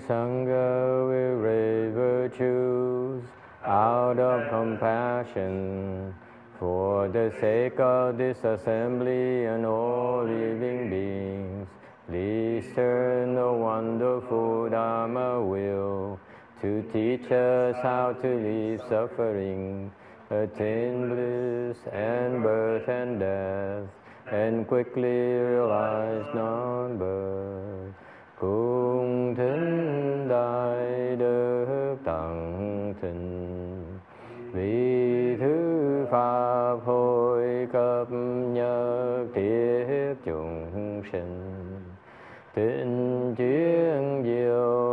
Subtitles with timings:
[0.00, 3.24] Sangha will raise virtues
[3.64, 6.14] out of compassion
[6.58, 11.68] for the sake of this assembly and all living beings.
[12.08, 16.20] Please turn the wonderful Dharma will
[16.60, 19.90] to teach us how to leave suffering,
[20.30, 23.88] attain bliss and birth and death,
[24.32, 27.94] and quickly realize non-birth.
[28.40, 29.34] Cung
[30.24, 33.84] thính đại đức tặng thịnh.
[34.52, 38.08] Vì thứ pháp hồi cập
[38.52, 41.54] nhật thiết chúng sinh
[42.54, 44.83] Tịnh chuyên diệu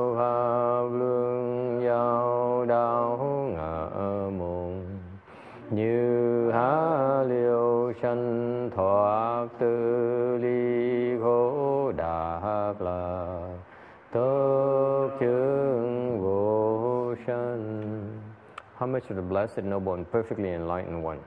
[18.92, 21.20] homage to the blessed, noble, and perfectly enlightened one?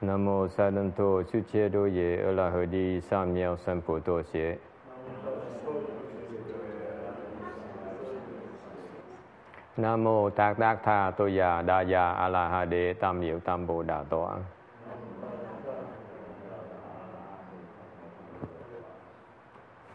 [0.00, 3.56] Nam mô Sa Đan Tô Chư Chế Đô Ye Ơ La Hờ Đi Sam Nheo
[3.56, 4.56] San Phụ Tô Xế.
[9.76, 13.40] Nam mô Tát Đát Tha Tô Già Đa Già A La Hà Đế Tam Diệu
[13.40, 14.36] Tam Bồ Đà Tọa.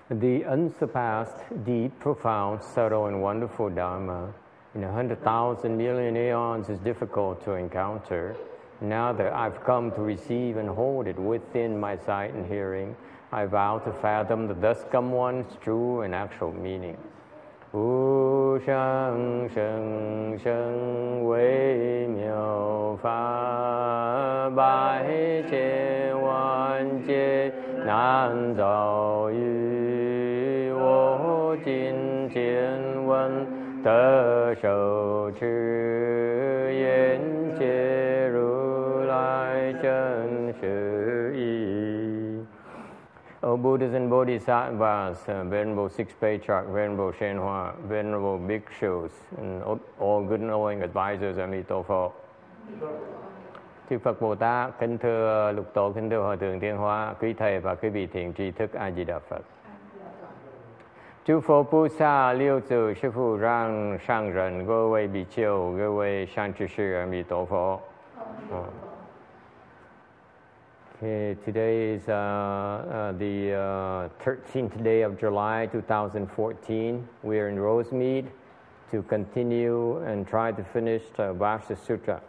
[0.09, 4.33] The unsurpassed, deep, profound, subtle, and wonderful Dharma
[4.75, 8.35] in a hundred thousand million aeons is difficult to encounter.
[8.81, 12.97] Now that I've come to receive and hold it within my sight and hearing,
[13.31, 16.97] I vow to fathom the thus come one's true and actual meaning.
[17.71, 27.53] Wu sheng sheng wei miao fa bai che wan che
[27.85, 29.62] nan zao yu
[33.85, 35.47] wen de shou chi
[36.83, 37.49] yan
[38.33, 41.93] ru lai chen shi yi.
[43.43, 50.27] O Buddhas and Bodhisattvas, uh, Venerable Six Paychak, Venerable Shenhua, Venerable Bhikshus, and all- all
[50.27, 52.09] good knowing advisors Amitofo.
[53.89, 57.33] Chư Phật Bồ Tát, kính thưa Lục Tổ, kính thưa Hòa Thượng Thiên Hóa, quý
[57.33, 59.41] Thầy và quý vị thiện tri thức A Di Đà Phật.
[61.27, 65.75] Chư Phật Bồ Sa Liêu Tử Sư Phụ Rang Sang Rần, Cơ Wei Bì Chiêu,
[65.77, 67.79] Cơ Wei Sang Chư Sư Amito Phật.
[68.51, 68.65] Uh,
[71.01, 77.07] Okay, today is uh, uh, the uh, 13th day of July 2014.
[77.23, 78.25] We are in Rosemead
[78.91, 82.21] to continue and try to finish the Vasta Sutra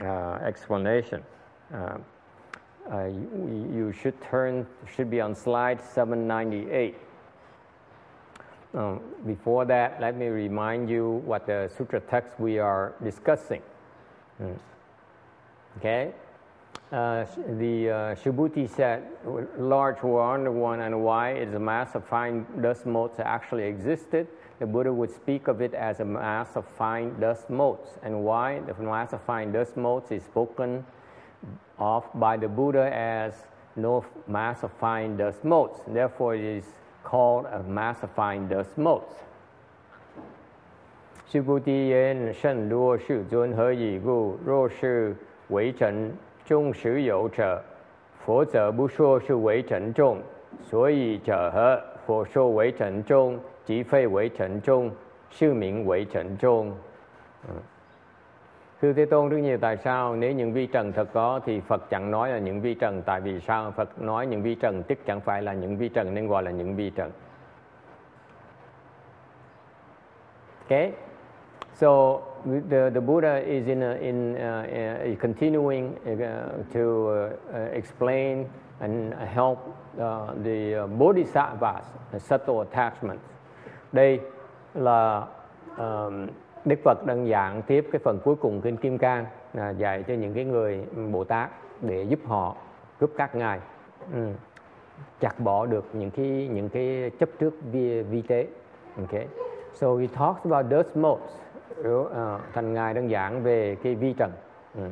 [0.00, 0.04] uh,
[0.46, 1.22] explanation.
[1.74, 1.98] Uh,
[2.92, 6.94] uh, you, you should turn, should be on slide 798.
[8.74, 13.62] Um, before that, let me remind you what the sutra text we are discussing.
[14.40, 14.58] Mm.
[15.78, 16.12] Okay?
[16.90, 17.26] Uh,
[17.58, 19.02] the uh, Subhuti said,
[19.58, 24.26] large wonder one and why is a mass of fine dust motes actually existed.
[24.58, 27.90] The Buddha would speak of it as a mass of fine dust motes.
[28.02, 30.84] And why the mass of fine dust motes is spoken
[31.78, 33.34] of by the Buddha as
[33.76, 35.80] no mass of fine dust motes.
[35.86, 36.64] Therefore, it is
[37.04, 39.02] called a mass of fine dust motes.
[41.26, 44.38] 须菩提言：甚多世尊何以故？
[44.44, 45.16] 若是
[45.48, 46.12] 为尘
[46.44, 47.62] 众实有者，
[48.24, 50.20] 佛则不说是为尘众。
[50.62, 51.82] 所以者何？
[52.06, 54.90] 佛说为尘众，即非为尘众，
[55.28, 56.68] 是名为尘众。
[57.46, 57.52] Ừ.
[58.82, 61.90] Thưa Thế Tôn, rất nhiều tại sao nếu những vi trần thật có thì Phật
[61.90, 64.98] chẳng nói là những vi trần tại vì sao Phật nói những vi trần tức
[65.06, 67.10] chẳng phải là những vi trần nên gọi là những vi trần.
[70.62, 70.92] Okay?
[71.74, 72.20] So
[72.70, 76.18] the, the Buddha is in, a, in uh, a, a continuing uh,
[76.74, 78.44] to uh, explain
[78.80, 79.58] and help
[79.96, 83.24] uh, the uh, bodhisattvas, the subtle attachments.
[83.92, 84.20] Đây
[84.74, 85.26] là
[85.78, 86.26] um,
[86.64, 90.14] Đức Phật đang giảng tiếp cái phần cuối cùng kinh Kim Cang là dạy cho
[90.14, 91.50] những cái người Bồ Tát
[91.80, 92.56] để giúp họ
[93.00, 93.60] giúp các ngài
[94.14, 94.28] ừ,
[95.20, 98.46] chặt bỏ được những cái những cái chấp trước vi, vi tế.
[98.96, 99.26] Okay.
[99.74, 101.34] So he talks about dust motes.
[101.80, 104.32] Uh, à, thành ngài đang giảng về cái vi trần.
[104.74, 104.82] Ừ.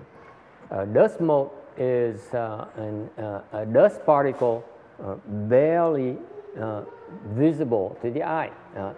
[0.83, 4.61] Uh, dust mode is uh, an, uh, a dust particle
[5.03, 5.19] uh,
[5.51, 6.15] barely
[6.55, 6.85] uh,
[7.37, 8.51] visible to the eye.
[8.77, 8.93] Uh,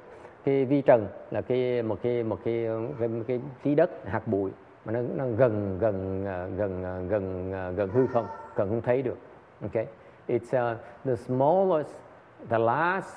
[0.48, 2.68] cái vi trần là cái một cái một cái
[2.98, 4.50] cái, cái tí đất hạt bụi
[4.84, 8.82] mà nó nó gần gần ờ, gần ờ, gần ờ, gần hư không gần không
[8.82, 9.18] thấy được.
[9.62, 9.86] Okay,
[10.28, 11.90] it's uh, the smallest
[12.48, 13.16] the last,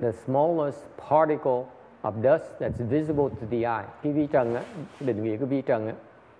[0.00, 1.64] the smallest particle
[2.02, 3.84] of dust that's visible to the eye.
[4.02, 4.62] Cái vi trần á,
[5.00, 5.94] định nghĩa cái vi trần á,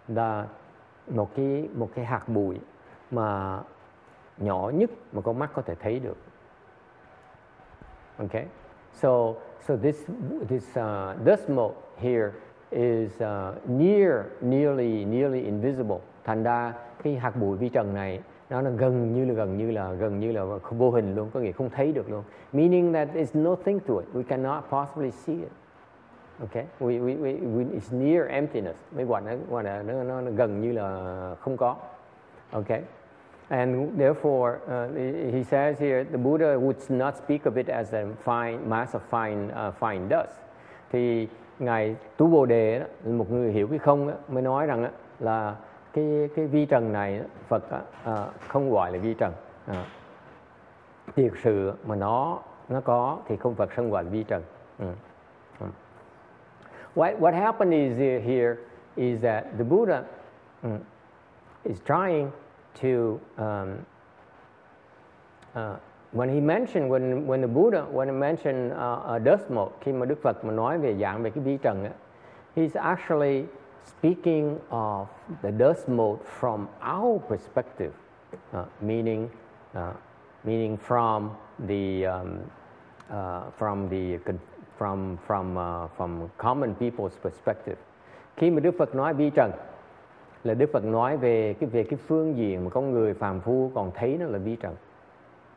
[0.08, 0.46] là
[1.06, 2.58] một cái một cái hạt bụi
[3.10, 3.58] mà
[4.38, 6.16] nhỏ nhất mà con mắt có thể thấy được.
[8.18, 8.46] Okay,
[8.92, 9.32] so
[9.66, 10.04] so this
[10.48, 12.32] this uh, dust mote here
[12.70, 15.98] is uh, near nearly nearly invisible.
[16.24, 16.72] Thành ra
[17.02, 18.20] cái hạt bụi vi trần này
[18.50, 21.40] nó là gần như là gần như là gần như là vô hình luôn, có
[21.40, 22.22] nghĩa không thấy được luôn.
[22.52, 24.08] Meaning that there's nothing to it.
[24.14, 25.52] We cannot possibly see it.
[26.40, 28.76] Okay, we, we, we, we it's near emptiness.
[28.96, 31.76] Mấy quả nó, quả nó, nó, nó gần như là không có.
[32.50, 32.82] Okay.
[33.50, 38.06] And therefore, uh, he says here, the Buddha would not speak of it as a
[38.24, 40.38] fine mass of fine uh, fine dust.
[40.92, 44.82] Thì ngài Tu Bồ Đề đó, một người hiểu cái không đó, mới nói rằng
[44.82, 44.88] đó,
[45.18, 45.56] là
[45.92, 49.32] cái cái vi trần này đó, Phật đó, uh, ờ, không gọi là vi trần.
[49.70, 49.76] Uh,
[51.16, 52.38] thiệt sự mà nó
[52.68, 54.42] nó có thì không Phật không gọi là vi trần.
[54.82, 54.88] Uh.
[56.94, 58.56] What, what happened is here
[58.96, 60.02] is that the Buddha
[60.62, 60.78] um,
[61.64, 62.30] is trying
[62.74, 63.86] to, um,
[65.54, 65.76] uh,
[66.12, 69.92] when he mentioned, when, when the Buddha, when he mentioned uh, a dust mote, khi
[69.92, 71.90] mà Đức Phật mà nói về dạng về cái vi trần á,
[72.56, 73.46] he's actually
[73.84, 75.06] speaking of
[75.42, 77.92] the dust mote from our perspective,
[78.52, 79.28] uh, meaning,
[79.74, 79.92] uh,
[80.44, 81.30] meaning from
[81.68, 82.38] the, um,
[83.10, 84.18] uh, from the
[84.80, 87.76] from, from, uh, from common people's perspective.
[88.36, 89.50] Khi mà Đức Phật nói vi trần
[90.44, 93.70] là Đức Phật nói về cái về cái phương diện mà con người phàm phu
[93.74, 94.76] còn thấy nó là vi trần.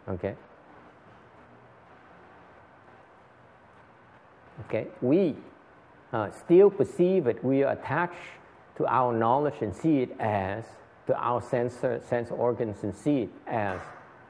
[0.06, 0.33] Okay.
[4.57, 4.85] Okay.
[5.01, 5.33] We
[6.18, 7.44] uh, still perceive it.
[7.44, 8.15] We are attached
[8.80, 10.65] to our knowledge and see it as
[11.07, 13.81] to our sense sense organs and see it as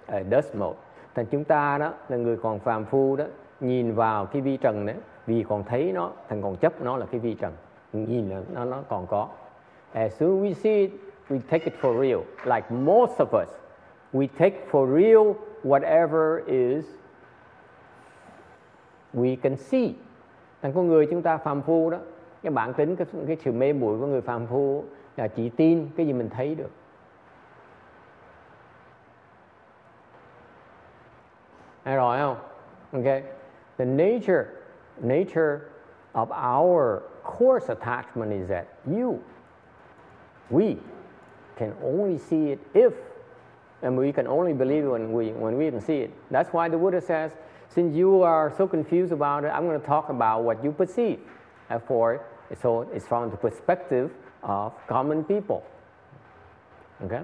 [0.07, 0.77] a dust mote.
[1.15, 3.25] Thành chúng ta đó là người còn phàm phu đó
[3.59, 4.95] nhìn vào cái vi trần đấy
[5.25, 7.53] vì còn thấy nó thành còn chấp nó là cái vi trần
[7.93, 9.27] nhìn là nó nó còn có
[9.93, 10.91] as soon we see it
[11.29, 12.23] we take it for real.
[12.45, 13.49] Like most of us
[14.13, 16.85] we take for real whatever is
[19.13, 19.95] we can see.
[20.61, 21.97] Thành con người chúng ta phàm phu đó
[22.43, 24.83] cái bản tính cái, cái sự mê muội của người phàm phu
[25.17, 26.71] là chỉ tin cái gì mình thấy được.
[31.83, 32.37] Hay rồi không?
[32.91, 33.23] Ok.
[33.77, 34.45] The nature,
[35.01, 35.59] nature
[36.13, 39.19] of our coarse attachment is that you,
[40.49, 40.77] we,
[41.55, 42.93] can only see it if,
[43.81, 46.11] and we can only believe it when we, when we even see it.
[46.31, 47.31] That's why the Buddha says,
[47.69, 51.19] since you are so confused about it, I'm going to talk about what you perceive.
[51.69, 52.21] Therefore,
[52.61, 54.11] so it's from the perspective
[54.43, 55.63] of common people.
[57.03, 57.21] Okay?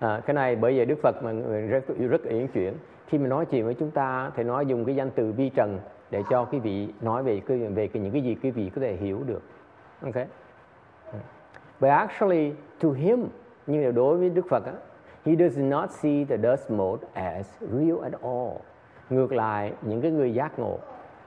[0.00, 2.74] À, cái này bởi vậy Đức Phật mà người rất rất yển chuyển
[3.06, 5.80] khi mà nói chuyện với chúng ta thì nói dùng cái danh từ vi trần
[6.10, 8.80] để cho quý vị nói về cái về cái những cái gì quý vị có
[8.80, 9.42] thể hiểu được
[10.02, 10.26] okay
[11.80, 13.28] but actually to him
[13.66, 14.72] như là đối với Đức Phật á,
[15.24, 18.56] he does not see the dust mote as real at all.
[19.10, 20.78] Ngược lại những cái người giác ngộ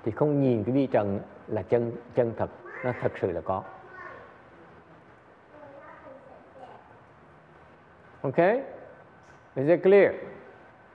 [0.04, 2.50] thì không nhìn cái vi trần là chân chân thật
[2.86, 3.64] nó thật sự là có.
[8.22, 8.62] Okay
[9.56, 10.14] is it clear?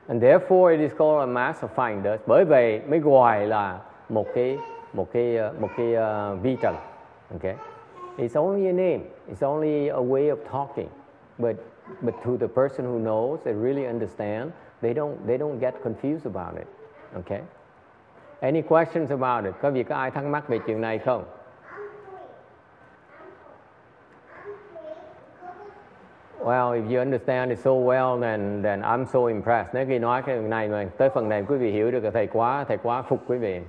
[0.07, 2.23] And therefore it is called a mass of fine dust.
[2.27, 4.59] Bởi vậy mới gọi là một cái
[4.93, 6.75] một cái một cái uh, vi trần.
[7.31, 7.55] Okay
[8.19, 9.05] it's only a name.
[9.29, 10.91] It's only a way of talking.
[11.39, 11.57] But
[12.03, 16.27] but to the person who knows they really understand they don't they don't get confused
[16.27, 16.67] about it.
[17.17, 17.43] Okay?
[18.43, 19.55] Any questions about it?
[19.63, 21.25] Có vị có ai thắc mắc về chuyện này không?
[26.41, 29.75] Well, if you understand it so well, then then I'm so impressed.
[29.75, 32.27] Nếu khi nói cái này mà tới phần này quý vị hiểu được là thầy
[32.27, 33.61] quá thầy quá phục quý vị.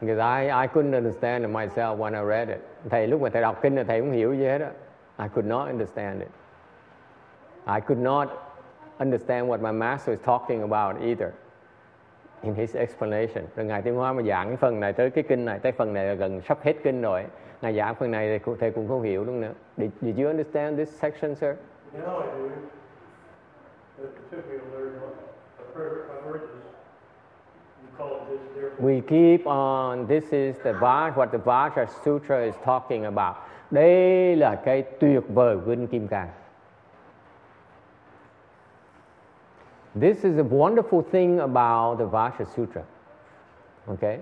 [0.00, 2.58] Because I I couldn't understand it myself when I read it.
[2.90, 4.70] Thầy lúc mà thầy đọc kinh là thầy cũng hiểu gì hết á.
[5.18, 6.28] I could not understand it.
[7.66, 8.28] I could not
[8.98, 11.30] understand what my master is talking about either
[12.42, 13.44] in his explanation.
[13.56, 15.92] Rồi Ngài Tiên Hoa mà giảng cái phần này tới cái kinh này, tới phần
[15.92, 17.24] này là gần sắp hết kinh rồi.
[17.62, 19.52] Ngài giảng phần này thì thầy cũng không hiểu luôn nữa.
[19.76, 21.54] Did, did you understand this section, sir?
[21.92, 22.48] Now I do.
[23.98, 25.12] It took me to learn what
[25.58, 26.59] a perfect, I've heard
[28.78, 33.36] We keep on, this is the Vajra, what the Vajra Sutra is talking about.
[33.70, 36.28] Đây là cái tuyệt vời của Kim Cang.
[40.00, 42.82] This is a wonderful thing about the Vajra Sutra.
[43.88, 44.18] Okay?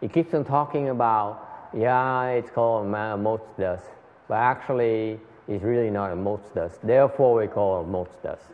[0.00, 1.36] It keeps on talking about
[1.72, 3.84] yeah, it's called motes dust,
[4.28, 6.78] but actually it's really not a motes dust.
[6.82, 8.44] Therefore, we call it motes dust.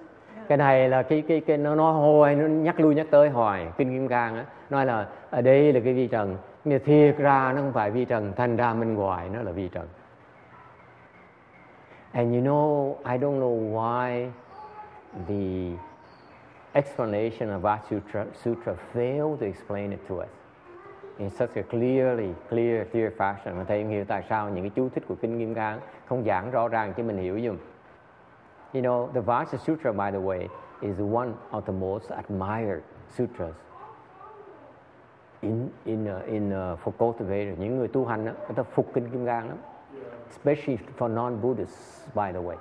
[0.48, 3.66] Cái này là cái cái cái nó nó hồi nó nhắc lui nhắc tới hoài.
[3.76, 6.36] Kinh kim cang á nói là ở đây là cái vi trần.
[6.64, 9.68] Nhưng thiệt ra nó không phải vi trần thành ra bên ngoài nó là vi
[9.68, 9.88] trần.
[12.12, 14.28] And you know I don't know why
[15.28, 15.76] the
[16.72, 20.28] explanation of Vata Sutra, Sutra failed to explain it to us
[21.18, 23.54] in such a clearly clear clear fashion.
[23.56, 26.50] Mà thầy hiểu tại sao những cái chú thích của kinh kim cang không giảng
[26.50, 27.56] rõ ràng cho mình hiểu dùm
[28.74, 30.48] You know, the Vajra Sutra, by the way,
[30.82, 32.82] is one of the most admired
[33.16, 33.54] sutras
[35.42, 37.58] in, in, uh, in, uh, for cultivators.
[37.58, 39.58] Những người tu hành, đó, người ta phục kinh Kim Cang lắm.
[40.30, 42.56] Especially for non-Buddhists, by the way.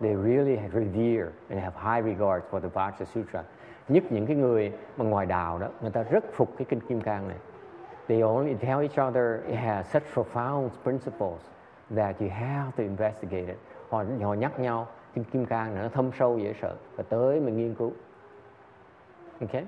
[0.00, 3.44] They really revere and have high regards for the Vajra Sutra.
[3.88, 7.00] Nhất những cái người mà ngoài đạo đó, người ta rất phục cái kinh Kim
[7.00, 7.38] Cang này.
[8.08, 11.40] They only tell each other it has such profound principles
[11.96, 13.58] that you have to investigate it.
[13.90, 16.74] Họ, họ nhắc nhau kinh kim cang nó thâm sâu dễ sợ.
[16.96, 17.92] Và tới mình nghiên cứu.
[19.40, 19.64] Okay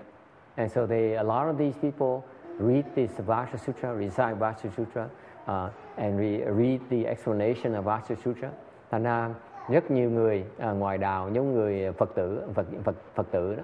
[0.56, 2.22] and so they a lot of these people
[2.58, 5.08] read this Vajra Sutra recite Vajra Sutra
[5.46, 8.50] uh, and re, read the explanation of Vajra Sutra.
[8.90, 9.30] Thành ra
[9.68, 13.62] rất nhiều người uh, ngoài đạo giống người Phật tử Phật Phật Phật tử đó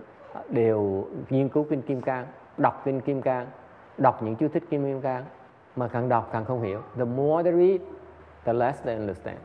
[0.49, 3.47] đều nghiên cứu kinh Kim Cang đọc kinh Kim Cang
[3.99, 5.25] đọc những chú thích kinh Kim Cang
[5.77, 6.81] mà càng đọc càng không hiểu.
[6.97, 7.81] The more they read
[8.45, 9.39] the less they understand.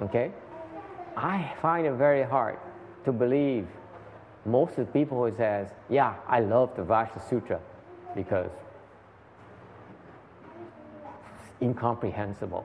[0.00, 0.30] Okay?
[1.16, 2.56] I find it very hard
[3.04, 3.66] to believe
[4.44, 7.58] most of the people who says, yeah, I love the Vajra Sutra
[8.14, 8.50] because
[11.32, 12.62] it's incomprehensible.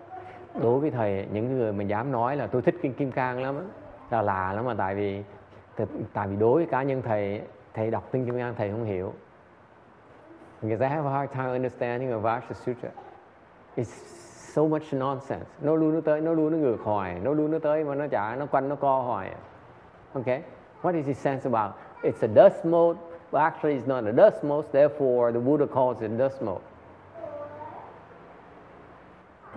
[0.61, 3.55] Đối với thầy, những người mà dám nói là tôi thích Kinh Kim Cang lắm,
[4.09, 5.23] là lạ lắm mà tại vì
[6.13, 7.41] tại vì đối với cá nhân thầy,
[7.73, 9.13] thầy đọc Kinh Kim Cang thầy không hiểu.
[10.61, 12.89] Because I have a hard time understanding of Vajra Sutra.
[13.75, 14.21] It's
[14.53, 15.45] so much nonsense.
[15.61, 18.07] Nó luôn nó tới, nó luôn nó ngược hoài nó luôn nó tới mà nó
[18.07, 19.31] chả, nó quanh, nó co hoài
[20.13, 20.43] okay
[20.81, 21.75] what is the sense about?
[22.03, 22.99] It's a dust mode
[23.31, 26.61] but actually it's not a dust mode therefore the Buddha calls it dust mode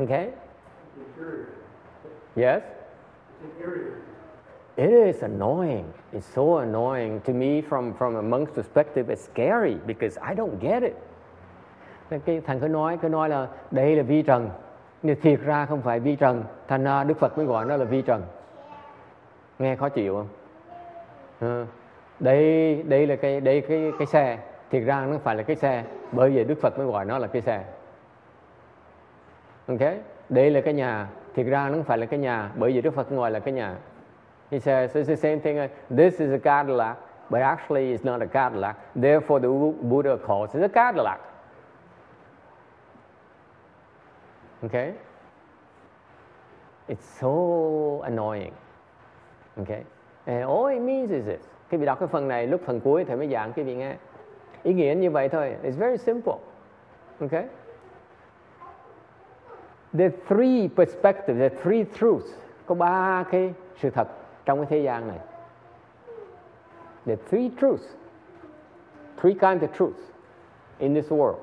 [0.00, 0.30] okay
[2.36, 2.62] yes?
[4.76, 5.84] It is annoying.
[6.12, 10.60] It's so annoying to me from from a monk's perspective, it's scary because I don't
[10.60, 10.94] get it.
[12.24, 14.50] Cái thằng cứ nói cứ nói là đây là vi trần
[15.04, 17.84] nhưng thiệt ra không phải vi trần thành ra đức phật mới gọi nó là
[17.84, 18.22] vi trần.
[19.58, 20.28] Nghe khó chịu không?
[21.40, 21.66] À,
[22.20, 24.38] đây đây là cái đây cái cái xe.
[24.70, 27.26] Thiệt ra nó phải là cái xe bởi vì đức phật mới gọi nó là
[27.26, 27.64] cái xe.
[29.66, 29.80] Ok?
[30.28, 31.06] Đây là cái nhà.
[31.34, 33.74] Thiệt ra nó phải là cái nhà bởi vì đức phật gọi là cái nhà.
[34.50, 35.68] He says it's the same thing.
[35.96, 36.96] This is a Cadillac
[37.30, 38.76] but actually it's not a Cadillac.
[39.02, 39.48] Therefore the
[39.82, 41.20] Buddha calls it a Cadillac.
[44.64, 44.94] Okay?
[46.88, 48.52] It's so annoying.
[49.58, 49.84] Okay?
[50.26, 51.42] And all it means is this.
[51.68, 53.96] Khi vị đọc cái phần này lúc phần cuối thầy mới giảng cái vị nghe.
[54.62, 55.56] Ý nghĩa như vậy thôi.
[55.62, 56.34] It's very simple.
[57.20, 57.44] Okay?
[59.92, 62.30] The three perspectives, the three truths.
[62.66, 64.08] Có ba cái sự thật
[64.44, 65.18] trong cái thế gian này.
[67.06, 67.96] The three truths.
[69.16, 70.00] Three kinds of truths
[70.78, 71.38] in this world.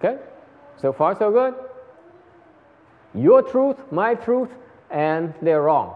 [0.00, 0.16] Okay?
[0.76, 1.54] So far, so good.
[3.14, 4.50] Your truth, my truth,
[4.88, 5.90] and they're wrong.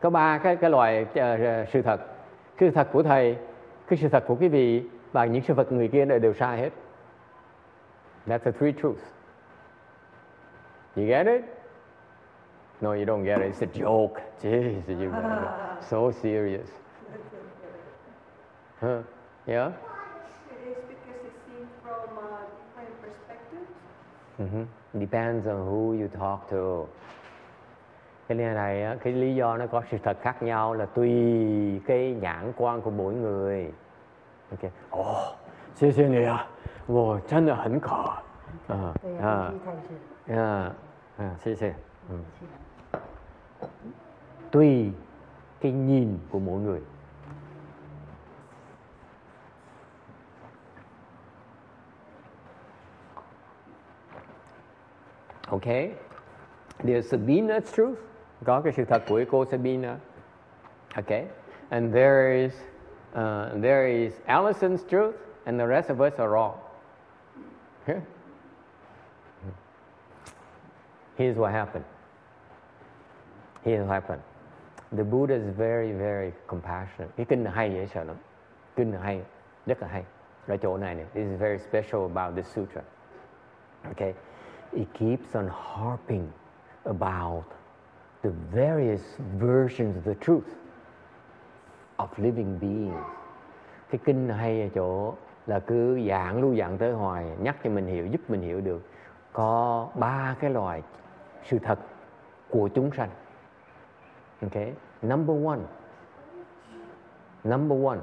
[0.00, 2.00] Có ba cái cái loại uh, sự thật.
[2.56, 3.36] Cái sự thật của thầy,
[3.88, 6.58] cái sự thật của quý vị và những sự vật người kia đều, đều sai
[6.58, 6.70] hết.
[8.26, 9.04] That's the three truths.
[10.96, 11.42] You get it?
[12.80, 13.52] No, you don't get it.
[13.52, 14.20] It's a joke.
[14.42, 15.82] Jeez, you get it.
[15.88, 16.68] So serious.
[18.80, 19.02] Huh?
[19.46, 19.72] Yeah?
[24.38, 24.64] Mm-hmm.
[25.00, 26.86] Depends on who you talk to.
[28.28, 31.10] Cái này này cái lý do nó có sự thật khác nhau là tùy
[31.86, 33.72] cái nhãn quan của mỗi người.
[34.50, 34.72] Ok.
[34.90, 35.34] Ồ,
[35.74, 36.46] xin xin nè.
[36.88, 38.22] Wow, chân là hẳn khó.
[41.38, 41.72] Xin xin.
[44.50, 44.92] Tùy
[45.60, 46.80] cái nhìn của mỗi người.
[55.50, 55.94] Okay?
[56.84, 57.98] There's Sabina's truth.
[58.44, 58.72] Có cái
[59.50, 60.00] Sabina.
[60.96, 61.28] Okay?
[61.70, 62.52] And there is
[63.14, 65.14] uh, there is Allison's truth,
[65.46, 66.58] and the rest of us are wrong.
[71.16, 71.84] Here's what happened.
[73.64, 74.22] Here's what happened.
[74.92, 77.10] The Buddha is very, very compassionate.
[77.16, 78.16] Kinh này hay dễ sợ lắm.
[78.76, 79.22] Kinh này hay.
[81.14, 82.82] This is very special about this sutra.
[83.90, 84.14] Okay?
[84.72, 86.28] It keeps on harping
[86.84, 87.44] about
[88.22, 89.02] the various
[89.38, 90.48] versions of the truth
[91.96, 93.06] of living beings.
[93.90, 95.14] Cái kinh hay ở chỗ
[95.46, 98.82] là cứ giảng lưu giảng tới hoài nhắc cho mình hiểu giúp mình hiểu được
[99.32, 100.82] có ba cái loại
[101.44, 101.78] sự thật
[102.50, 103.10] của chúng sanh.
[104.42, 105.60] Okay, number one,
[107.44, 107.98] number one,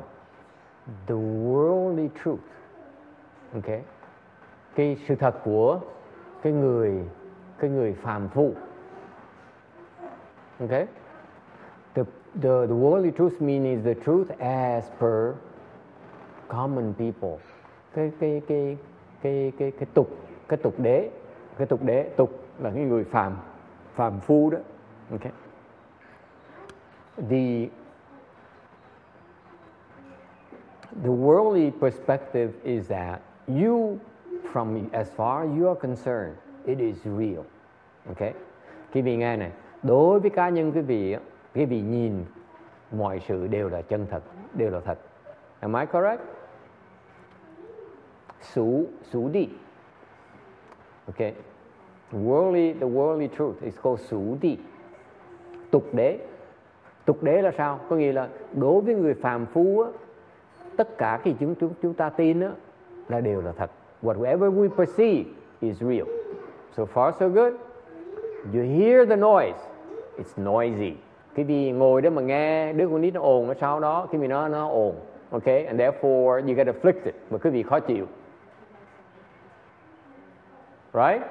[1.08, 2.40] the worldly truth.
[3.54, 3.82] Okay,
[4.76, 5.80] cái sự thật của
[6.42, 7.06] cái người
[7.60, 8.54] cái người phàm phu.
[10.60, 10.88] Okay?
[11.94, 12.04] The
[12.42, 15.34] the the worldly truth means the truth as per
[16.48, 17.38] common people.
[17.94, 18.78] Cái cái cái
[19.22, 20.10] cái cái cái tục
[20.48, 21.10] cái tục đế,
[21.58, 22.30] cái tục đế, tục
[22.60, 23.38] là cái người phàm
[23.96, 24.58] phàm phu đó.
[25.12, 25.32] Okay?
[27.18, 27.70] The
[31.04, 33.98] the worldly perspective is that you
[34.52, 37.44] from as far as you are concerned it is real.
[38.08, 38.34] Okay
[38.94, 39.52] quý vị nghe này
[39.84, 41.16] đối với cá nhân quý vị
[41.56, 42.26] quý vị nhìn
[42.92, 45.00] mọi sự đều là chân thật đều là thật.
[45.60, 46.22] Am I correct?
[48.42, 49.50] Sú, sú đi.
[51.08, 51.34] Okay
[52.12, 54.58] worldly the worldly truth is called sú đi.
[55.72, 56.20] Tục đế.
[57.06, 57.80] Tục đế là sao?
[57.90, 59.90] Có nghĩa là đối với người phàm phu á,
[60.78, 62.52] tất cả cái chúng chúng chúng ta tin á,
[63.08, 65.28] là đều là thật whatever we perceive
[65.62, 66.08] is real.
[66.76, 67.54] So far, so good.
[68.54, 69.60] You hear the noise,
[70.18, 70.94] it's noisy.
[71.36, 74.18] Khi vì ngồi đó mà nghe đứa con nít nó ồn ở sau đó khi
[74.18, 74.96] vì nó nó ồn.
[75.32, 78.06] Okay and therefore, you get afflicted mà quý vị khó chịu.
[80.94, 81.22] Right?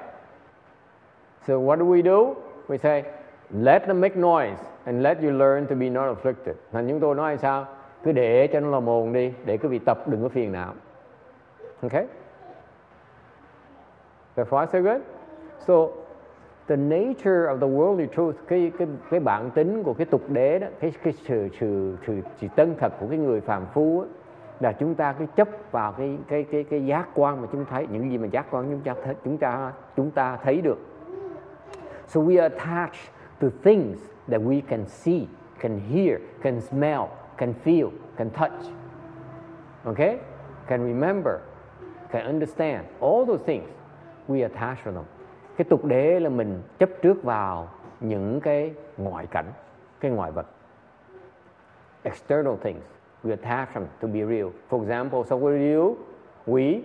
[1.47, 2.35] So what do we do?
[2.67, 3.03] We say,
[3.51, 6.55] let them make noise and let you learn to be not afflicted.
[6.71, 7.65] Thành chúng tôi nói sao?
[8.03, 10.73] Cứ để cho nó làm ồn đi, để quý vị tập, đừng có phiền não.
[11.81, 12.05] Okay
[14.39, 15.01] so far so good
[15.67, 15.91] so
[16.67, 20.59] the nature of the worldly truth cái cái cái bản tính của cái tục đế
[20.59, 24.07] đó cái cái sự sự sự, sự tân thật của cái người phàm phu đó,
[24.59, 27.87] là chúng ta cứ chấp vào cái cái cái cái giác quan mà chúng thấy
[27.91, 30.79] những gì mà giác quan chúng ta thấy, chúng ta chúng ta thấy được.
[32.07, 33.99] So we are attached to things
[34.29, 35.27] that we can see
[35.59, 38.73] can hear can smell can feel can touch.
[39.85, 40.17] Okay?
[40.67, 41.39] Can remember
[42.11, 42.85] can understand.
[43.01, 43.78] All those things
[44.29, 45.03] we attach to them
[45.57, 49.45] cái tục đế là mình chấp trước vào những cái ngoại cảnh
[49.99, 50.45] cái ngoại vật.
[52.03, 52.83] External things
[53.23, 54.47] we attach them to be real.
[54.69, 55.95] For example so what you
[56.47, 56.81] we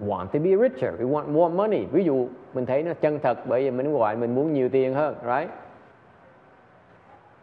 [0.00, 0.94] want to be richer.
[1.00, 1.84] We want more money.
[1.92, 4.94] Ví dụ mình thấy nó chân thật bởi vì mình gọi mình muốn nhiều tiền
[4.94, 5.50] hơn right?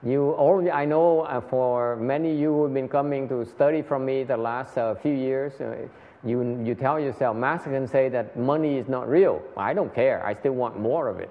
[0.04, 3.82] You already, I know uh, for many of you who have been coming to study
[3.82, 5.90] from me the last uh, few years, uh,
[6.24, 9.40] you, you tell yourself, Master can say that money is not real.
[9.58, 10.22] I don't care.
[10.32, 11.30] I still want more of it.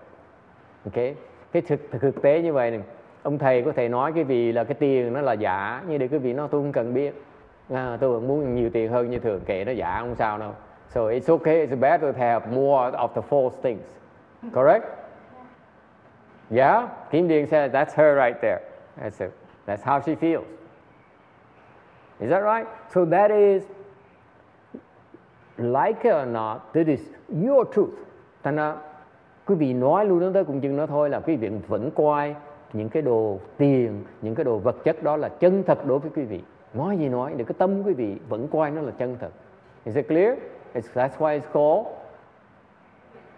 [0.87, 1.15] Okay?
[1.53, 2.81] Cái thực, thực tế như vậy này,
[3.23, 6.09] ông thầy có thể nói cái vì là cái tiền nó là giả, nhưng để
[6.09, 7.23] cái vị nó tôi không cần biết.
[7.75, 10.53] À, tôi vẫn muốn nhiều tiền hơn như thường, kệ nó giả không sao đâu.
[10.89, 13.83] So it's okay, it's better to have more of the false things.
[14.55, 14.85] Correct?
[16.51, 16.89] Yeah?
[17.11, 18.61] Kim Ding said, that's her right there.
[19.01, 19.33] That's it.
[19.67, 20.45] That's how she feels.
[22.21, 22.67] Is that right?
[22.95, 23.63] So that is,
[25.59, 27.01] like it or not, that is
[27.45, 27.91] your truth.
[28.43, 28.75] Thành ra,
[29.47, 32.35] quý vị nói luôn đến tới cùng chừng nó thôi là quý vị vẫn coi
[32.73, 36.11] những cái đồ tiền, những cái đồ vật chất đó là chân thật đối với
[36.15, 36.43] quý vị.
[36.75, 39.31] Nói gì nói, để cái tâm quý vị vẫn coi nó là chân thật.
[39.85, 40.39] Is it clear?
[40.75, 41.87] It's, that's why it's called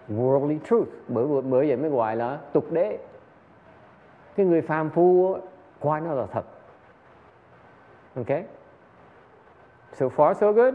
[0.08, 0.88] worldly truth.
[1.08, 2.98] Bởi, bởi vậy mới gọi là tục đế
[4.38, 5.36] cái người phàm phu
[5.80, 6.44] coi nó là thật
[8.16, 8.44] okay
[9.92, 10.74] so far so good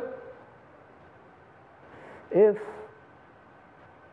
[2.33, 2.55] if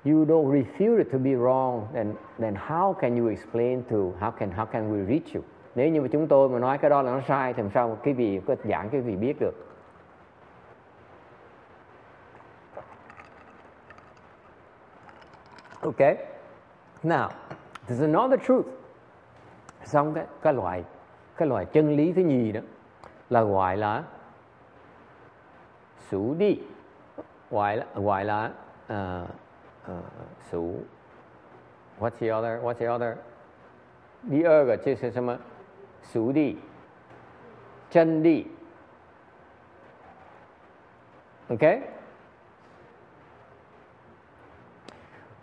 [0.04, 4.30] you don't refuse it to be wrong, then then how can you explain to, how
[4.30, 5.42] can how can we reach you?
[5.74, 7.98] Nếu như mà chúng tôi mà nói cái đó là nó sai, thì làm sao
[8.02, 9.66] cái vị, có giảng cái vị biết được?
[15.80, 16.16] Okay
[17.02, 17.28] now,
[17.88, 18.66] there's another truth.
[19.84, 20.84] Xong cái cái loại
[21.36, 22.60] cái loại chân lý thứ nhì đó
[23.30, 24.02] là gọi là
[26.10, 26.58] sủ đi
[27.51, 28.51] gọi là gọi là
[28.93, 29.29] uh,
[29.91, 30.05] uh,
[30.51, 30.75] sủ
[31.99, 33.15] what's the other what's the other
[34.29, 35.37] 第二个就是什么
[36.03, 36.57] 熟地
[37.89, 38.47] 真理
[41.49, 41.81] okay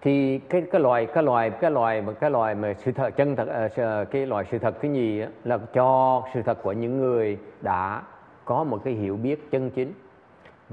[0.01, 3.37] thì cái cái loài cái loài cái loài mà cái loài mà sự thật chân
[3.37, 7.39] thật uh, cái loài sự thật thứ nhì là cho sự thật của những người
[7.61, 8.03] đã
[8.45, 9.93] có một cái hiểu biết chân chính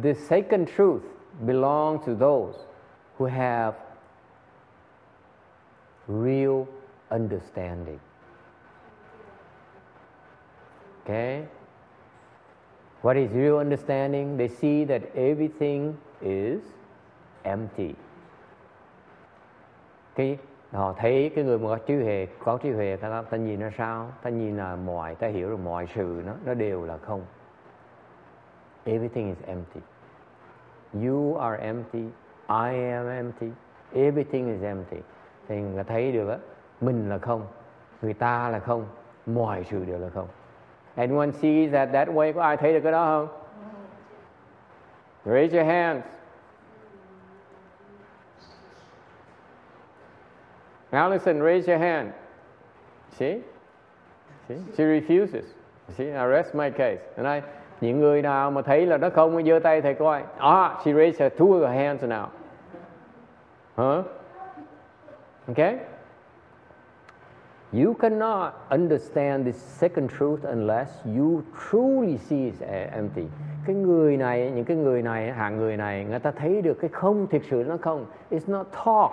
[0.03, 1.01] the second truth
[1.46, 2.54] belongs to those
[3.18, 3.74] who have
[6.06, 6.66] real
[7.10, 8.00] understanding.
[11.02, 11.44] Okay?
[13.02, 14.36] What is real understanding?
[14.36, 16.60] They see that everything is
[17.44, 17.94] empty.
[20.14, 20.38] Cái
[20.72, 23.70] họ thấy cái người mà có trí huệ, có trí huệ ta ta nhìn nó
[23.78, 24.12] sao?
[24.22, 27.22] Ta nhìn là mọi, ta hiểu là mọi sự nó nó đều là không.
[28.84, 29.80] Everything is empty.
[31.00, 32.04] You are empty.
[32.48, 33.46] I am empty.
[33.94, 35.02] Everything is empty.
[35.48, 36.38] Thì người thấy được á,
[36.80, 37.46] mình là không,
[38.02, 38.86] người ta là không,
[39.26, 40.28] mọi sự đều là không.
[40.94, 42.32] Anyone sees that that way?
[42.32, 43.40] Có ai thấy được cái đó không?
[45.24, 46.04] Raise your hands.
[50.90, 52.12] Allison, raise your hand.
[53.10, 53.40] See?
[54.48, 54.58] See?
[54.76, 55.44] She refuses.
[55.96, 57.00] See, I rest my case.
[57.16, 57.42] And I,
[57.80, 60.22] những người nào mà thấy là nó không, giơ tay thầy coi.
[60.38, 62.26] Ah, she raised her two her hands now.
[63.76, 64.04] Huh?
[65.48, 65.78] Okay?
[67.72, 72.54] You cannot understand this second truth unless you truly see it
[72.92, 73.26] empty.
[73.66, 76.90] Cái người này, những cái người này, hạng người này, người ta thấy được cái
[76.92, 78.06] không thực sự nó không.
[78.30, 79.10] It's not talk.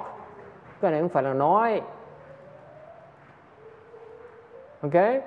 [0.82, 1.82] Cái này không phải là nói.
[4.82, 5.22] Okay?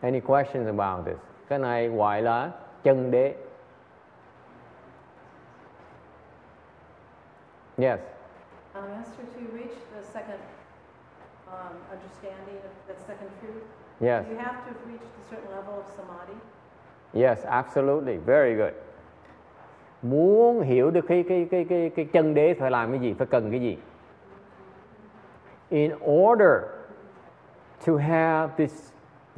[0.00, 1.18] Any questions about this?
[1.48, 2.50] Cái này gọi là
[2.82, 3.34] chân đế.
[7.78, 8.00] Yes.
[8.74, 10.40] Um, Master, to reach the second
[11.46, 13.62] um, understanding of that second truth,
[14.00, 14.24] Yes.
[14.30, 16.34] you have to reached a certain level of samadhi.
[17.12, 18.16] Yes, absolutely.
[18.16, 18.72] Very good.
[20.02, 23.26] Muốn hiểu được cái cái cái cái cái chân đế phải làm cái gì, phải
[23.26, 23.78] cần cái gì?
[25.68, 26.62] In order
[27.86, 28.87] to have this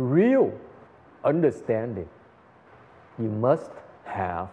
[0.01, 0.51] real
[1.23, 2.07] understanding,
[3.19, 3.71] you must
[4.05, 4.47] have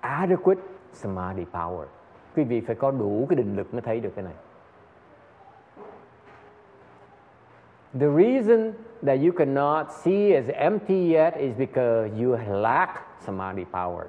[0.00, 0.60] adequate
[0.92, 1.86] samadhi power.
[2.36, 4.34] Quý vị phải có đủ cái định lực mới thấy được cái này.
[8.00, 14.04] The reason that you cannot see as empty yet is because you lack samadhi power.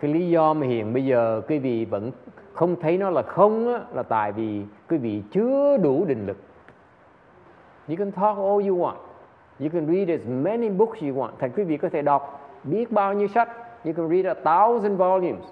[0.00, 2.12] Cái lý do mà hiện bây giờ quý vị vẫn
[2.52, 6.36] không thấy nó là không á, là tại vì quý vị chưa đủ định lực.
[7.88, 9.05] You can talk all you want.
[9.60, 11.30] You can read as many books you want.
[11.38, 13.48] Thành quý vị có thể đọc biết bao nhiêu sách.
[13.84, 15.44] You can read a thousand volumes.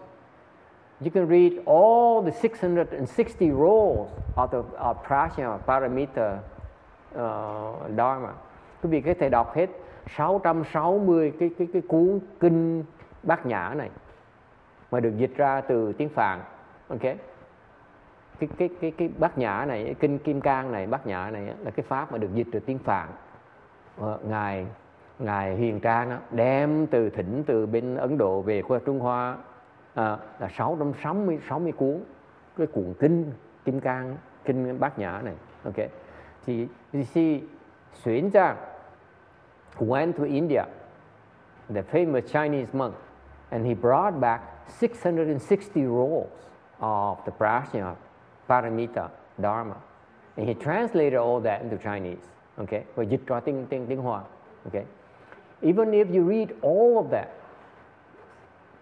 [1.01, 6.39] You can read all the 660 rules of the of Prajna Paramita
[7.15, 8.33] uh, Dharma.
[8.83, 9.71] Quý vị có thể đọc hết
[10.17, 12.85] 660 cái cái cái cuốn kinh
[13.23, 13.91] Bát Nhã này
[14.91, 16.41] mà được dịch ra từ tiếng Phạn.
[16.89, 17.03] Ok.
[18.39, 21.55] Cái cái cái cái Bát Nhã này, cái kinh Kim Cang này, Bát Nhã này
[21.65, 23.09] là cái pháp mà được dịch từ tiếng Phạn.
[23.99, 24.67] Ờ, ngài
[25.19, 29.37] ngài Hiền Trang đó đem từ thỉnh từ bên Ấn Độ về qua Trung Hoa
[29.95, 32.01] à, là 660 60 cuốn
[32.57, 33.33] cái cuốn kinh
[33.65, 35.35] Kim Cang kinh Bát Nhã này.
[35.65, 35.87] Ok.
[36.47, 37.03] Thì you
[37.93, 38.57] xuyên ra
[39.79, 40.65] went to India,
[41.75, 42.95] the famous Chinese monk,
[43.51, 46.27] and he brought back 660 rolls
[46.81, 47.95] of the Prajna
[48.49, 49.77] Paramita Dharma.
[50.37, 52.27] And he translated all that into Chinese.
[52.57, 52.85] Okay?
[52.95, 54.23] Và dịch ra tiếng, tiếng, tiếng Hoa.
[54.65, 54.85] Okay?
[55.63, 57.29] Even if you read all of that,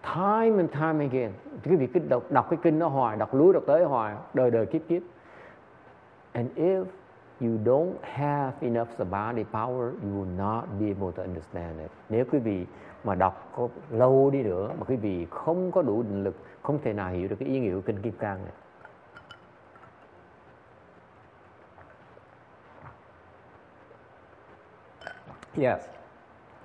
[0.03, 1.31] time and time again,
[1.65, 4.51] quý vị cứ đọc, đọc cái kinh nó hoài, đọc lúa đọc tới hoài, đời
[4.51, 5.01] đời kiếp kiếp.
[6.31, 6.85] And if
[7.41, 11.91] you don't have enough samadhi power, you will not be able to understand it.
[12.09, 12.65] Nếu quý vị
[13.03, 16.79] mà đọc có lâu đi nữa mà quý vị không có đủ định lực, không
[16.83, 18.53] thể nào hiểu được cái ý nghĩa của kinh Kim Cang này.
[25.55, 25.83] Yes.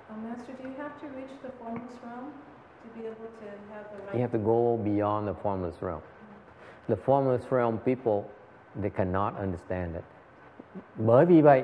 [0.09, 2.31] Uh, Master, do you have to reach the formless realm
[2.81, 4.15] to be able to have the right?
[4.15, 6.01] You have to go beyond the formless realm.
[6.87, 8.25] The formless realm people,
[8.75, 10.03] they cannot understand it.
[10.95, 11.63] Bởi vì vậy,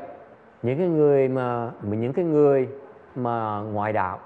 [0.63, 2.69] những cái người mà những cái người
[3.15, 4.19] mà ngoại đạo,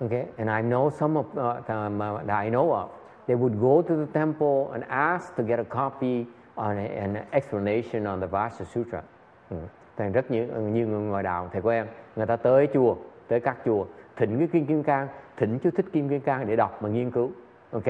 [0.00, 2.88] okay, and I know some of uh, um, uh, that I know of,
[3.26, 7.16] they would go to the temple and ask to get a copy on a, an
[7.32, 9.02] explanation on the Vasa Sutra.
[9.50, 9.56] Ừ.
[9.96, 12.96] Thành rất nhiều, nhiều người ngoài đạo thầy của em, người ta tới chùa,
[13.28, 16.56] tới các chùa, thỉnh cái kinh Kim Cang, thỉnh chú thích Kim Kim Cang để
[16.56, 17.30] đọc và nghiên cứu.
[17.72, 17.84] ok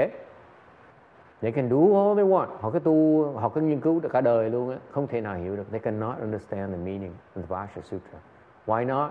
[1.41, 2.47] They can do all they want.
[2.61, 5.35] Họ cái tu, họ cái nghiên cứu được cả đời luôn á, không thể nào
[5.35, 5.71] hiểu được.
[5.71, 8.19] They cannot understand the meaning of the Vajra Sutra.
[8.67, 9.11] Why not?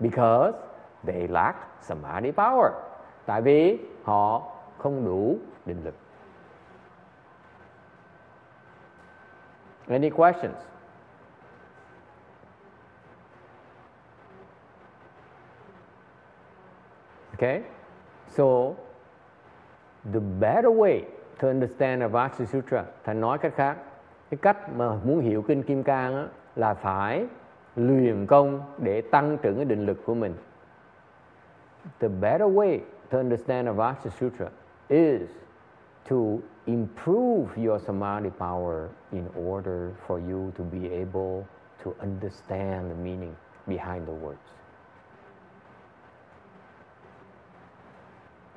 [0.00, 0.58] Because
[1.06, 2.70] they lack samadhi power.
[3.26, 4.42] Tại vì họ
[4.78, 5.94] không đủ định lực.
[9.88, 10.56] Any questions?
[17.40, 17.62] Okay?
[18.28, 18.76] So,
[20.12, 21.02] the better way
[21.38, 23.76] to understand the Vajra Sutra, thầy nói cách khác,
[24.30, 26.26] cái cách mà muốn hiểu kinh kim cang á,
[26.56, 27.26] là phải
[27.76, 30.34] luyện công để tăng trưởng cái định lực của mình
[31.98, 34.50] the better way to understand the Vajra Sutra
[34.88, 35.28] is
[36.04, 41.46] to improve your samadhi power in order for you to be able
[41.82, 43.34] to understand the meaning
[43.66, 44.59] behind the words.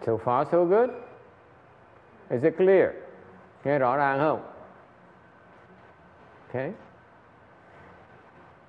[0.06, 0.90] So far, so good?
[2.30, 2.90] Is it clear?
[3.64, 4.42] Nghe rõ ràng không?
[6.50, 6.72] Okay.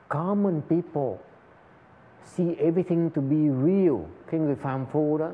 [0.09, 1.19] Common people
[2.25, 3.97] see everything to be real.
[4.31, 5.31] Cái người phàm phu đó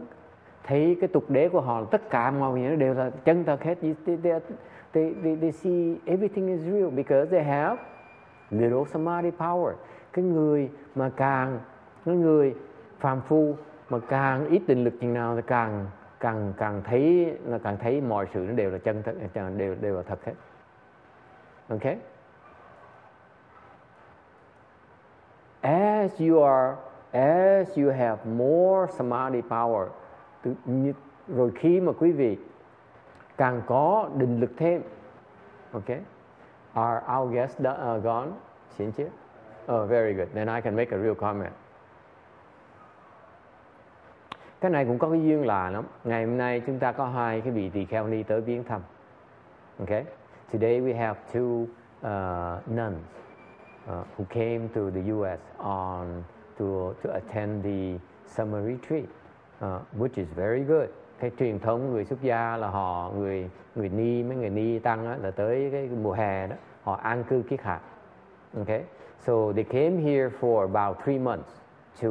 [0.65, 3.75] thấy cái tục đế của họ tất cả mọi người đều là chân thật hết.
[3.81, 4.17] They, they,
[4.93, 7.77] they, they, they see everything is real because they have
[8.51, 9.75] little samadhi power.
[10.13, 11.61] Cái người mà càng
[12.05, 12.55] cái người
[12.99, 13.57] phàm phu
[13.91, 15.87] mà càng ít định lực chừng nào thì càng
[16.21, 19.75] càng càng thấy là càng thấy mọi sự nó đều là chân thật ờ, đều
[19.81, 20.35] đều là thật hết.
[21.69, 21.97] Okay?
[25.63, 26.77] as you are
[27.13, 29.89] as you have more samadhi power
[31.29, 32.39] rồi khi mà quý vị
[33.37, 34.83] càng có định lực thêm
[35.73, 35.91] ok?
[36.75, 38.29] Are our guests uh, gone?
[38.79, 39.07] Xin chứ
[39.73, 40.29] oh very good.
[40.35, 41.53] Then I can make a real comment
[44.61, 47.41] cái này cũng có cái duyên là lắm ngày hôm nay chúng ta có hai
[47.41, 48.81] cái vị tỳ kheo ni tới viếng thăm
[49.79, 50.05] okay
[50.53, 51.67] today we have two
[52.07, 53.05] uh, nuns
[53.89, 55.41] uh, who came to the U.S.
[55.59, 56.23] on
[56.59, 59.05] to to attend the summer retreat,
[59.61, 60.89] uh, which is very good.
[61.21, 65.05] Cái truyền thống người xuất gia là họ người người ni mấy người ni tăng
[65.05, 67.81] đó, là tới cái mùa hè đó họ an cư kiết hạ.
[68.59, 68.83] Okay,
[69.19, 71.51] so they came here for about three months
[72.03, 72.09] to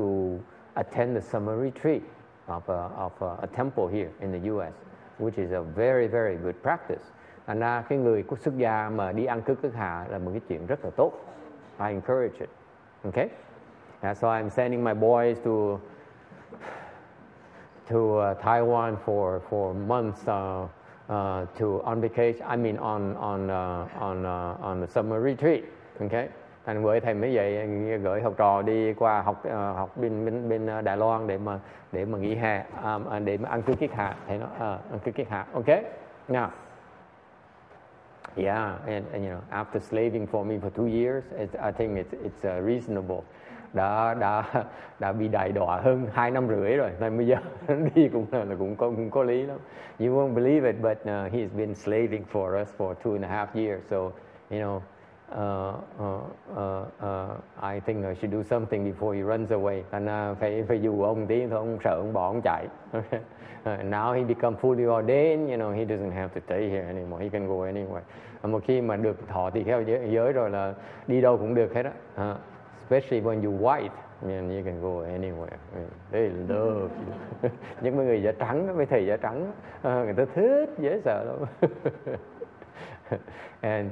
[0.74, 2.02] attend the summer retreat
[2.50, 4.74] of a, of a, a temple here in the U.S.,
[5.18, 7.04] which is a very very good practice.
[7.48, 10.32] Thành ra cái người quốc xuất gia mà đi ăn cước cước hạ là một
[10.32, 11.14] cái chuyện rất là tốt.
[11.80, 12.50] I encourage it.
[13.06, 13.30] Okay?
[14.02, 15.80] Yeah, so I'm sending my boys to
[17.90, 20.68] to uh, Taiwan for for months uh,
[21.10, 22.46] uh, to on vacation.
[22.48, 25.66] I mean on on uh, on uh, on the summer retreat.
[26.02, 26.30] Okay?
[26.70, 30.50] Thành với thầy mới vậy gửi học trò đi qua học uh, học bên bên
[30.50, 31.60] bên ờ, Đài Loan để mà
[31.92, 34.80] để mà nghỉ hè um, để mà ăn cư kiết hạ thầy nó uh, ờ,
[34.92, 35.46] ăn cư kiết hạ.
[35.54, 35.66] ok
[36.28, 36.48] Now.
[38.36, 41.98] Yeah, and, and you know, after slaving for me for two years, it, I think
[41.98, 43.22] it's it's uh, reasonable.
[43.74, 44.44] đã đã
[45.00, 47.38] đã bị đại đọa hơn hai năm rưỡi rồi nên bây giờ
[47.96, 49.58] đi cũng là cũng có cũng có lý lắm
[50.00, 53.28] you won't believe it but uh, he's been slaving for us for two and a
[53.28, 53.98] half years so
[54.50, 54.80] you know
[55.32, 56.22] uh, uh,
[56.56, 59.84] uh, uh, I think I should do something before he runs away.
[59.92, 62.68] And uh, à, phải phải dù ông tí thôi ông sợ ông bỏ ông chạy.
[62.98, 63.04] Uh,
[63.84, 67.24] now he become fully ordained you know he doesn't have to stay here anymore.
[67.24, 68.02] He can go anywhere.
[68.44, 70.74] Một khi mà được thọ thì theo giới, giới rồi là
[71.08, 71.92] đi đâu cũng được hết á.
[72.32, 72.38] Uh,
[72.90, 73.90] especially when you white
[74.22, 75.58] man, you can go anywhere.
[76.12, 76.90] They love
[77.42, 77.50] you
[77.82, 81.70] những người da trắng mấy thầy da trắng uh, người ta thích dễ sợ lắm.
[83.62, 83.90] And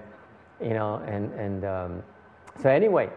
[0.62, 2.04] you know and and um,
[2.62, 3.10] so anyway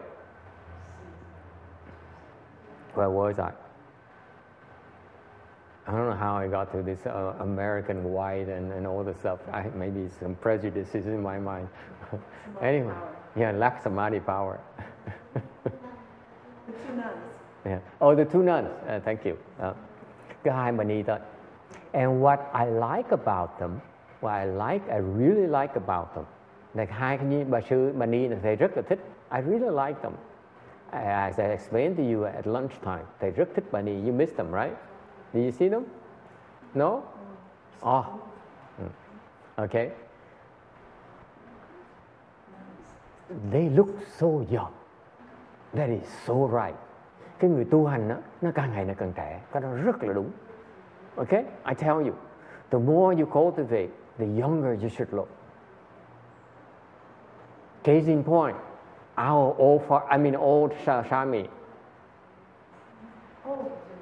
[2.93, 3.53] where was I
[5.87, 9.15] I don't know how I got to this uh, American white and, and all the
[9.15, 9.39] stuff.
[9.51, 11.67] I, maybe some prejudices in my mind.
[12.61, 13.15] anyway, power.
[13.35, 14.59] yeah, lack of samadhi power.
[15.33, 15.41] the
[16.87, 17.17] two nuns.
[17.65, 17.79] Yeah.
[17.99, 18.69] Oh, the two nuns.
[18.87, 19.37] Uh, thank you.
[19.59, 19.73] Uh,
[21.93, 23.81] and what I like about them,
[24.19, 26.25] what I like, I really like about them,
[26.73, 28.99] like hai cái bà sư bà ni là thầy rất là thích.
[29.31, 30.13] I really like them.
[30.91, 34.05] As I explained to you at lunchtime, thầy rất thích bà ni.
[34.05, 34.77] You missed them, right?
[35.33, 35.83] Did you see them?
[36.73, 37.01] No?
[37.81, 38.05] Oh.
[38.77, 38.89] Hmm.
[39.55, 39.89] Okay.
[43.51, 44.71] They look so young.
[45.73, 46.75] That is so right.
[47.39, 49.41] Cái người tu hành đó, nó càng ngày nó càng trẻ.
[49.51, 50.31] Cái đó rất là đúng.
[51.15, 51.43] Okay?
[51.65, 52.13] I tell you,
[52.69, 55.27] the more you cultivate, the younger you should look.
[57.83, 58.57] Case in point,
[59.17, 61.47] our old, I mean old Shami.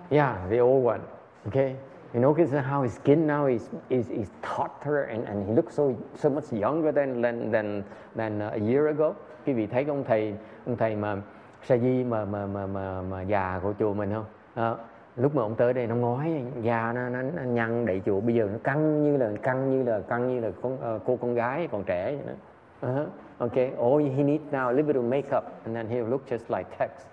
[0.10, 1.02] Yeah, the old one.
[1.48, 1.76] Okay,
[2.14, 5.96] you notice how his skin now is is, is tauter and, and he looks so
[6.16, 7.84] so much younger than than than,
[8.16, 9.16] than uh, a year ago.
[9.46, 10.34] Quý vị thấy ông thầy
[10.66, 11.18] ông thầy mà
[11.64, 14.26] sa di mà mà mà mà mà già của chùa mình không?
[14.56, 14.76] À,
[15.16, 18.36] lúc mà ông tới đây nó ngói da nó, nó, nó nhăn đầy chùa bây
[18.36, 21.36] giờ nó căng như là căng như là căng như là con uh, cô con
[21.36, 22.34] gái còn trẻ vậy đó.
[22.82, 23.06] Uh-huh.
[23.42, 26.50] Okay, all he needs now a little bit of makeup and then he'll look just
[26.50, 27.04] like Tex.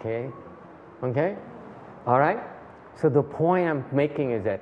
[0.00, 0.30] Okay,
[1.02, 1.36] okay,
[2.06, 2.40] all right.
[2.94, 4.60] So the point I'm making is that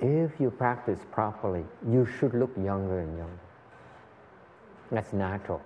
[0.00, 3.40] if you practice properly, you should look younger and younger.
[4.90, 5.60] That's natural.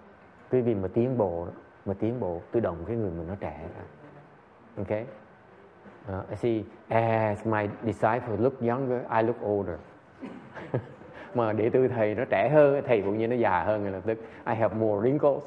[0.51, 1.47] Quý vị mà tiến bộ,
[1.87, 3.85] mà tiến bộ tự động cái người mình nó trẻ ra.
[4.83, 5.07] Okay?
[6.09, 9.79] Uh, I see, as my disciples look younger, I look older.
[11.37, 14.01] mà đệ tử thầy nó trẻ hơn, thầy cũng như nó già hơn ngay lập
[14.07, 14.19] tức.
[14.47, 15.41] I have more wrinkles,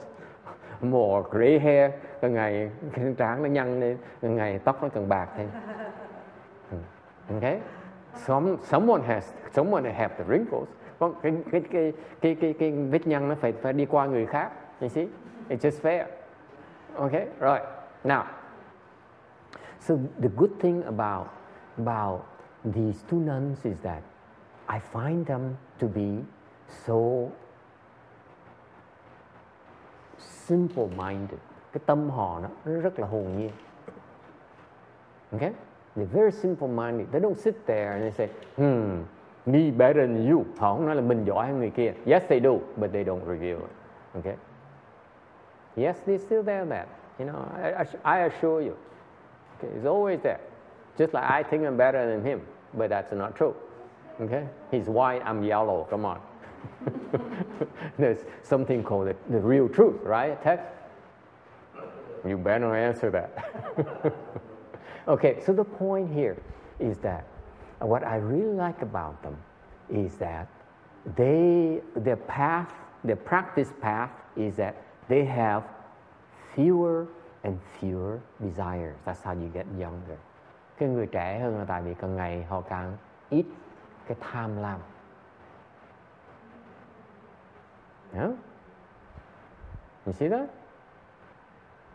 [0.81, 1.91] more gray hair.
[2.21, 5.49] Càng ngày cái trán nó nhăn lên, càng ngày tóc nó càng bạc thêm.
[6.71, 6.77] Ừ,
[7.33, 7.59] okay?
[8.15, 10.65] Some, someone has, someone have the wrinkles.
[10.99, 14.25] Có cái cái cái cái cái cái vết nhăn nó phải phải đi qua người
[14.25, 14.51] khác.
[14.81, 15.07] You see?
[15.49, 16.05] It's just fair.
[16.95, 17.27] Okay?
[17.39, 17.63] Right.
[18.03, 18.23] Now,
[19.79, 21.27] so the good thing about
[21.77, 22.21] about
[22.63, 24.01] these two nuns is that
[24.67, 26.23] I find them to be
[26.85, 27.29] so
[30.17, 31.39] simple-minded.
[31.73, 33.51] Cái tâm họ nó, nó rất là hồn nhiên.
[35.31, 35.51] Okay?
[35.95, 37.07] They're very simple-minded.
[37.11, 39.03] They don't sit there and they say, hmm,
[39.45, 40.45] me better than you.
[40.57, 41.93] Họ không nói là mình giỏi hơn người kia.
[42.05, 43.71] Yes, they do, but they don't reveal it.
[44.19, 44.35] Okay?
[45.75, 46.87] Yes, they still there that.
[47.19, 48.75] You know, I, I, I assure you.
[49.57, 50.39] Okay, it's always there.
[50.97, 52.41] Just like I think I'm better than him,
[52.73, 53.53] but that's not true.
[54.21, 54.47] Okay?
[54.71, 55.87] He's white, I'm yellow.
[55.89, 56.19] Come on.
[57.99, 60.41] There's something called the, the real truth, right?
[60.41, 60.65] Text?
[62.25, 64.13] You better answer that.
[65.07, 66.37] okay, so the point here
[66.79, 67.25] is that
[67.79, 69.37] what I really like about them
[69.89, 70.47] is that
[71.15, 72.71] they, their path,
[73.03, 74.75] their practice path is that
[75.07, 75.63] they have
[76.55, 77.07] fewer
[77.43, 78.97] and fewer desires.
[79.05, 80.17] That's how you get younger.
[80.77, 82.97] Cái người trẻ hơn là tại vì càng ngày họ càng
[83.29, 83.45] ít
[84.07, 84.79] cái tham lam.
[88.13, 88.31] Yeah?
[90.05, 90.49] You see that?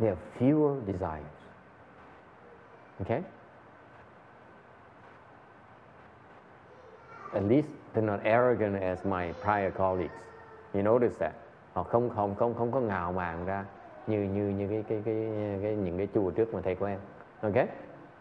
[0.01, 1.25] there are fewer desires.
[3.03, 3.23] Okay?
[7.35, 10.15] At least they're not arrogant as my prior colleagues.
[10.75, 11.35] You notice that?
[11.73, 13.65] Họ không không không không có ngạo mạn ra
[14.07, 15.15] như như như cái cái cái,
[15.63, 16.99] cái những cái chùa trước mà thầy của em,
[17.41, 17.67] Okay?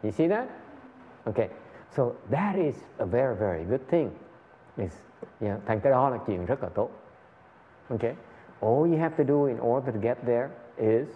[0.03, 0.47] You see that?
[1.25, 1.49] Okay.
[1.95, 4.09] So that is a very very good thing.
[4.77, 4.91] Is
[5.41, 6.89] yeah, thành cái đó là chuyện rất là tốt.
[7.89, 8.15] Okay?
[8.61, 11.07] All you have to do in order to get there is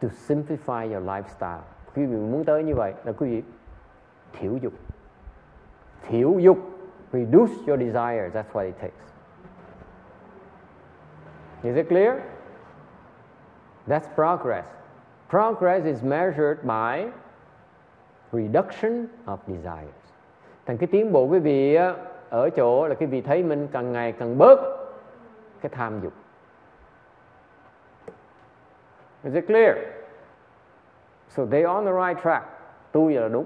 [0.00, 1.62] to simplify your lifestyle.
[1.94, 3.42] Quý vị muốn tới như vậy là quý vị
[4.32, 4.72] thiểu dục.
[6.08, 6.58] Thiểu dục.
[7.12, 8.32] Reduce your desires.
[8.32, 9.12] That's what it takes.
[11.62, 12.22] Is it clear?
[13.86, 14.64] That's progress.
[15.28, 17.12] Progress is measured by
[18.32, 19.94] reduction of desires.
[20.66, 21.78] Thành cái tiến bộ quý vị
[22.30, 24.58] ở chỗ là quý vị thấy mình càng ngày càng bớt
[25.60, 26.12] cái tham dục.
[29.24, 29.76] Is it clear?
[31.28, 32.46] So they on the right track.
[32.92, 33.44] Tu là đúng.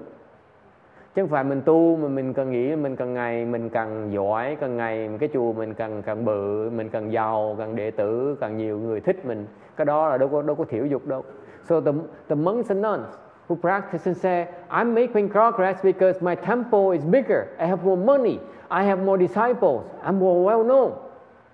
[1.15, 4.57] Chứ không phải mình tu mà mình càng nghĩ mình càng ngày mình càng giỏi,
[4.59, 8.57] càng ngày cái chùa mình càng càng bự, mình càng giàu, càng đệ tử, càng
[8.57, 9.47] nhiều người thích mình.
[9.75, 11.23] Cái đó là đâu có đâu có thiểu dục đâu.
[11.63, 11.91] So the
[12.29, 17.03] the monks and nuns who practice and say, I'm making progress because my temple is
[17.03, 20.97] bigger, I have more money, I have more disciples, I'm more well known.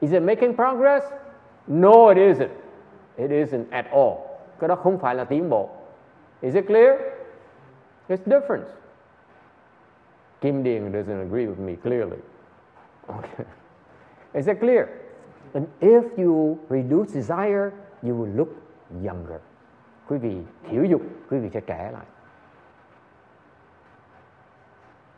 [0.02, 1.04] Is it making progress?
[1.68, 2.52] No, it isn't.
[3.18, 4.30] It isn't at all.
[4.60, 5.70] Cái đó không phải là tiến bộ.
[6.42, 6.98] Is it clear?
[8.10, 8.66] It's different.
[10.42, 12.20] Kim Điền doesn't agree with me clearly.
[13.10, 13.46] Okay.
[14.34, 14.88] Is it clear?
[15.54, 18.50] And if you reduce desire, you will look
[19.02, 19.40] younger.
[20.10, 20.38] Quý vị
[20.70, 22.06] thiểu dục, quý vị sẽ trẻ lại.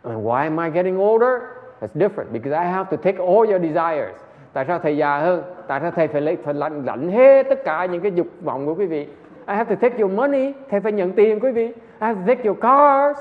[0.03, 1.41] And why am I getting older?
[1.81, 4.15] That's different because I have to take all your desires.
[4.53, 5.43] Tại sao thầy già hơn?
[5.67, 8.65] Tại sao thầy phải lấy phải lạnh lạnh hết tất cả những cái dục vọng
[8.65, 9.07] của quý vị?
[9.47, 10.53] I have to take your money.
[10.69, 11.65] Thầy phải nhận tiền quý vị.
[11.65, 13.17] I have to take your cars.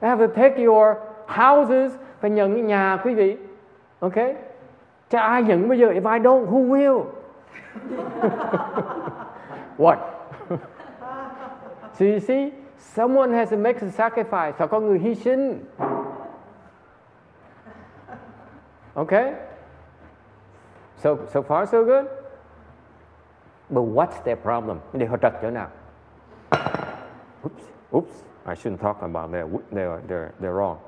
[0.00, 1.92] I have to take your houses.
[2.20, 3.36] Phải nhận cái nhà quý vị.
[4.00, 4.34] Okay?
[5.10, 5.86] Chứ ai nhận bây giờ?
[5.86, 7.04] If I don't, who will?
[9.78, 9.96] What?
[11.98, 14.52] So you see, someone has to make a sacrifice.
[14.58, 15.64] Phải có người hy sinh.
[18.94, 19.34] Okay?
[20.96, 22.06] So, so far so good?
[23.70, 24.78] But what's their problem?
[24.92, 25.68] Để họ trật chỗ nào?
[27.44, 29.46] Oops, oops, I shouldn't talk about that.
[29.70, 30.78] They're, they're, they're wrong.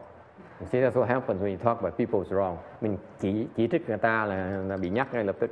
[0.61, 2.57] You see, that's what happens when you talk about people's wrong.
[2.81, 4.37] Mình chỉ chỉ trích người ta là,
[4.69, 5.51] là bị nhắc ngay lập tức.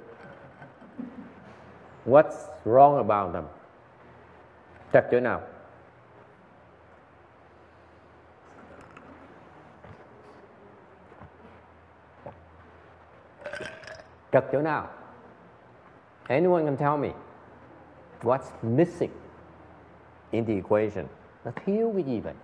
[2.07, 3.45] What's wrong about them?
[4.93, 5.41] Trật chỗ nào?
[14.33, 14.87] Trật chỗ nào?
[16.29, 17.09] Anyone can tell me
[18.23, 19.11] what's missing
[20.31, 21.05] in the equation?
[21.45, 22.35] Nó thiếu cái gì vậy?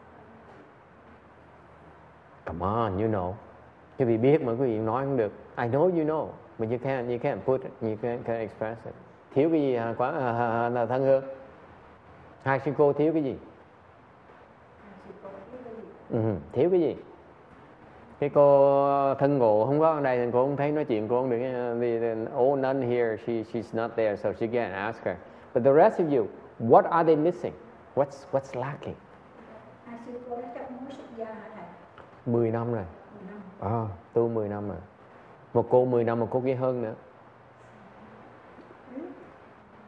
[2.46, 3.34] Come on, you know.
[3.98, 5.32] Quý vị biết mà quý vị nói không được.
[5.56, 6.28] I know you know.
[6.58, 8.94] but you can't you can't put it, you can't, can't express it.
[9.34, 9.94] Thiếu cái gì hả?
[9.98, 11.24] Quá hả, hả, là thân hương.
[12.44, 13.36] Hai sư cô thiếu cái gì?
[16.10, 16.20] Ừ,
[16.52, 16.96] thiếu cái gì?
[18.18, 21.20] Cái cô thân ngộ không có ở đây thì cô không thấy nói chuyện cô
[21.20, 21.38] không được.
[21.80, 25.16] The, the old nun here, she she's not there, so she can't ask her.
[25.54, 26.26] But the rest of you,
[26.70, 27.52] what are they missing?
[27.94, 28.94] What's what's lacking?
[29.86, 31.64] hai sư cô đã chấp muốn xuất gia hả thầy
[32.26, 32.84] 10 năm rồi.
[33.60, 34.78] À, tu 10 năm rồi.
[35.54, 36.94] Một cô 10 năm, một cô kia hơn nữa.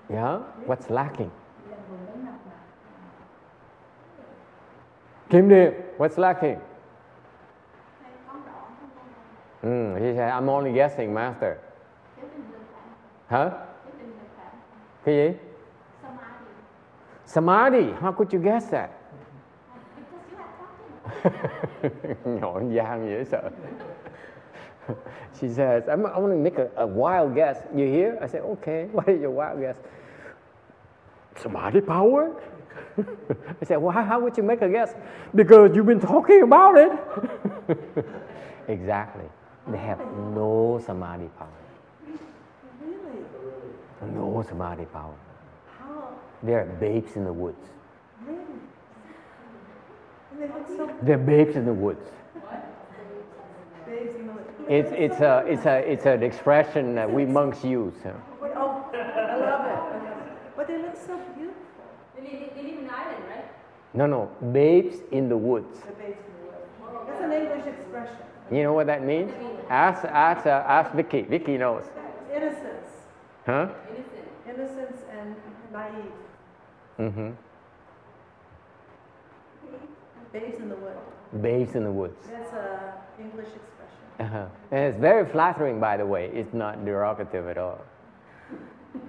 [0.09, 1.31] Yeah, what's lacking?
[5.31, 6.59] Kim Điệp, what's lacking?
[8.01, 8.89] thầy con rõ không
[9.63, 11.55] con Mm, he said, I'm only guessing, master.
[12.17, 12.59] thiếu định lực
[13.27, 13.39] Hả?
[13.45, 14.51] hả thiếu định lực hả
[15.05, 15.39] Cái gì?
[17.27, 18.91] samadhi Samadhi, how could you guess that?
[19.97, 21.41] because you are
[22.23, 23.51] talking Nhỏ gian dễ sợ.
[25.41, 27.57] She says, I'm, I'm going to make a, a wild guess.
[27.75, 28.17] You hear?
[28.23, 29.77] I said, okay, what is your wild guess?
[31.37, 32.31] Samadhi power?
[32.99, 34.95] I said, well, how, how would you make a guess?
[35.35, 36.93] Because you've been talking about it.
[38.69, 39.25] exactly.
[39.69, 41.49] They have no samadhi power.
[42.81, 44.15] Really?
[44.15, 45.15] No samadhi power.
[45.79, 46.09] How?
[46.43, 47.59] They're babes in the woods.
[48.25, 48.39] Really?
[50.39, 52.07] They look so They're babes in the woods.
[53.87, 54.15] babes
[54.69, 57.95] It's, it's, a, it's, a, it's an expression that we monks use.
[58.05, 58.13] huh?
[58.41, 59.77] But, oh, I love it.
[59.77, 60.57] I love it.
[60.57, 61.63] But they look so beautiful.
[62.17, 63.45] they live, they live in Ireland right
[63.97, 65.81] No, no, babes in the woods.
[65.81, 67.07] The babes in the wood.
[67.09, 68.17] That's an English expression.
[68.53, 69.33] You know what that means?
[69.71, 71.23] Ask, ask, uh, ask Vicky.
[71.23, 71.85] Vicky knows.
[72.31, 72.87] Innocence.
[73.47, 73.69] Huh?
[73.89, 75.35] innocent Innocence and
[75.73, 76.13] naive.
[77.01, 77.31] Mm-hmm.
[80.33, 80.99] Babes in the woods.
[81.41, 82.29] Babes in the woods.
[82.31, 83.97] That's an English expression.
[84.21, 84.47] Uh-huh.
[84.73, 86.31] And it's very flattering, by the way.
[86.35, 87.81] It's not derogative at all.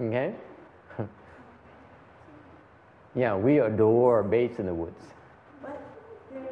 [0.00, 0.32] Okay?
[3.18, 5.02] Yeah, we adore babes in the woods.
[5.62, 5.80] But
[6.32, 6.42] they're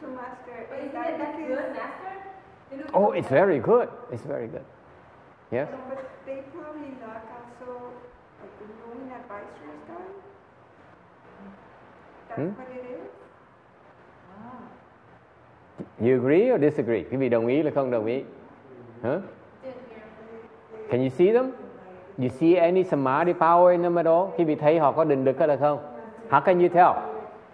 [0.00, 1.94] so master but isn't that, that good master
[2.94, 3.88] Oh, so it's very good.
[4.12, 4.64] It's very good.
[5.50, 5.68] Yes?
[5.88, 7.72] But they probably lack also
[8.40, 10.12] like knowing advisory style.
[12.28, 12.48] That's Hmm?
[12.60, 12.94] what it is.
[16.00, 17.04] You agree or disagree?
[17.10, 18.24] Quý vị đồng ý là không đồng ý?
[19.02, 19.20] Huh?
[19.62, 20.02] Didn't hear.
[20.90, 21.52] Can you see them?
[22.18, 24.26] You see any samadhi power in them at all?
[24.36, 25.78] khi vị thấy họ có định lực hay là không?
[26.30, 26.90] How can you tell?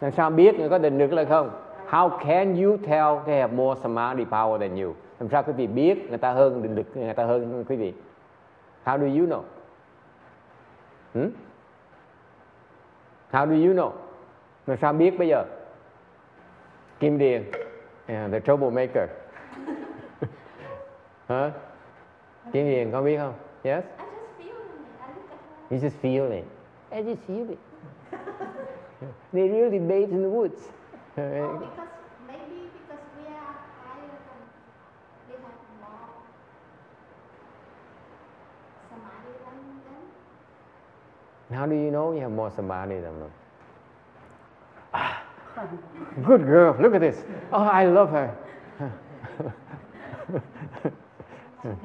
[0.01, 1.51] Làm sao biết người có định lực là không?
[1.91, 4.95] How can you tell they have more samadhi power than you?
[5.21, 7.93] Làm sao quý vị biết người ta hơn định lực, người ta hơn quý vị?
[8.85, 9.43] How do you know?
[11.15, 11.31] Hmm?
[13.33, 13.91] How do you know?
[14.67, 15.45] Làm sao biết bây giờ?
[17.01, 17.45] Kim Điền,
[18.07, 19.09] yeah, the troublemaker.
[21.29, 21.51] Hả?
[22.53, 23.35] Kim Điền có biết không?
[23.63, 23.85] Yes?
[25.71, 26.47] You just feel it.
[26.93, 27.59] I just feel it.
[29.33, 30.61] they really bathe in the woods.
[31.17, 31.89] Oh, because
[32.27, 33.55] maybe because we are
[33.85, 34.41] higher than
[35.29, 35.55] they have more
[38.91, 41.57] samadhi than them.
[41.57, 43.31] How do you know you have more samadhi than them?
[44.93, 45.23] Ah,
[46.27, 47.23] good girl, look at this.
[47.53, 48.37] Oh, I love her.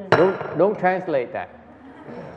[0.10, 1.59] don't, don't translate that.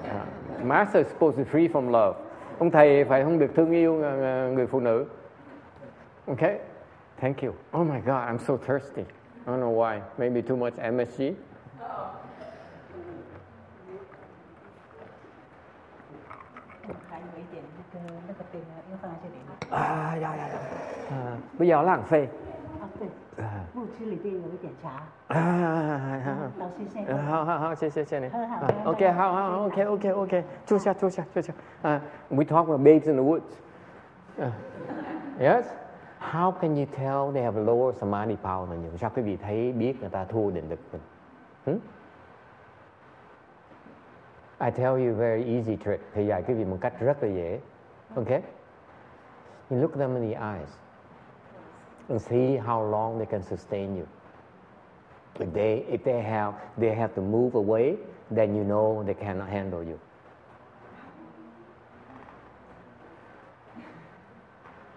[0.04, 2.14] Uh, master is supposed to be free from love.
[2.58, 5.04] Ông thầy phải không được thương yêu uh, uh, người phụ nữ.
[6.26, 6.58] Okay?
[7.20, 7.52] Thank you.
[7.80, 9.02] Oh my God, I'm so thirsty.
[9.02, 10.00] I don't know why.
[10.18, 11.18] Maybe too much MSG.
[11.18, 11.34] Đến
[19.70, 20.58] À, dạ, dạ, dạ.
[21.10, 22.18] À, bây giờ lãng phí.
[22.18, 22.41] à 对，À,
[23.73, 26.51] 不吃里边有一点茶， à, à, à.
[26.57, 28.29] 老师先 Uh, 好好好，谢谢谢谢你。
[28.29, 31.53] 好好 Uh, OK，好好好，OK OK OK，坐下坐下坐下。
[31.83, 33.61] Uh, we talk about babes in the woods.
[34.39, 34.51] Uh,
[35.39, 35.65] yes.
[36.19, 38.97] How can you tell they have lower samadhi power than you?
[38.97, 41.01] Sao quý vị thấy biết người ta thua định lực mình?
[41.65, 41.79] Hmm?
[44.59, 46.01] I tell you a very easy trick.
[46.13, 47.59] Thì dạy quý vị một cách rất là dễ.
[48.15, 48.41] Okay?
[49.69, 50.69] You look them in the eyes
[52.08, 54.06] and see how long they can sustain you.
[55.38, 57.96] If they if they have they have to move away,
[58.30, 59.98] then you know they cannot handle you.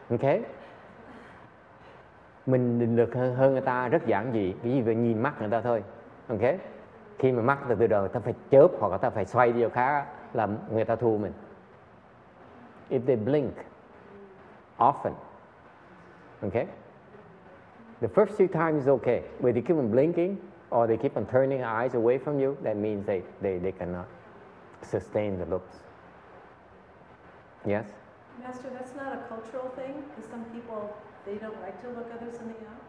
[0.09, 0.41] Okay?
[2.45, 5.33] Mình định lực hơn, hơn người ta rất giản dị, cái gì về nhìn mắt
[5.39, 5.83] người ta thôi.
[6.27, 6.59] Okay?
[7.19, 9.69] Khi mà mắt từ từ đầu ta phải chớp hoặc là ta phải xoay điều
[9.69, 11.33] khác là người ta thua mình.
[12.89, 13.53] If they blink
[14.77, 15.11] often,
[16.41, 16.67] okay?
[18.05, 19.23] The first few times is okay.
[19.41, 20.39] But they keep on blinking
[20.69, 24.07] or they keep on turning eyes away from you, that means they, they, they cannot
[24.83, 25.77] sustain the looks.
[27.65, 27.87] Yes?
[28.39, 30.95] Master, that's not a cultural thing, because some people,
[31.25, 32.83] they don't like to look others in the eye.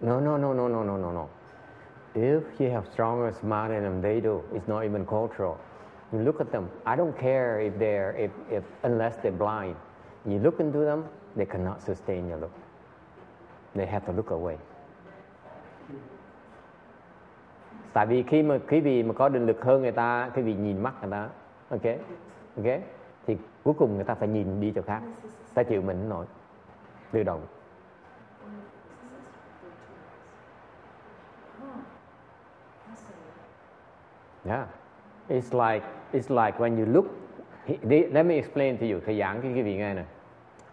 [0.00, 1.30] No, no, no, no, no, no, no, no.
[2.14, 4.40] If you have stronger smart in them, they do.
[4.54, 5.58] It's not even cultural.
[6.12, 6.70] You look at them.
[6.86, 9.74] I don't care if they're if, if unless they're blind.
[10.24, 12.52] You look into them, they cannot sustain your look.
[13.74, 14.56] They have to look away.
[17.92, 20.54] Tại vì khi mà quý vị mà có định lực hơn người ta, quý vị
[20.54, 21.28] nhìn mắt người ta,
[21.68, 21.82] ok,
[22.56, 22.80] ok,
[23.26, 25.02] thì cuối cùng người ta phải nhìn đi chỗ khác.
[25.54, 26.26] Ta chịu mình không nổi,
[27.12, 27.46] tự động.
[34.44, 34.66] Yeah,
[35.28, 37.06] it's like it's like when you look.
[37.66, 39.00] he- they- Let me explain to you.
[39.06, 40.04] Thầy giảng cho quý vị nghe này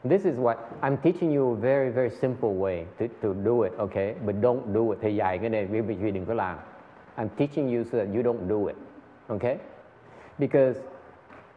[0.04, 3.74] This is what I'm teaching you a very very simple way to, to do it,
[3.78, 4.16] okay?
[4.26, 5.00] But don't do it.
[5.02, 6.58] Thầy dạy cái này quý vị đừng có làm.
[7.16, 8.76] I'm teaching you so that you don't do it,
[9.30, 9.58] okay?
[10.40, 10.80] Because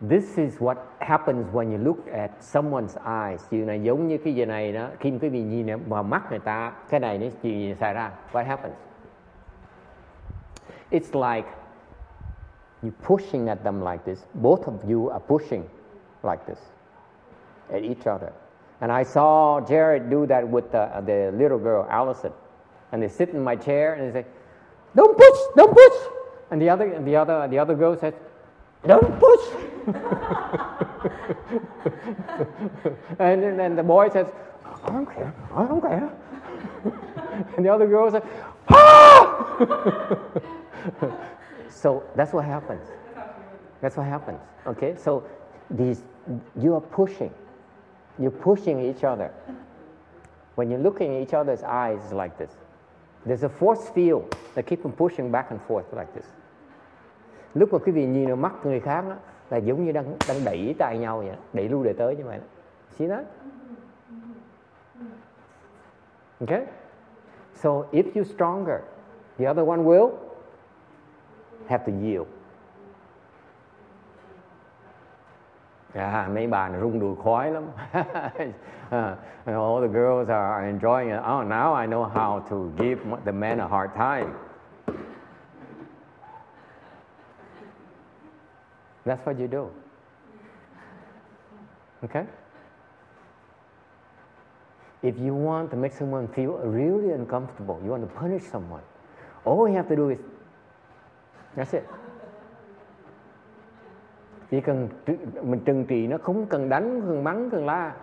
[0.08, 3.40] this is what happens when you look at someone's eyes.
[3.50, 4.88] Chuyện này giống như cái gì này đó.
[5.00, 8.12] Khi quý vị nhìn vào mắt người ta, cái này nó chuyện gì xảy ra?
[8.32, 8.74] What happens?
[10.90, 11.48] It's like
[12.82, 14.24] you're pushing at them like this.
[14.34, 15.62] Both of you are pushing
[16.22, 16.58] like this
[17.72, 18.32] at each other.
[18.80, 22.32] And I saw Jared do that with the, the little girl, Allison.
[22.92, 24.26] And they sit in my chair and they say,
[24.94, 25.94] "Don't push, don't push."
[26.50, 28.12] And the other, the other, the other girl says,
[28.86, 29.40] "Don't push."
[33.18, 34.26] and then then the boy says,
[34.84, 36.12] "I don't care, I don't care."
[37.56, 38.22] and the other girl says,
[38.68, 39.54] "Ah!"
[41.68, 42.86] so that's what happens.
[43.80, 44.38] That's what happens.
[44.66, 45.24] Okay, so
[45.70, 46.02] these
[46.60, 47.32] you are pushing,
[48.18, 49.30] you're pushing each other.
[50.56, 52.50] When you're looking at each other's eyes it's like this,
[53.26, 56.26] there's a force field that keep on pushing back and forth like this.
[57.54, 59.16] Lúc mà quý vị nhìn vào mắt người khác á,
[59.50, 62.24] là giống như đang đang đẩy tay nhau vậy, đó, đẩy lui đẩy tới như
[62.24, 62.38] vậy.
[62.38, 62.44] đó.
[62.98, 63.24] See that?
[66.40, 66.66] Okay?
[67.54, 68.80] So if you're stronger,
[69.38, 70.10] the other one will
[71.68, 72.26] have to yield.
[75.94, 77.64] Yeah, mấy bà này rung đùi khoái lắm.
[79.46, 81.20] All the girls are enjoying it.
[81.20, 84.34] Oh, now I know how to give the men a hard time.
[89.04, 89.70] That's what you do.
[92.04, 92.24] Okay?
[95.02, 98.82] If you want to make someone feel really uncomfortable, you want to punish someone,
[99.44, 100.18] all you have to do is
[101.56, 101.86] that's it.
[104.50, 104.88] Chỉ cần
[105.42, 107.96] mình trừng trị nó không cần đánh, không cần mắng, cần la.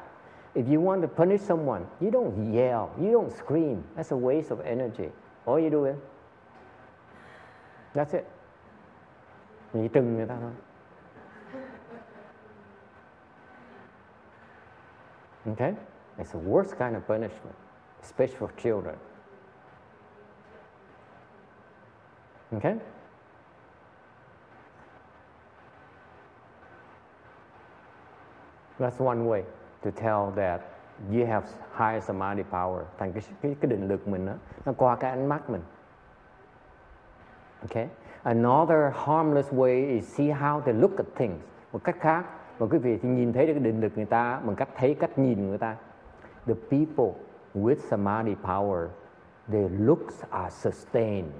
[0.54, 3.82] If you want to punish someone, you don't yell, you don't scream.
[3.96, 5.10] That's a waste of energy.
[5.46, 5.96] All you do is
[7.94, 8.26] that's it.
[9.74, 10.52] Mình chỉ trừng người ta thôi.
[15.46, 15.74] Okay?
[16.18, 17.56] It's the worst kind of punishment,
[18.04, 18.96] especially for children.
[22.52, 22.76] Okay?
[28.82, 29.44] That's one way
[29.84, 30.62] to tell that
[31.12, 32.84] you have high samadhi power.
[32.98, 34.34] Thành cái, cái, cái định lực mình đó,
[34.66, 35.62] nó qua cái ánh mắt mình.
[37.62, 37.88] Okay?
[38.24, 41.42] Another harmless way is see how they look at things.
[41.72, 42.26] Một cách khác,
[42.60, 44.94] mà quý vị thì nhìn thấy được cái định lực người ta bằng cách thấy
[44.94, 45.76] cách nhìn người ta.
[46.46, 47.14] The people
[47.56, 48.88] with samadhi power,
[49.52, 51.32] their looks are sustained.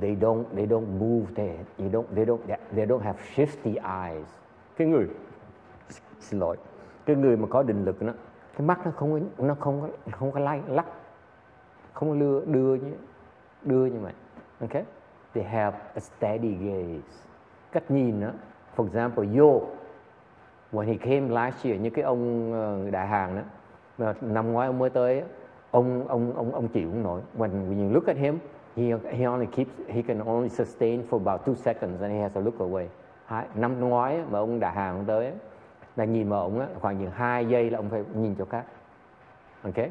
[0.00, 2.40] They don't they don't move they you don't they don't
[2.76, 4.26] they don't have shifty eyes.
[4.76, 5.06] Cái người
[6.20, 6.56] xin lỗi
[7.08, 8.12] cái người mà có định lực nó
[8.56, 10.86] cái mắt nó không có nó không có không có lay lắc.
[11.92, 12.92] Không có lưa đưa như
[13.64, 14.12] đưa như vậy.
[14.60, 14.84] Okay
[15.34, 17.00] they have a steady gaze.
[17.72, 18.30] Cách nhìn đó
[18.76, 19.60] for example Yo
[20.72, 23.42] when he came last year như cái ông ờ, người đại hàng đó
[23.98, 25.22] mà năm ngoái ông mới tới
[25.70, 27.20] ông ông ông ông chịu không nổi.
[27.38, 28.38] When, when you look at him
[28.76, 32.32] he he only keeps he can only sustain for about two seconds and he has
[32.34, 32.86] to look away.
[33.24, 35.32] Hai, năm ngoái mà ông đại hàng ông tới
[35.98, 38.64] là nhìn vào ông á, khoảng chừng 2 giây là ông phải nhìn chỗ khác.
[39.62, 39.90] Okay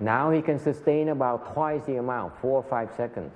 [0.00, 3.32] now he can sustain about twice the amount four or five seconds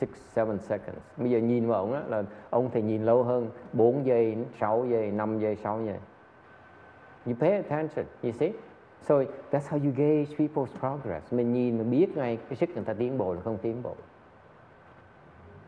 [0.00, 1.00] six seven seconds.
[1.16, 4.86] Bây giờ nhìn vào ông á, là ông thì nhìn lâu hơn 4 giây 6
[4.90, 5.98] giây 5 giây 6 giây.
[7.26, 8.52] You pay attention you see?
[9.02, 9.14] So
[9.50, 11.32] that's how you gauge people's progress.
[11.32, 13.94] Mình nhìn mình biết ngay cái sức người ta tiến bộ là không tiến bộ.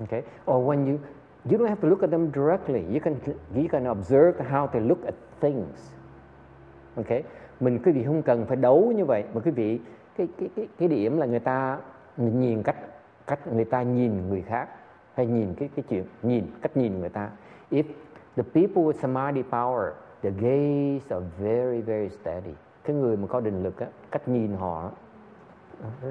[0.00, 0.22] Okay?
[0.50, 0.98] Or when you
[1.50, 2.84] you don't have to look at them directly.
[2.92, 3.16] You can
[3.54, 5.92] you can observe how they look at things.
[6.96, 7.22] Okay?
[7.60, 9.80] Mình quý vị không cần phải đấu như vậy mà quý vị
[10.16, 11.78] cái cái cái cái điểm là người ta
[12.16, 12.76] nhìn cách
[13.26, 14.68] cách người ta nhìn người khác
[15.14, 17.30] hay nhìn cái cái chuyện nhìn cách nhìn người ta
[17.70, 17.84] if
[18.36, 19.90] the people with samadhi power
[20.22, 24.52] the gaze are very very steady cái người mà có định lực á, cách nhìn
[24.52, 24.90] họ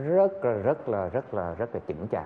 [0.05, 2.25] rất là rất là rất là rất là chững chạc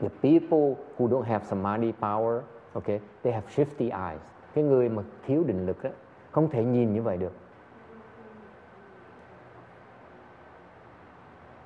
[0.00, 2.42] the people who don't have samadhi power
[2.74, 4.20] okay they have shifty eyes.
[4.54, 5.90] Cái người mà thiếu định lực á,
[6.30, 7.32] không thể nhìn như vậy được.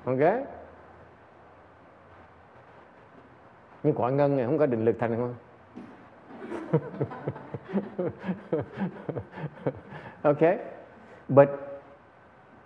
[0.05, 0.47] Ok?
[3.83, 5.35] Như quả ngân này không có định lực thành không?
[10.23, 10.57] Okay
[11.29, 11.49] but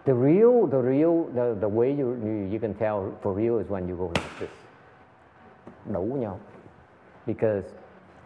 [0.05, 3.67] the real the real the, the way you, you you can tell for real is
[3.67, 4.66] when you go like this
[5.93, 6.39] đủ nhau.
[7.25, 7.65] Because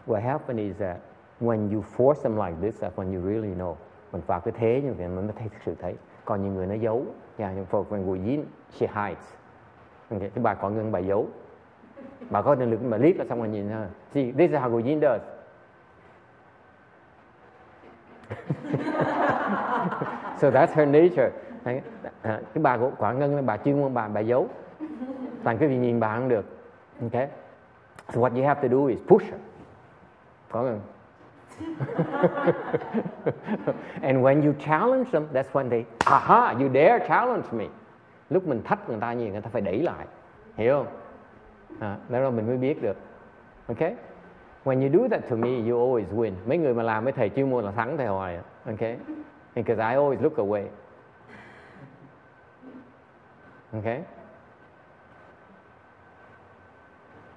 [0.05, 0.97] what happened is that
[1.39, 3.76] when you force them like this that's when you really know.
[4.12, 5.95] Mình phạt cái thế như vậy mình mới thấy thực sự thấy.
[6.26, 7.05] Còn những người nó giấu
[7.38, 9.34] yeah, for when Yin she hides.
[10.09, 10.30] Okay.
[10.30, 11.28] cái bà có ngưng bà giấu?
[12.30, 14.86] Bà có năng lực mà liếc là xong rồi nhìn ha see this is how
[14.86, 15.22] Yin does.
[20.41, 21.32] So that's her nature.
[22.22, 24.47] À, cái bà của quả ngân bà chuyên môn bà bà giấu.
[25.43, 26.45] Toàn cái gì nhìn bà không được.
[27.01, 27.28] Okay
[28.14, 29.39] so what you have to do is push her.
[30.51, 30.78] Có
[34.01, 37.66] and when you challenge them that's when they aha you dare challenge me.
[38.30, 40.05] Lúc mình thách người ta gì người ta phải đẩy lại.
[40.55, 40.88] Hiểu không?
[41.80, 42.97] À, đó là mình mới biết được.
[43.68, 43.80] Ok?
[44.64, 46.32] When you do that to me you always win.
[46.45, 48.43] Mấy người mà làm với thầy chuyên môn là thắng thầy hoài à.
[48.66, 48.80] ok?
[49.55, 50.64] Because I always look away.
[53.74, 54.01] Okay.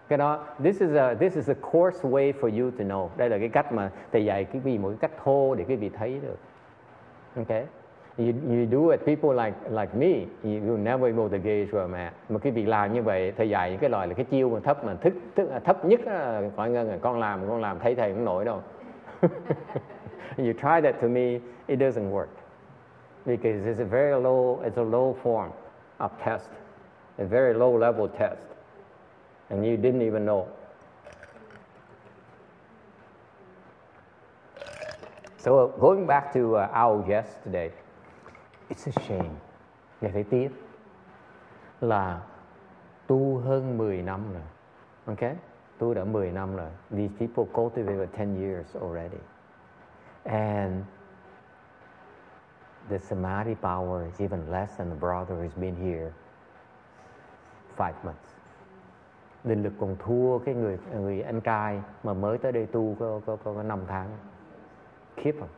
[0.09, 3.09] Cái đó this is a this is a coarse way for you to know.
[3.17, 5.77] Đây là cái cách mà thầy dạy cái vị một cái cách thô để cái
[5.77, 6.39] vị thấy được.
[7.37, 7.65] Okay
[8.17, 11.87] you, you do it people like like me you will never go to gauge where
[11.89, 14.25] I'm at mà cái vị làm như vậy thầy dạy những cái loại là cái
[14.25, 17.49] chiêu mà thấp mà thức, thức à, thấp nhất là phải ngân là con làm
[17.49, 18.63] con làm thấy thầy cũng nổi đâu.
[20.37, 22.27] You try that to me it doesn't work.
[23.25, 25.51] Because it's a very low it's a low form
[25.99, 26.51] of test.
[27.19, 28.54] A very low level test.
[29.51, 30.49] And you didn't even know.
[35.39, 37.71] So going back to uh, our guest today,
[38.71, 39.37] it's a shame.
[40.01, 40.49] Nghe thấy tiếc
[41.81, 42.21] là
[43.07, 44.43] tu hơn 10 năm rồi.
[45.07, 45.37] Okay?
[45.79, 46.71] Tu đã 10 năm rồi.
[46.91, 49.21] These people cultivated 10 years already.
[50.25, 50.85] And
[52.89, 56.13] the samadhi power is even less than the brother who's been here
[57.77, 58.24] five months
[59.45, 63.21] định lực còn thua cái người người anh trai mà mới tới đây tu có
[63.27, 64.09] có có, có 5 tháng.
[65.17, 65.49] Khiếp không?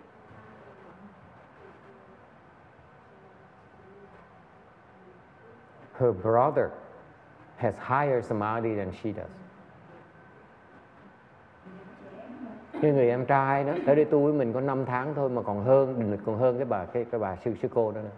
[5.95, 6.71] Her brother
[7.57, 9.31] has higher samadhi than she does.
[12.83, 15.43] Cái người em trai đó tới đây tu với mình có 5 tháng thôi mà
[15.43, 18.01] còn hơn định lực còn hơn cái bà cái cái bà sư sư cô đó
[18.01, 18.11] nữa.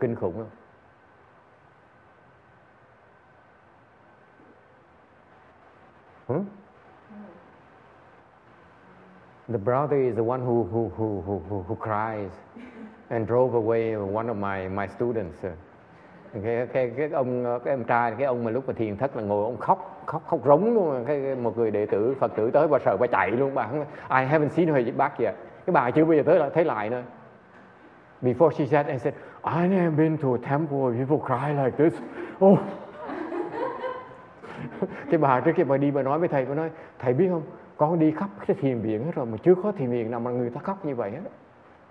[0.00, 0.59] Kinh khủng không?
[6.30, 6.44] Hmm?
[9.48, 12.30] The brother is the one who, who, who, who, who cries
[13.08, 15.44] and drove away one of my, my students.
[16.44, 19.22] Cái, cái, cái ông cái em trai cái ông mà lúc mà thiền thất là
[19.22, 21.04] ngồi ông khóc khóc khóc rống luôn.
[21.06, 23.54] Cái một người đệ tử phật tử tới bà sợ bà chạy luôn.
[23.54, 23.68] Bà
[24.08, 25.34] I haven't seen her back yet.
[25.66, 27.02] Cái bà chưa bao giờ tới lại thấy lại nữa.
[28.22, 29.14] Before she said I said
[29.44, 32.00] I never been to a temple where people cry like this.
[32.44, 32.58] Oh
[35.10, 37.42] cái bà trước khi bà đi bà nói với thầy bà nói thầy biết không?
[37.76, 40.30] Con đi khắp cái thiền viện hết rồi mà chưa có thiền viện nào mà
[40.30, 41.30] người ta khóc như vậy hết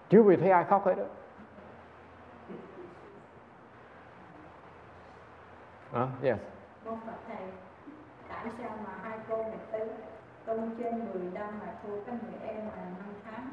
[0.10, 1.04] chưa bao thấy ai khóc hết đó
[5.94, 6.38] à, yes.
[6.86, 7.38] Con Phật thầy
[8.30, 9.80] tại sao mà hai cô này tu
[10.46, 12.94] tu trên 10 năm mà thua cái người em là 5
[13.26, 13.50] tháng?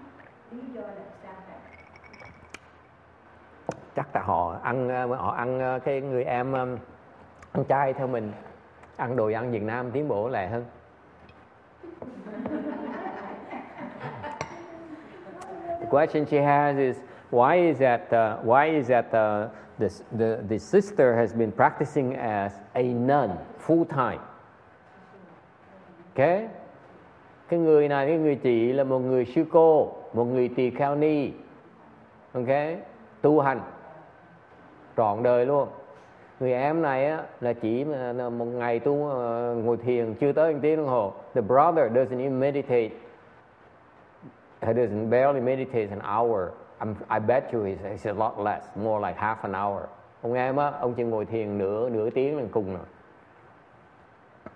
[0.51, 1.59] Lý do là sao thầy
[3.97, 6.79] chắc là họ ăn họ ăn cái người em ăn
[7.69, 8.33] chay theo mình
[8.97, 10.65] ăn đồ ăn Việt Nam tiến bộ lẹ hơn
[15.81, 16.97] The question she has is
[17.31, 19.89] why is that uh, why is that uh, the,
[20.19, 23.31] the the sister has been practicing as a nun
[23.67, 24.21] full time?
[26.15, 26.49] Okay?
[27.49, 30.95] Cái người này cái người chị là một người sư cô, một người tỳ kheo
[30.95, 31.31] ni.
[32.35, 32.77] Okay?
[33.21, 33.61] Tu hành
[34.97, 35.69] trọn đời luôn
[36.41, 40.59] người em này á, là chỉ một ngày tu uh, ngồi thiền chưa tới một
[40.63, 41.13] tiếng đồng hồ.
[41.35, 42.91] The brother doesn't even meditate.
[44.61, 46.51] He doesn't barely meditate an hour.
[46.81, 49.83] I'm, I bet you it's, it's a lot less more like half an hour.
[50.23, 52.85] Ông em á ông chỉ ngồi thiền nửa nửa tiếng là cùng rồi.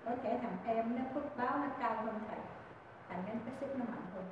[0.05, 2.39] Có thể thằng em nó phước báo nó cao hơn thầy.
[3.09, 4.23] Thành nên cái sức nó mạnh hơn.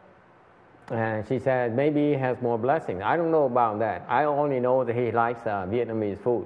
[0.99, 3.01] And she said maybe he has more blessings.
[3.01, 4.01] I don't know about that.
[4.09, 6.43] I only know that he likes uh, Vietnamese food.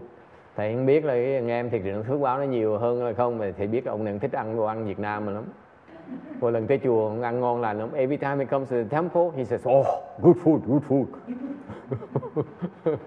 [0.55, 3.13] Thầy không biết là cái anh em thiệt sự phước báo nó nhiều hơn là
[3.13, 5.43] không mà thầy biết ông này thích ăn đồ ăn Việt Nam mà lắm.
[6.39, 7.89] Mỗi lần tới chùa ông ăn ngon lành lắm.
[7.93, 9.85] Every time he comes to the temple, he says, "Oh,
[10.21, 11.05] good food, good food."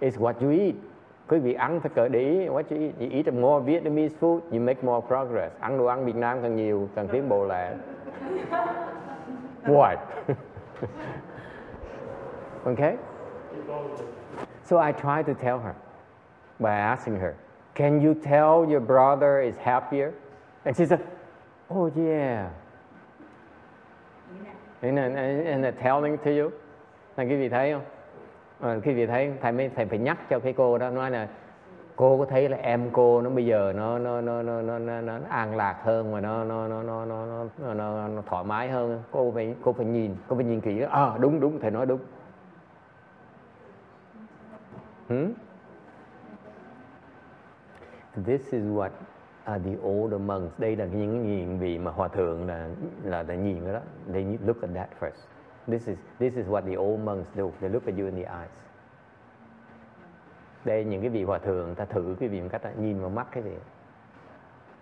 [0.00, 0.74] It's what you eat.
[1.28, 2.92] Quý vị ăn phải cỡ để ý what you eat.
[3.00, 5.52] You eat more Vietnamese food, you make more progress.
[5.60, 7.72] Ăn đồ ăn Việt Nam càng nhiều, càng tiến bộ lẹ.
[9.66, 9.96] What?
[12.64, 12.96] okay?
[14.64, 15.74] So I tried to tell her
[16.60, 17.34] by asking her,
[17.74, 20.12] Can you tell your brother is happier?
[20.64, 21.00] And she said,
[21.70, 22.50] Oh, yeah.
[24.82, 26.52] And, and, and they're telling to you.
[27.16, 27.82] Là quý vị thấy không?
[28.60, 31.28] À, quý vị thấy thầy mới thầy phải nhắc cho cái cô đó nói là
[31.96, 35.00] cô có thấy là em cô nó bây giờ nó nó nó nó nó, nó,
[35.00, 38.44] nó an lạc hơn mà nó nó nó nó nó, nó, nó, nó, nó thoải
[38.44, 41.70] mái hơn cô phải cô phải nhìn cô phải nhìn kỹ à đúng đúng thầy
[41.70, 42.00] nói đúng
[45.08, 45.32] hmm?
[48.26, 48.90] This is what
[49.44, 50.60] are the older monks.
[50.60, 52.68] Đây là những những vị mà hòa thượng là
[53.04, 53.80] là đã nhìn đó.
[54.12, 55.26] They need look at that first.
[55.66, 57.50] This is this is what the old monks do.
[57.60, 58.50] They look at you in the eyes.
[60.64, 63.10] Đây những cái vị hòa thượng ta thử cái vị một cách đó, nhìn vào
[63.10, 63.56] mắt cái gì.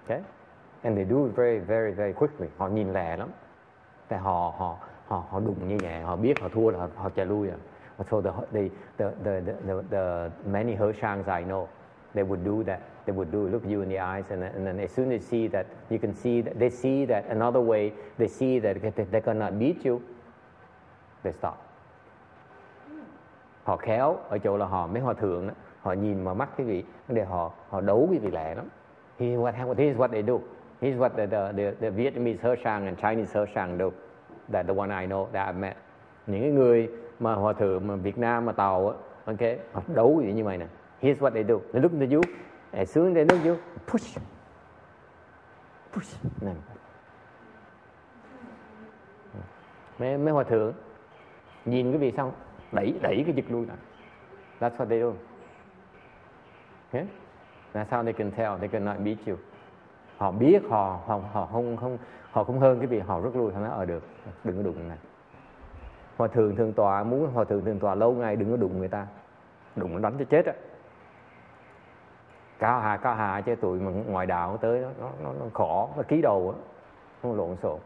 [0.06, 0.22] Okay?
[0.82, 2.48] And they do it very very very quickly.
[2.56, 3.28] Họ nhìn lẹ lắm.
[4.08, 7.10] Tại họ họ họ họ đụng như vậy, họ biết họ thua là họ, họ
[7.10, 7.56] chạy lui à.
[8.08, 11.68] So the the the the the, the, the many Hershangs I know,
[12.14, 12.82] they would do that.
[13.06, 15.20] They would do look you in the eyes, and then, and then as soon as
[15.22, 18.80] they see that you can see that they see that another way, they see that
[18.80, 20.02] they, they cannot beat you,
[21.22, 21.66] they stop.
[23.64, 26.66] Họ khéo ở chỗ là họ mấy hòa thượng đó, họ nhìn vào mắt cái
[26.66, 28.68] vị để họ họ đấu cái vị lẻ lắm.
[29.18, 29.78] He what happened.
[29.78, 30.40] this is what they do.
[30.80, 33.92] This is what the the, the, the Vietnamese Hershang and Chinese Hershang do.
[34.52, 35.76] That the one I know that I met.
[36.26, 36.88] Những cái người
[37.20, 38.94] mà hòa thượng mà Việt Nam mà tàu á,
[39.24, 40.66] ok, họ đấu vậy như mày nè.
[41.00, 41.54] Here's what they do.
[41.72, 42.20] They look at you.
[42.72, 43.56] As soon as they look you,
[43.86, 44.18] push.
[45.92, 46.16] Push.
[46.40, 46.52] Nè.
[49.98, 50.72] Mấy, mấy hòa thượng
[51.64, 52.32] nhìn cái vị xong
[52.72, 53.76] đẩy đẩy cái giật lui lại.
[54.60, 55.12] That's what they do.
[56.92, 57.06] Okay?
[57.72, 58.58] That's how they can tell.
[58.58, 59.36] They cannot beat you.
[60.16, 61.98] Họ biết họ họ họ không không
[62.30, 64.02] họ không hơn cái vị họ rút lui họ nói ở được
[64.44, 64.98] đừng có đụng này.
[66.20, 68.88] Hòa thượng thường tọa muốn hòa thượng thường tọa lâu ngày đừng có đụng người
[68.88, 69.06] ta.
[69.76, 70.52] Đụng nó đánh cho chết á.
[72.58, 75.90] Cao hà cao hà cho tụi mà ngoài đạo tới nó nó nó, nó khổ
[75.96, 76.62] nó ký đầu á.
[77.22, 77.78] Nó lộn xộn.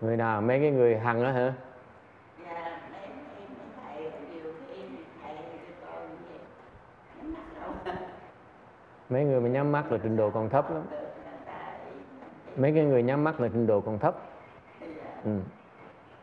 [0.00, 0.40] Người nào?
[0.40, 1.52] Mấy cái người hằng đó hả?
[2.44, 2.74] và
[9.08, 11.03] mấy người mà nhắm mắt là trình độ còn thấp lắm.
[12.56, 14.16] Mấy cái người nhắm mắt là trình độ còn thấp.
[15.24, 15.30] Ừ.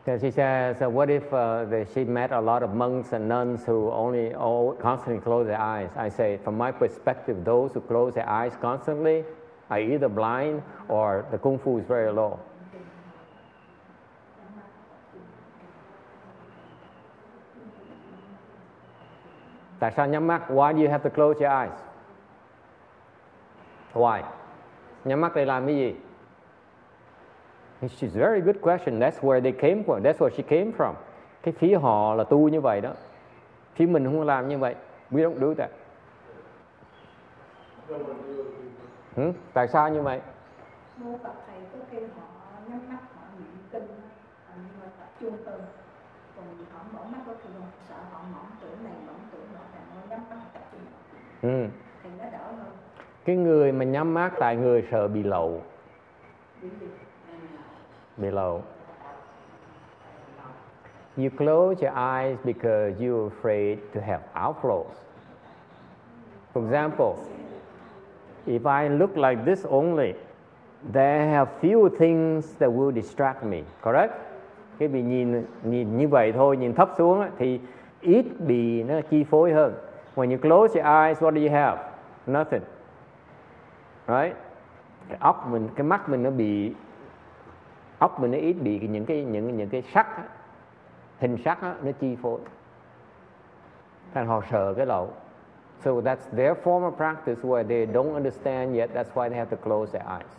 [0.06, 3.28] So she says, so what if uh, the, she met a lot of monks and
[3.28, 5.90] nuns who only all constantly close their eyes?
[5.96, 9.22] I say, from my perspective, those who close their eyes constantly
[9.70, 12.38] are either blind or the kung fu is very low.
[19.78, 20.42] Tại sao nhắm mắt?
[20.48, 21.78] Why do you have to close your eyes?
[23.94, 24.22] Why?
[25.04, 25.94] Nhắm mắt để làm cái gì?
[27.82, 29.00] It's a very good question.
[29.00, 30.02] That's where they came from.
[30.02, 30.94] That's where she came from.
[31.42, 32.92] Cái phía họ là tu như vậy đó.
[33.74, 34.74] Phía mình không làm như vậy.
[35.10, 35.70] We don't do that.
[39.16, 39.32] Ừ?
[39.52, 40.20] Tại sao như vậy?
[47.90, 47.96] à,
[51.42, 51.66] Ừ.
[53.24, 55.62] Cái người mà nhắm mắt tại người sợ bị lậu
[58.22, 58.62] below.
[61.16, 64.94] You close your eyes because you're afraid to have outflows.
[66.52, 67.18] For example,
[68.46, 70.14] if I look like this only,
[70.92, 74.12] there have few things that will distract me, correct?
[74.78, 77.60] Khi bị nhìn nhìn như vậy thôi nhìn thấp xuống thì
[78.00, 79.74] ít bị nó chi phối hơn
[80.14, 81.82] when you close your eyes what do you have
[82.26, 82.62] nothing
[84.08, 84.36] right
[85.08, 86.72] cái óc mình cái mắt mình nó bị
[88.02, 90.24] óc mình nó ít bị những cái những những cái sắc á,
[91.18, 92.40] hình sắc á, nó chi phối.
[94.14, 95.14] Thành họ sợ cái lậu.
[95.80, 99.56] So that's their form of practice where they don't understand yet that's why they have
[99.56, 100.32] to close their eyes.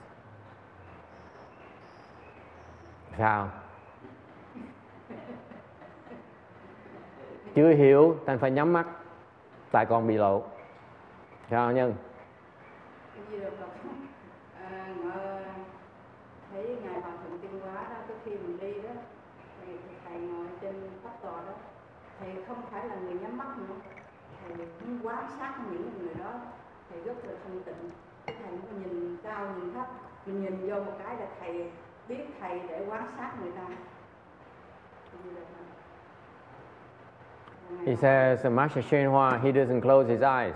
[3.18, 3.49] Sao?
[7.55, 8.86] Chưa hiểu thành phải nhắm mắt
[9.74, 10.43] tại còn bị lộ
[11.49, 11.93] sao nhân
[13.16, 13.89] cái gì đâu Phật
[14.70, 15.43] à, ngờ,
[16.51, 18.89] thấy ngài hòa thượng tiên hóa đó cái khi mình đi đó
[19.61, 19.74] thì
[20.05, 21.53] thầy ngồi trên pháp tòa đó
[22.20, 23.76] thầy không phải là người nhắm mắt nữa
[24.42, 26.32] thầy cũng quan sát những người đó
[26.90, 27.90] thầy rất là thanh tịnh
[28.26, 29.88] thầy có nhìn cao nhìn thấp
[30.26, 31.72] mình nhìn vô một cái là thầy
[32.08, 33.68] biết thầy để quan sát người ta.
[37.86, 40.56] He says, Master Shen Hua, he doesn't close his eyes.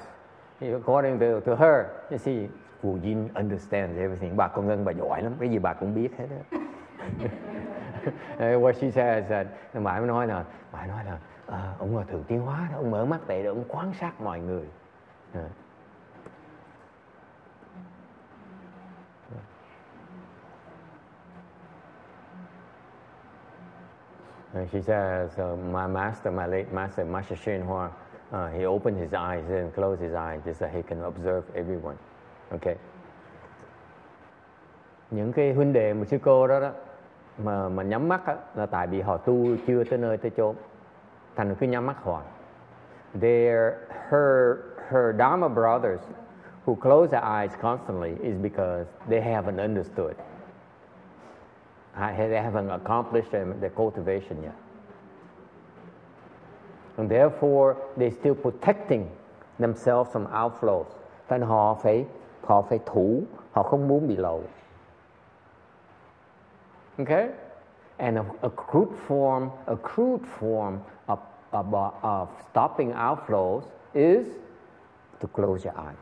[0.61, 2.47] He, according to, to her, you see,
[2.83, 4.37] Wu Yin understands everything.
[4.37, 6.59] Bà con Ngân bà giỏi lắm, cái gì bà cũng biết hết á.
[8.59, 11.17] What she says that, bà mới nói là, bà nói là,
[11.47, 14.21] à, ông là thượng tiến hóa đó, ông mở mắt vậy đó, ông quan sát
[14.21, 14.65] mọi người.
[15.33, 15.49] À.
[24.53, 27.89] And she says, uh, my master, my late master, Master Shen Hua,
[28.31, 31.95] uh, he opened his eyes and closed his eyes just so he can observe everyone.
[32.51, 32.75] Okay.
[35.11, 36.71] Những cái huynh đệ một sư cô đó đó
[37.37, 39.35] mà mà nhắm mắt á, là tại vì họ tu
[39.67, 40.55] chưa tới nơi tới chốn.
[41.37, 41.93] Cứ nhắm.
[43.13, 43.73] Their
[44.09, 44.57] her
[44.89, 45.99] her Dharma brothers
[46.65, 50.15] who close their eyes constantly is because they haven't understood.
[51.95, 54.53] They haven't accomplished their cultivation yet.
[56.97, 59.09] And therefore, they're still protecting
[59.59, 60.85] themselves from outflows.
[61.29, 62.05] Thành họ phải
[62.43, 64.41] họ phải thủ, họ không muốn bị lộ.
[66.99, 67.29] Okay?
[67.97, 70.77] And a, a crude form, a crude form
[71.07, 71.17] of,
[71.51, 73.61] of, uh, of stopping outflows
[73.93, 74.27] is
[75.19, 75.97] to close your eyes.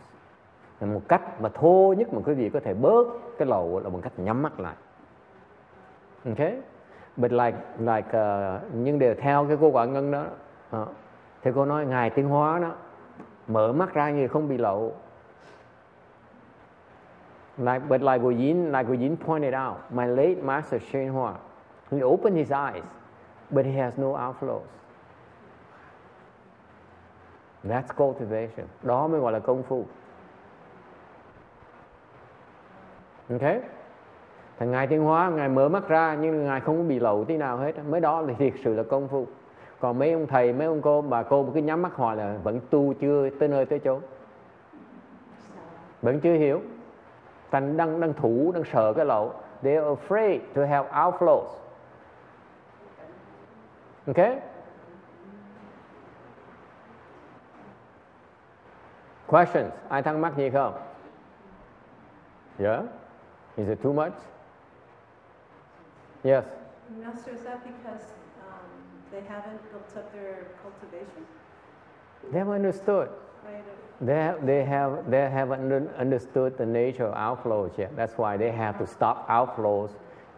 [0.80, 3.90] Là một cách mà thô nhất mà quý vị có thể bớt cái lầu là
[3.90, 4.76] bằng cách nhắm mắt lại.
[6.26, 6.54] Okay?
[7.18, 10.26] But like like uh, nhưng đều theo cái cô quả ngân đó
[10.82, 10.88] uh,
[11.44, 12.72] thì cô nói ngài tiến hóa đó
[13.48, 14.94] mở mắt ra như không bị lậu.
[17.58, 21.34] Like but like Guo Yin, like Guo Yin pointed out, my late master Shen Hua,
[21.92, 22.84] he opened his eyes,
[23.50, 24.62] but he has no outflows.
[27.64, 28.68] That's cultivation.
[28.84, 29.86] Đó mới gọi là công phu.
[33.30, 33.60] Okay?
[34.60, 37.38] Thằng Ngài Tiên Hóa, Ngài mở mắt ra nhưng Ngài không có bị lậu tí
[37.38, 37.74] nào hết.
[37.90, 39.28] Mới đó là thiệt sự là công phu.
[39.80, 42.60] Còn mấy ông thầy, mấy ông cô, bà cô cứ nhắm mắt hoài là vẫn
[42.70, 44.00] tu chưa tới nơi tới chỗ.
[46.02, 46.62] Vẫn chưa hiểu.
[47.52, 49.34] Thành đang, đang thủ, đang sợ cái lậu.
[49.64, 51.46] They are afraid to have outflows.
[54.08, 54.40] Okay?
[59.28, 59.74] Questions?
[59.90, 60.74] Ai thắc mắc gì không?
[62.60, 62.84] Yeah?
[63.58, 64.14] Is it too much?
[66.24, 66.46] Yes.
[66.90, 68.04] Master, is that because
[68.42, 68.70] um,
[69.12, 71.26] they haven't built up their cultivation?
[72.32, 73.10] They have understood.
[73.44, 73.64] Right?
[74.02, 77.96] They have, they have, they haven't understood the nature of outflows yet.
[77.96, 79.90] That's why they have to stop outflows.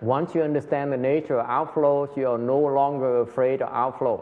[0.02, 4.20] Once you understand the nature of outflows, you are no longer afraid of outflows.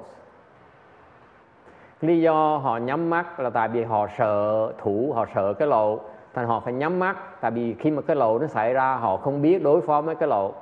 [2.01, 5.99] Lý do họ nhắm mắt là tại vì họ sợ thủ, họ sợ cái lộ.
[6.33, 9.17] Thành họ phải nhắm mắt, tại vì khi mà cái lộ nó xảy ra, họ
[9.17, 10.53] không biết đối phó với cái lộ.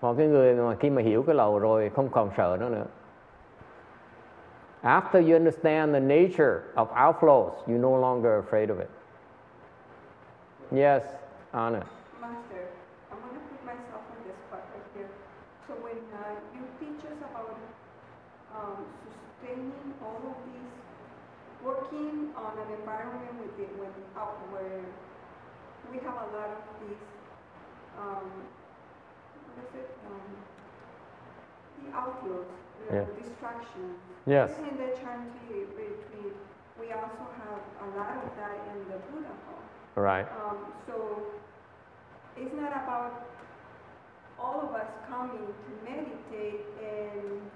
[0.00, 2.84] Còn cái người mà khi mà hiểu cái lộ rồi không còn sợ nó nữa.
[4.82, 8.88] After you understand the nature of outflows, you're no longer afraid of it.
[10.72, 11.02] Yes,
[11.50, 11.80] Anna.
[21.64, 24.84] Working on an environment with it, when out where
[25.92, 27.04] we have a lot of these,
[27.98, 28.30] um,
[29.56, 29.90] what is it?
[30.06, 30.28] Um,
[31.84, 32.46] the outflows,
[32.88, 33.04] the Yeah.
[33.18, 33.98] distractions.
[34.26, 34.50] Yes.
[34.58, 36.36] Even in the Chanti retreat,
[36.78, 39.62] we also have a lot of that in the Buddha hall.
[39.96, 40.26] Right.
[40.44, 41.24] Um, so
[42.36, 43.26] it's not about
[44.38, 47.50] all of us coming to meditate and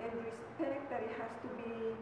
[0.00, 1.94] and respect that it has to be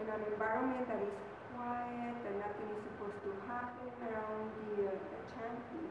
[0.00, 1.14] in an environment that is
[1.56, 5.88] quiet and nothing is supposed to happen around the, uh, the chanting.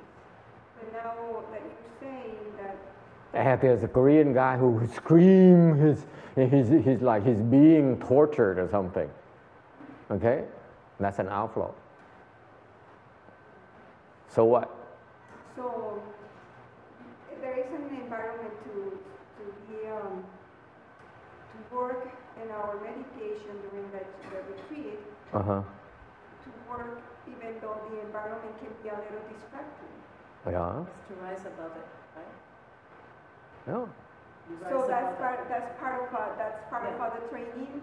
[0.77, 2.77] But now that you're saying that
[3.33, 8.59] And there's a Korean guy who would scream, he's, he's, he's like he's being tortured
[8.59, 9.09] or something.
[10.11, 10.43] Okay?
[10.99, 11.73] That's an outflow.
[14.29, 14.69] So what?
[15.55, 16.01] So
[17.41, 18.99] there is an environment to,
[19.37, 20.23] to be, um,
[21.51, 22.09] to work
[22.43, 24.43] in our meditation during the, the
[25.35, 25.61] retreat, Uh huh.
[26.43, 29.93] to work even though the environment can be a little distracting.
[30.47, 30.83] Yeah.
[30.85, 32.35] It's to rise above it, right?
[33.67, 33.85] Yeah.
[34.69, 35.19] So that's above it.
[35.19, 37.05] part, that's part of, uh, that's part of Yeah.
[37.05, 37.81] uh, the training,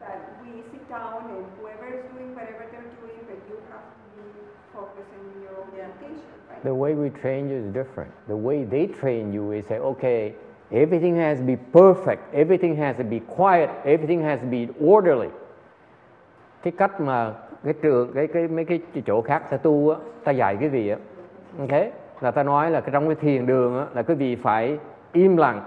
[0.00, 4.22] that we sit down and whoever is doing whatever they're doing, but you have to
[4.22, 4.42] be
[4.74, 5.86] focusing on your own Yeah.
[5.86, 6.64] meditation, right?
[6.64, 8.10] The way we train you is different.
[8.26, 10.34] The way they train you is say, okay,
[10.72, 15.30] everything has to be perfect, everything has to be quiet, everything has to be orderly.
[16.62, 17.32] Cái cách mà
[17.64, 20.88] cái trường cái cái mấy cái chỗ khác ta tu á, ta dạy cái gì
[20.88, 20.96] á,
[21.58, 21.82] ok,
[22.20, 24.78] là ta nói là cái trong cái thiền đường á, là quý vị phải
[25.12, 25.62] im lặng,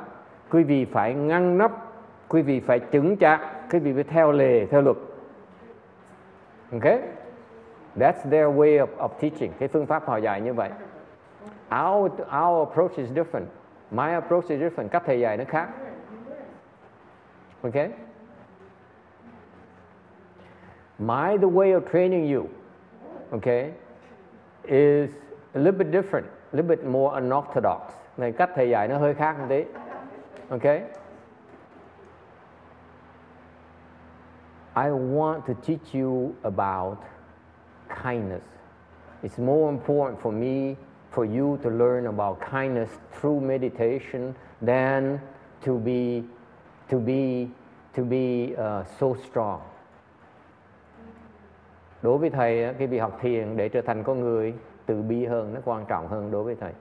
[0.52, 1.72] quý vị phải ngăn nắp,
[2.28, 3.42] quý vị phải chứng chạc,
[3.72, 4.98] quý vị phải theo lề, theo luật.
[6.72, 7.00] Ok?
[7.96, 9.52] That's their way of, of teaching.
[9.60, 10.70] Cái phương pháp họ dạy như vậy.
[11.72, 13.46] Our, our approach is different.
[13.92, 14.88] My approach is different.
[14.88, 15.70] Cách thầy dạy nó khác.
[17.64, 17.90] Okay?
[21.00, 22.50] My the way of training you,
[23.34, 23.74] okay,
[24.66, 25.10] is
[25.56, 27.94] a little bit different, a little bit more unorthodox.
[28.18, 29.64] Này cách thầy dạy nó hơi khác một tí.
[30.50, 30.84] Okay?
[34.76, 36.98] I want to teach you about
[38.04, 38.44] kindness.
[39.24, 40.76] It's more important for me
[41.12, 45.20] for you to learn about kindness through meditation than
[45.62, 46.24] to be
[46.90, 47.48] to be
[47.96, 49.62] to be uh, so strong.
[52.04, 54.54] Đối với thầy, cái việc học thiền để trở thành con người
[54.86, 56.72] từ bi hơn nó quan trọng hơn đối với thầy.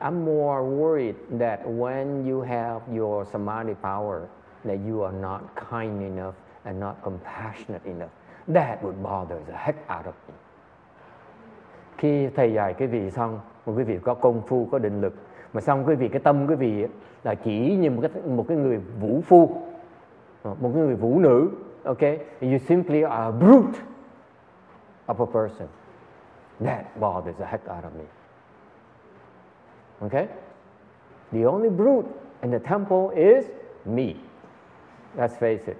[0.00, 4.20] I'm more worried that when you have your samadhi power,
[4.64, 8.10] that you are not kind enough and not compassionate enough.
[8.54, 10.34] That would bother the heck out of me.
[11.96, 15.14] Khi thầy dạy cái vị xong, một quý vị có công phu, có định lực,
[15.52, 16.86] mà xong quý vị cái tâm quý vị
[17.24, 19.67] là chỉ như một cái một cái người vũ phu,
[20.42, 21.50] Ờ, một người vũ nữ,
[21.84, 22.18] okay?
[22.40, 23.78] You simply are a brute
[25.06, 25.68] of a person.
[26.60, 28.04] That bothers the heck out of me.
[30.00, 30.26] Okay?
[31.32, 32.08] The only brute
[32.42, 33.44] in the temple is
[33.84, 34.14] me.
[35.16, 35.76] Let's face it.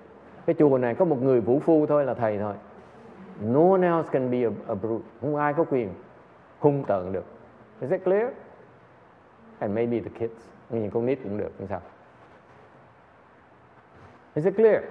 [0.46, 2.54] Cái chùa này có một người vũ phu thôi là thầy thôi.
[3.40, 5.04] No one else can be a, a brute.
[5.20, 5.88] Không ai có quyền
[6.58, 7.24] hung tợn được.
[7.80, 8.28] Is that clear?
[9.58, 10.48] And maybe the kids.
[10.70, 11.80] nhìn con nít cũng được, không sao.
[14.38, 14.84] Is it clear?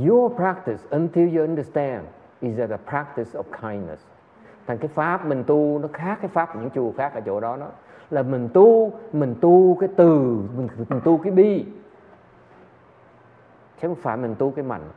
[0.00, 2.06] Your practice until you understand
[2.40, 4.02] is that a practice of kindness.
[4.66, 7.40] Thành cái pháp mình tu nó khác cái pháp của những chùa khác ở chỗ
[7.40, 7.68] đó đó
[8.10, 11.64] là mình tu mình tu cái từ mình, mình tu cái bi
[13.80, 14.90] chứ không phải mình tu cái mạnh.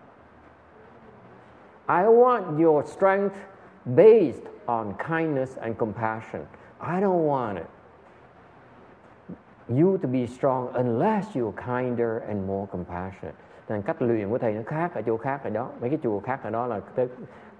[1.87, 3.35] I want your strength
[3.85, 6.41] based on kindness and compassion.
[6.79, 7.65] I don't want it.
[9.67, 13.35] You to be strong unless you're kinder and more compassionate.
[13.69, 15.69] Nên cách luyện của thầy nó khác ở chỗ khác ở đó.
[15.81, 17.07] Mấy cái chùa khác ở đó là cái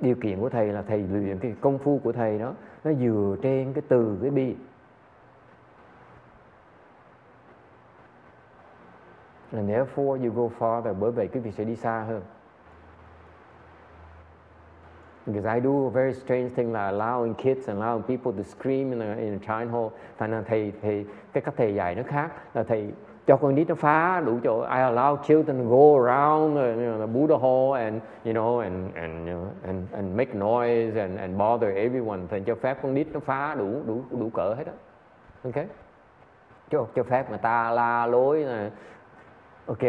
[0.01, 2.53] điều kiện của thầy là thầy luyện cái công phu của thầy đó
[2.83, 4.55] nó dựa trên cái từ, cái bi.
[9.51, 12.21] And therefore you go farther, bởi vậy quý vị sẽ đi xa hơn.
[15.25, 18.91] Because I do a very strange thing là allowing kids and allowing people to scream
[18.91, 19.89] in a, in a child hall.
[20.17, 22.91] Thành ra thầy, thầy, cái cách thầy dạy nó khác là thầy
[23.27, 24.61] cho con nít nó phá đủ chỗ.
[24.61, 28.59] I allow children to go around uh, you know, the Buddha hall and you know
[28.59, 32.27] and and you know, and and make noise and and bother everyone.
[32.29, 34.73] Thầy cho phép con nít nó phá đủ đủ đủ cỡ hết á.
[35.43, 35.65] Ok?
[36.69, 38.71] Cho cho phép người ta la lối này
[39.65, 39.83] ok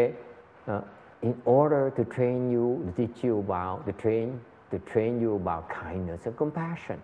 [0.71, 0.83] Uh,
[1.21, 4.33] in order to train you, to teach you about the train
[4.71, 6.97] to train you about kindness and compassion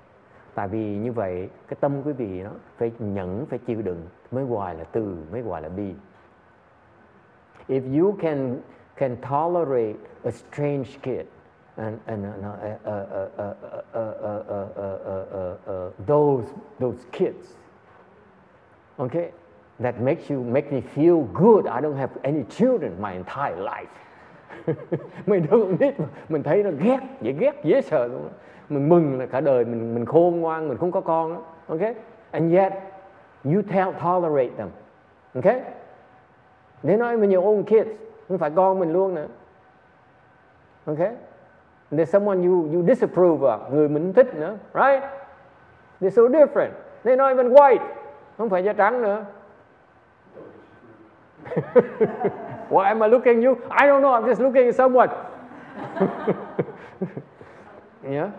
[0.56, 4.46] tại vì như vậy cái tâm quý vị nó phải nhẫn phải chịu đựng mới
[4.46, 5.94] gọi là từ mới gọi là bi
[7.68, 8.60] if you can
[8.96, 11.26] can tolerate a strange kid
[11.76, 12.26] and and
[16.08, 16.46] those
[16.80, 17.56] those kids
[18.98, 19.32] okay
[19.80, 23.90] that makes you make me feel good i don't have any children my entire life
[25.26, 28.30] mình đâu con biết mà mình thấy nó ghét dễ ghét dễ sợ luôn
[28.70, 31.42] mình mừng là cả đời mình mình khôn ngoan mình không có con đó.
[31.68, 31.96] ok
[32.32, 32.74] and yet
[33.44, 34.70] you tell, tolerate them
[35.34, 35.54] ok
[36.84, 37.92] để nói mình your own kids
[38.28, 39.28] không phải con mình luôn nữa
[40.86, 41.00] ok
[41.92, 45.04] there's someone you you disapprove of người mình thích nữa right
[46.04, 46.74] they're so different.
[47.04, 47.82] They're not even white.
[48.38, 49.26] Không phải da trắng nữa.
[52.70, 53.62] Why am I looking you?
[53.70, 54.14] I don't know.
[54.14, 55.10] I'm just looking at someone.
[58.10, 58.32] yeah.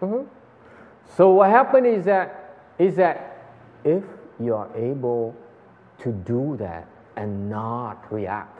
[0.00, 0.26] Mhm.
[1.16, 3.44] So what happened is that is that
[3.84, 4.02] if
[4.38, 5.34] you are able
[5.98, 6.86] to do that
[7.16, 8.59] and not react,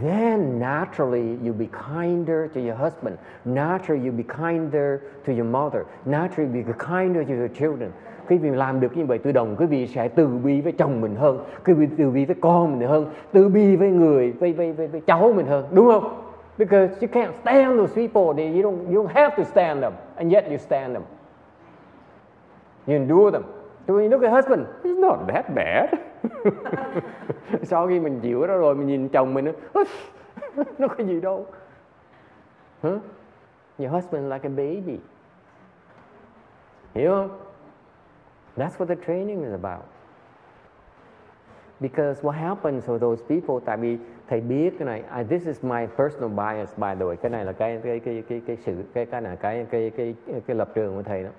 [0.00, 3.18] then naturally you be kinder to your husband.
[3.44, 5.86] Naturally you be kinder to your mother.
[6.04, 7.92] Naturally you be kinder to your children.
[8.28, 11.00] Quý vị làm được như vậy tự động quý vị sẽ từ bi với chồng
[11.00, 14.52] mình hơn, quý vị từ bi với con mình hơn, từ bi với người với
[14.52, 16.22] với với, với cháu mình hơn, đúng không?
[16.58, 18.34] Because you can't stand those people.
[18.36, 21.02] They, you don't you don't have to stand them, and yet you stand them.
[22.86, 23.42] You endure them.
[23.86, 25.98] So when you look at husband, he's not that bad.
[27.62, 29.52] Sau khi mình chịu đó rồi mình nhìn chồng mình nó
[30.78, 31.46] nó có gì đâu.
[32.82, 33.02] Huh?
[33.78, 34.98] Your husband like a baby.
[36.94, 37.38] Hiểu không?
[38.56, 39.84] That's what the training is about.
[41.80, 43.98] Because what happens for those people, tại vì
[44.28, 47.44] thầy biết cái này, I, this is my personal bias by the way, cái này
[47.44, 50.56] là cái cái cái cái cái sự cái cái là cái cái cái cái, cái
[50.56, 51.30] lập trường của thầy đó.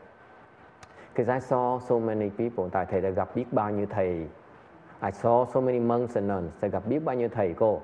[1.16, 4.28] Because I saw so many people, tại thầy đã gặp biết bao nhiêu thầy.
[5.04, 7.82] I saw so many monks and nuns, thầy gặp biết bao nhiêu thầy cô.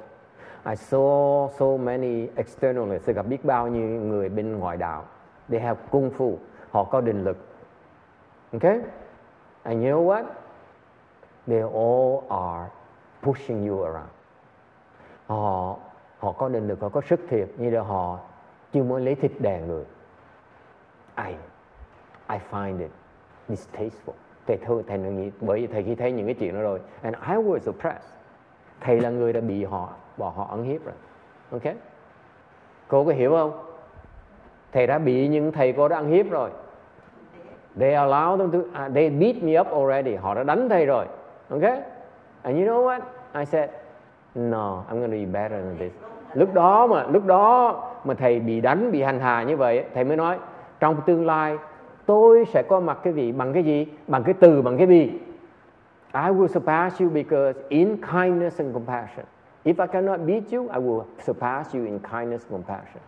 [0.65, 5.05] I saw so many externalists, thầy gặp biết bao nhiêu người bên ngoại đạo.
[5.49, 6.36] They have kung fu,
[6.72, 7.38] họ có định lực.
[8.53, 8.80] Okay?
[9.63, 10.24] And you know what?
[11.47, 12.70] They all are
[13.22, 14.09] pushing you around.
[15.28, 15.76] Họ
[16.20, 18.20] họ có định lực, họ có sức thiệt, như là họ
[18.74, 19.86] chưa muốn lấy thịt đè người.
[21.17, 21.36] I
[22.30, 22.91] I find it
[23.47, 24.13] distasteful.
[24.50, 27.16] Thầy thôi, thầy nghĩ bởi vì thầy khi thấy những cái chuyện đó rồi, and
[27.16, 28.10] I was oppressed.
[28.82, 30.93] Thầy là người đã bị họ bỏ họ ấn hiếp rồi.
[31.52, 31.76] Ok?
[32.88, 33.52] Cô có hiểu không?
[34.72, 36.50] Thầy đã bị những thầy cô đã ăn hiếp rồi.
[37.80, 40.16] They allow them to, uh, they beat me up already.
[40.16, 41.06] Họ đã đánh thầy rồi.
[41.50, 41.64] ok
[42.43, 43.00] And you know what?
[43.39, 43.70] I said,
[44.36, 45.91] no, I'm gonna be better than this.
[46.34, 50.04] Lúc đó mà, lúc đó mà thầy bị đánh, bị hành hạ như vậy, thầy
[50.04, 50.38] mới nói,
[50.80, 51.58] trong tương lai
[52.10, 53.88] tôi sẽ có mặt cái vị bằng cái gì?
[54.07, 55.12] Bằng cái từ, bằng cái bi.
[56.14, 59.26] I will surpass you because in kindness and compassion.
[59.64, 63.03] If I cannot beat you, I will surpass you in kindness and compassion.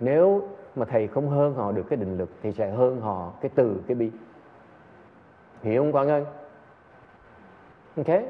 [0.00, 0.42] Nếu
[0.76, 3.76] mà thầy không hơn họ được cái định lực thì sẽ hơn họ cái từ,
[3.86, 4.10] cái bi.
[5.62, 6.24] Hiểu không quan ơi?
[7.96, 8.20] ok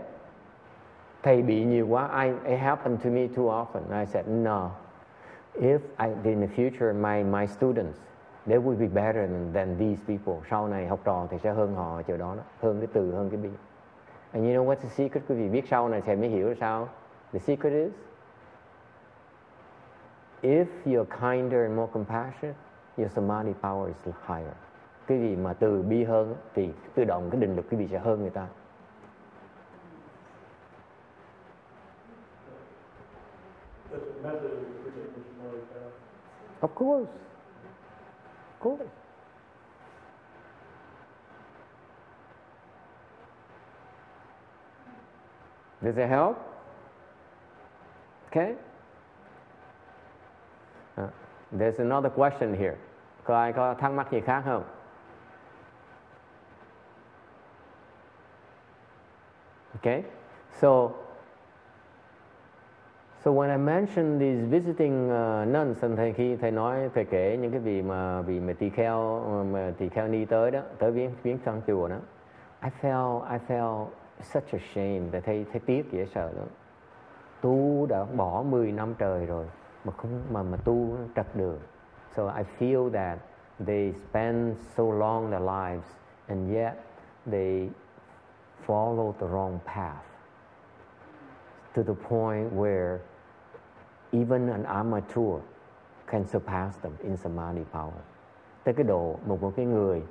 [1.23, 2.25] Thầy bị nhiều quá.
[2.25, 4.01] I, it happened to me too often.
[4.01, 4.71] I said, no.
[5.55, 7.99] If I, in the future, my, my students,
[8.49, 10.49] they will be better than, these people.
[10.51, 12.43] Sau này học trò thì sẽ hơn họ chỗ đó, đó.
[12.61, 13.49] Hơn cái từ, hơn cái bi.
[14.33, 15.25] And you know what's the secret?
[15.29, 16.89] Quý vị biết sau này thầy mới hiểu sao.
[17.33, 17.93] The secret is,
[20.43, 22.57] if you're kinder and more compassionate,
[22.97, 24.55] your samadhi power is higher.
[25.07, 27.99] Cái gì mà từ bi hơn thì tự động cái định lực quý vị sẽ
[27.99, 28.47] hơn người ta.
[36.61, 37.28] Of course.
[38.61, 38.81] Of.
[45.83, 46.37] Does it help?
[48.27, 48.55] Okay.
[50.97, 51.07] Uh,
[51.53, 52.77] there's another question here.
[53.25, 54.65] Có ai có thắc mắc gì khác không?
[59.75, 60.03] Okay.
[60.61, 60.91] So
[63.29, 67.37] So when I mentioned these visiting uh, nuns, and thầy khi thầy nói thầy kể
[67.41, 70.61] những cái vị mà vị mà tỳ kheo um, mà tỳ kheo ni tới đó,
[70.79, 71.97] tới viếng viếng trong chùa đó,
[72.63, 73.87] I felt I felt
[74.21, 76.47] such a shame, thầy thấy thấy tiếc dễ sợ lắm.
[77.41, 79.47] Tu đã bỏ 10 năm trời rồi
[79.85, 81.59] mà không mà mà tu trật đường.
[82.17, 83.19] So I feel that
[83.67, 85.97] they spend so long their lives
[86.27, 86.75] and yet
[87.31, 87.69] they
[88.67, 90.05] follow the wrong path
[91.77, 92.99] to the point where
[94.13, 95.41] even an amateur
[96.07, 98.01] can surpass them in samadhi power.
[98.65, 100.03] Tới cái độ một một cái người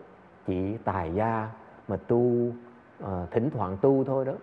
[0.47, 1.49] chỉ tài gia
[1.87, 2.51] mà tu
[3.03, 4.33] uh, thỉnh thoảng tu thôi đó,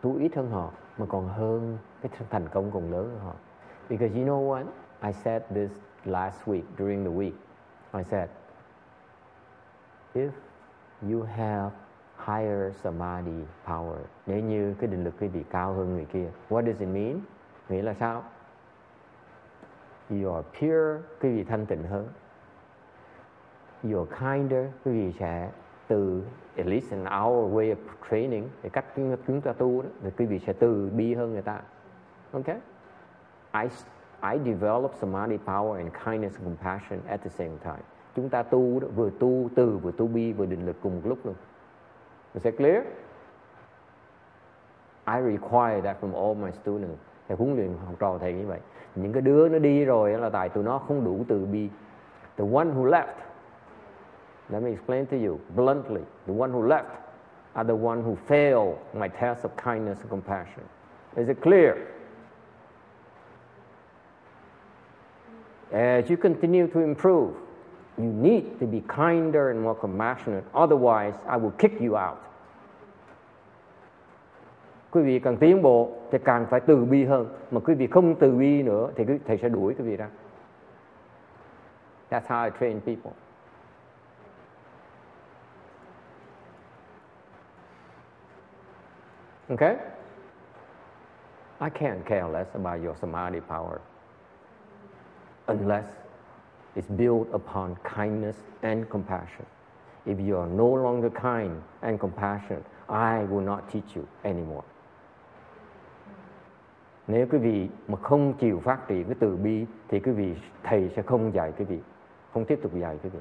[0.00, 3.34] tu ít hơn họ mà còn hơn cái thành công còn lớn hơn họ.
[3.88, 4.64] Because you know what?
[5.02, 5.70] I said this
[6.04, 7.32] last week during the week.
[7.92, 8.28] I said,
[10.14, 10.30] if
[11.02, 11.70] you have
[12.16, 16.62] higher samadhi power nếu như cái định lực quý vị cao hơn người kia what
[16.66, 17.20] does it mean
[17.68, 18.22] nghĩa là sao
[20.12, 22.08] you are pure quý vị thanh tịnh hơn.
[23.84, 25.50] You are kinder quý vị sẽ
[25.88, 26.22] từ
[26.56, 27.76] at least in our way of
[28.10, 28.84] training cái cách
[29.26, 31.60] chúng ta tu đó thì quý vị sẽ từ bi hơn người ta.
[32.32, 32.46] Ok?
[33.52, 33.68] I
[34.22, 37.82] I develop samadhi power and kindness and compassion at the same time.
[38.16, 41.02] Chúng ta tu đó, vừa tu từ vừa tu bi vừa định lực cùng một
[41.04, 41.34] lúc luôn.
[42.34, 42.84] Is that clear?
[45.04, 48.60] I require that from all my students thầy huấn luyện học trò thầy như vậy.
[48.94, 51.68] Những cái đứa nó đi rồi là tại tụi nó không đủ từ bi.
[52.36, 53.14] The one who left,
[54.48, 56.02] let me explain to you bluntly.
[56.26, 57.02] The one who left
[57.52, 60.64] are the one who fail my test of kindness and compassion.
[61.16, 61.76] Is it clear?
[65.72, 67.34] As you continue to improve,
[67.98, 70.44] you need to be kinder and more compassionate.
[70.54, 72.18] Otherwise, I will kick you out
[74.92, 77.28] quý vị càng tiến bộ thì càng phải từ bi hơn.
[77.50, 80.08] Mà quý vị không từ bi nữa thì thầy sẽ đuổi quý vị ra.
[82.10, 83.12] That's how I train people.
[89.48, 89.76] Okay?
[91.60, 93.78] I can't care less about your samadhi power
[95.46, 95.86] unless
[96.74, 99.46] it's built upon kindness and compassion.
[100.06, 104.64] If you are no longer kind and compassionate, I will not teach you anymore
[107.06, 110.90] nếu quý vị mà không chịu phát triển cái từ bi thì quý vị thầy
[110.96, 111.80] sẽ không dạy quý vị
[112.32, 113.20] không tiếp tục dạy quý vị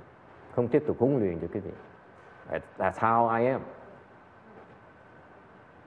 [0.55, 1.71] không tiếp tục huấn luyện cho quý vị.
[2.77, 3.61] That's how I am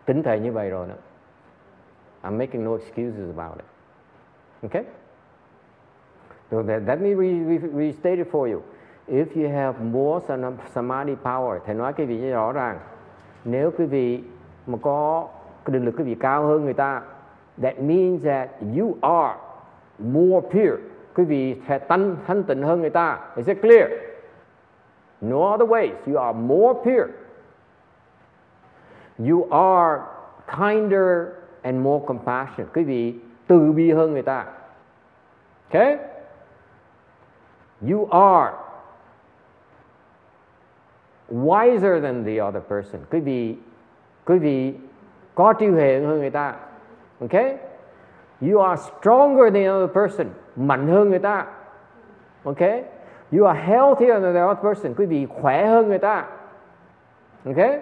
[0.05, 0.95] tính thầy như vậy rồi đó.
[2.23, 3.67] I'm making no excuses about it.
[4.63, 4.85] Okay
[6.51, 8.63] so that, let me re, re, restate it for you.
[9.07, 10.27] If you have more
[10.75, 12.79] samadhi power thầy nói quý vị rõ ràng.
[13.45, 14.25] Nếu quý vị
[14.67, 15.29] mà có
[15.65, 17.03] cái định lực quý vị cao hơn người ta
[17.59, 19.37] that means that you are
[19.99, 20.79] more pure.
[21.15, 23.19] Quý vị sẽ thanh, thanh tịnh hơn người ta.
[23.37, 23.89] Is it clear?
[25.21, 25.95] No other ways.
[26.07, 27.09] You are more pure.
[29.19, 30.03] You are
[30.47, 31.27] kinder
[31.63, 32.73] and more compassionate.
[32.75, 33.15] Quý vị
[33.47, 34.45] từ bi hơn người ta.
[35.71, 35.99] Okay?
[37.81, 38.53] You are
[41.31, 43.01] wiser than the other person.
[43.11, 43.57] Quý vị
[44.25, 44.75] quý vị
[45.35, 46.55] có trí huệ hơn người ta.
[47.21, 47.59] Okay?
[48.41, 50.31] You are stronger than the other person.
[50.57, 51.47] Mạnh hơn người ta.
[52.45, 52.85] Okay?
[53.33, 54.95] You are healthier than the other person.
[54.95, 56.27] Quý vị khỏe hơn người ta.
[57.45, 57.81] Okay?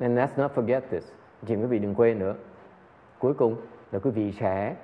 [0.00, 1.04] And let's not forget this.
[1.46, 2.34] Chị quý vị đừng quên nữa.
[3.18, 3.56] Cuối cùng
[3.92, 4.74] là quý vị sẽ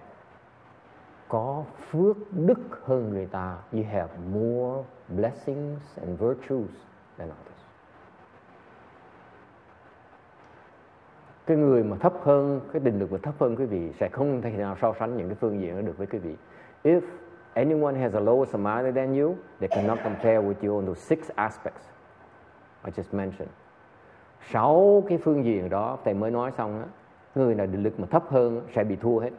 [1.29, 3.57] có phước đức hơn người ta.
[3.73, 6.71] You have more blessings and virtues
[7.19, 7.52] than others.
[11.47, 14.43] Cái người mà thấp hơn, cái định lực mà thấp hơn quý vị sẽ không
[14.43, 16.37] thể nào so sánh những cái phương diện đó được với quý vị.
[16.83, 17.01] If
[17.55, 21.31] anyone has a lower samadhi than you, they cannot compare with you on those six
[21.35, 21.83] aspects
[22.85, 23.53] I just mentioned.
[24.51, 26.85] Sáu cái phương diện đó, thầy mới nói xong á,
[27.35, 29.31] người nào định lực mà thấp hơn sẽ bị thua hết.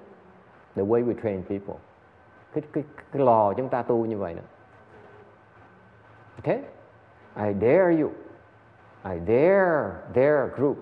[0.75, 1.75] The way we train people.
[2.53, 4.41] Cái cái cái lò chúng ta tu như vậy nữa
[6.43, 6.63] okay?
[7.35, 8.11] I dare you.
[9.03, 10.77] I dare dare group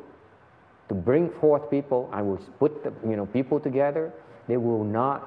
[0.91, 2.09] to bring forth people.
[2.11, 4.09] I will put the, you know people together.
[4.47, 5.19] They will not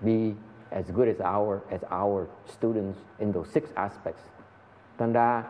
[0.00, 0.34] be
[0.70, 4.22] as good as our as our students in those six aspects.
[4.98, 5.42] Thành ra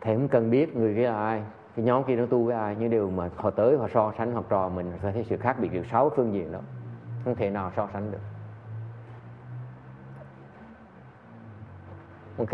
[0.00, 1.42] thầy không cần biết người kia là ai,
[1.76, 4.32] cái nhóm kia nó tu với ai, nhưng điều mà họ tới họ so sánh
[4.32, 6.60] học trò mình sẽ thấy sự khác biệt giữa sáu phương diện đó,
[7.24, 8.18] không thể nào so sánh được.
[12.38, 12.52] Ok,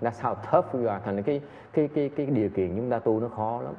[0.00, 1.04] that's how tough we are.
[1.04, 1.40] Thành cái
[1.72, 3.74] cái cái cái điều kiện chúng ta tu nó khó lắm.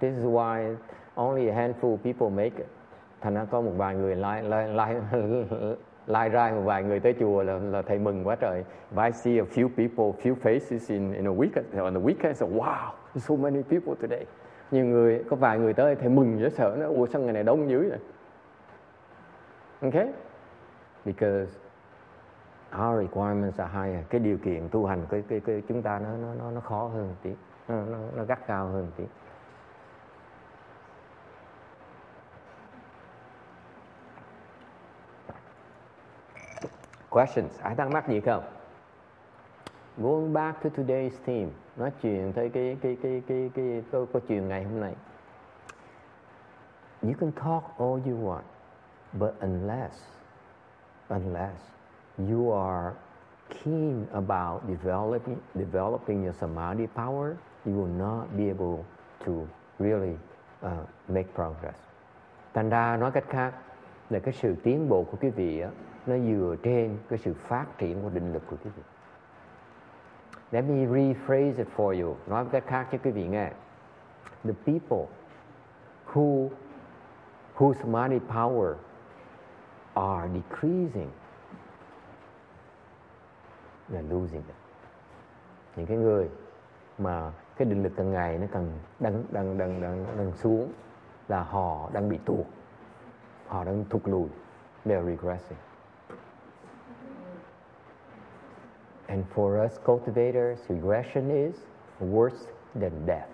[0.00, 0.76] This is why
[1.14, 2.66] only a handful of people make it.
[3.20, 4.96] Thành ra có một vài người lai lai lai
[6.06, 8.64] lai ra một vài người tới chùa là, là thầy mừng quá trời.
[8.94, 11.84] If I see a few people, few faces in in a week.
[11.84, 14.26] on the weekend, so wow, so many people today.
[14.70, 17.42] Nhiều người có vài người tới thầy mừng dễ sợ nó ủa sao ngày này
[17.42, 17.98] đông dữ vậy?
[19.80, 20.12] Okay?
[21.04, 21.58] Because
[22.74, 24.04] our requirements are higher.
[24.10, 26.08] Cái điều kiện tu hành cái cái, cái chúng ta nó
[26.38, 27.30] nó nó khó hơn tí,
[27.68, 29.04] nó nó, nó gắt cao hơn tí.
[37.16, 37.60] Questions?
[37.62, 38.44] Ai thắc mắc gì không?
[39.96, 44.22] Going back to today's theme, nói chuyện tới cái cái cái cái cái câu, câu
[44.28, 44.94] chuyện ngày hôm nay.
[47.02, 48.42] You can talk all you want,
[49.12, 50.02] but unless
[51.08, 51.56] unless
[52.18, 52.94] you are
[53.48, 57.36] keen about developing developing your samadhi power,
[57.66, 58.84] you will not be able
[59.26, 59.32] to
[59.78, 60.16] really
[60.66, 61.76] uh, make progress.
[62.54, 63.54] Thành ra nói cách khác
[64.10, 65.70] là cái sự tiến bộ của quý vị á,
[66.06, 68.82] nó dựa trên cái sự phát triển của định lực của quý vị
[70.50, 72.16] Let me rephrase it for you.
[72.26, 73.50] Nói một cách khác cho quý vị nghe.
[74.44, 75.06] The people
[76.12, 76.48] who,
[77.56, 78.74] whose money power
[79.94, 81.10] are decreasing
[83.88, 84.54] là losing it.
[85.76, 86.30] Những cái người
[86.98, 90.72] mà cái định lực càng ngày nó càng đang đang đang đang đang xuống
[91.28, 92.46] là họ đang bị tuột
[93.46, 94.28] họ đang thụt lùi
[94.84, 95.58] they're regressing
[99.08, 101.54] and for us cultivators regression is
[102.00, 103.30] worse than death.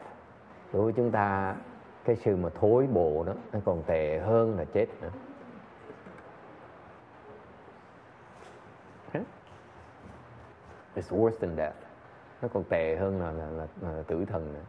[0.72, 1.56] Đối với chúng ta
[2.04, 5.10] cái sự mà thối bộ đó nó còn tệ hơn là chết nữa.
[10.94, 11.76] It's worse than death.
[12.42, 14.60] Nó còn tệ hơn là là, là, là, tử thần nữa.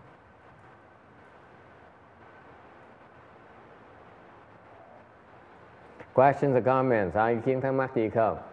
[6.14, 7.16] Questions or comments?
[7.16, 8.53] Ai kiến thắc mắc gì không?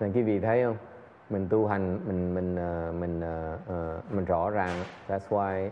[0.00, 0.76] Nên quý vị thấy không?
[1.30, 4.84] Mình tu hành mình mình uh, mình uh, uh, mình rõ ràng.
[5.08, 5.70] That's why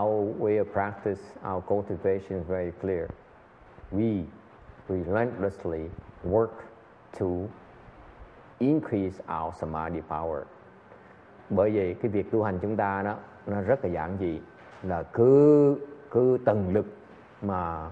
[0.00, 1.20] our way of practice,
[1.52, 3.08] our cultivation is very clear.
[3.92, 4.24] We
[4.88, 5.90] relentlessly
[6.24, 6.52] work
[7.20, 7.26] to
[8.58, 10.42] increase our samadhi power.
[11.50, 13.16] Bởi vì cái việc tu hành chúng ta đó
[13.46, 14.40] nó rất là giản dị
[14.82, 15.76] là cứ
[16.10, 16.86] cứ tầng lực
[17.42, 17.90] mà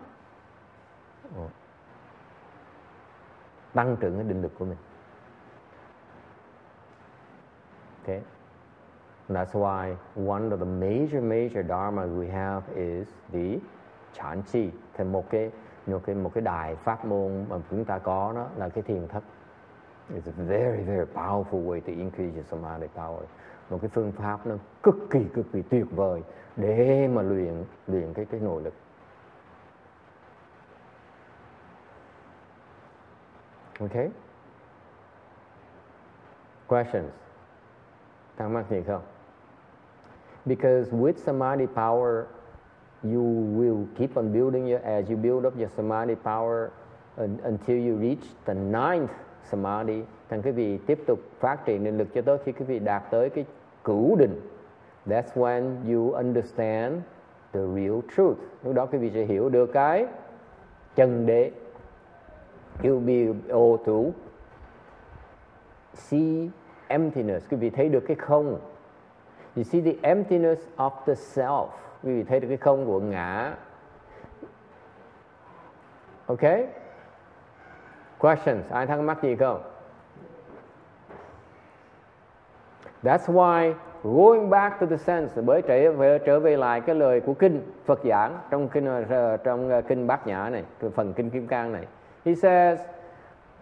[3.75, 4.79] tăng trưởng cái định lực của mình.
[8.05, 8.21] Okay.
[9.29, 13.59] And that's why one of the major major dharma we have is the
[14.13, 14.71] chán chi.
[14.95, 15.51] Thì một cái
[15.87, 19.09] một cái một cái đài pháp môn mà chúng ta có đó là cái thiền
[19.09, 19.25] thất.
[20.11, 23.23] It's a very very powerful way to increase your samadhi power.
[23.71, 26.23] Một cái phương pháp nó cực kỳ cực kỳ tuyệt vời
[26.57, 28.75] để mà luyện luyện cái cái nội lực.
[33.81, 34.11] Okay?
[36.69, 37.24] Questions?
[38.37, 39.03] Thắc mắc gì không?
[40.47, 42.27] Because with samadhi power,
[43.03, 43.23] you
[43.57, 46.71] will keep on building your, as you build up your samadhi power
[47.17, 49.11] until you reach the ninth
[49.51, 50.03] samadhi.
[50.29, 53.03] thằng quý vị tiếp tục phát triển định lực cho tới khi quý vị đạt
[53.11, 53.45] tới cái
[53.85, 54.41] cửu định.
[55.07, 57.03] That's when you understand
[57.53, 58.39] the real truth.
[58.65, 60.07] Lúc đó quý vị sẽ hiểu được cái
[60.95, 61.51] chân đế.
[62.83, 64.19] You'll be able to
[65.95, 66.49] see
[66.89, 67.47] emptiness.
[67.51, 68.61] Quý vị thấy được cái không.
[69.57, 71.69] You see the emptiness of the self.
[72.03, 73.55] Quý vị thấy được cái không của ngã.
[76.27, 76.67] Okay?
[78.19, 78.71] Questions?
[78.71, 79.63] Ai thắc mắc gì không?
[83.03, 87.21] That's why going back to the sense bởi trở về trở về lại cái lời
[87.21, 91.31] của kinh Phật giảng trong kinh ờ, trong ờ, kinh Bát Nhã này, phần kinh
[91.31, 91.87] Kim Cang này.
[92.25, 92.81] He says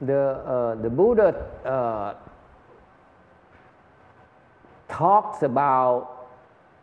[0.01, 2.17] the uh, the Buddha uh,
[4.99, 6.05] talks about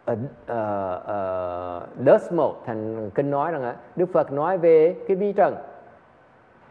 [0.05, 0.15] a,
[0.45, 5.33] ờ, ờ, uh, dust mode thành kinh nói rằng Đức Phật nói về cái vi
[5.33, 5.55] trần.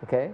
[0.03, 0.31] Okay?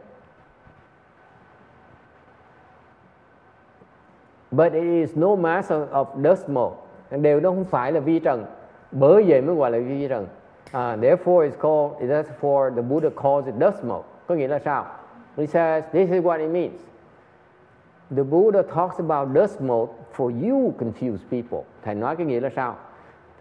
[4.50, 6.76] But it is no mass of, of dust mode
[7.10, 8.44] Đều nó không phải là vi trần.
[8.90, 10.26] Bởi vậy mới gọi là vi trần.
[10.66, 14.58] Uh, therefore it's called, that's for the Buddha calls it dust mode Có nghĩa là
[14.58, 14.86] sao?
[15.36, 16.80] He says, this is what it means.
[18.16, 21.64] The Buddha talks about dust mode for you confuse people.
[21.82, 22.76] Thầy nói cái nghĩa là sao?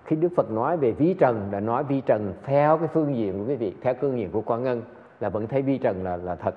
[0.05, 3.39] Khi Đức Phật nói về vi trần là nói vi trần theo cái phương diện
[3.39, 4.81] của quý vị, theo phương diện của Quan Ngân
[5.19, 6.55] là vẫn thấy vi trần là là thật.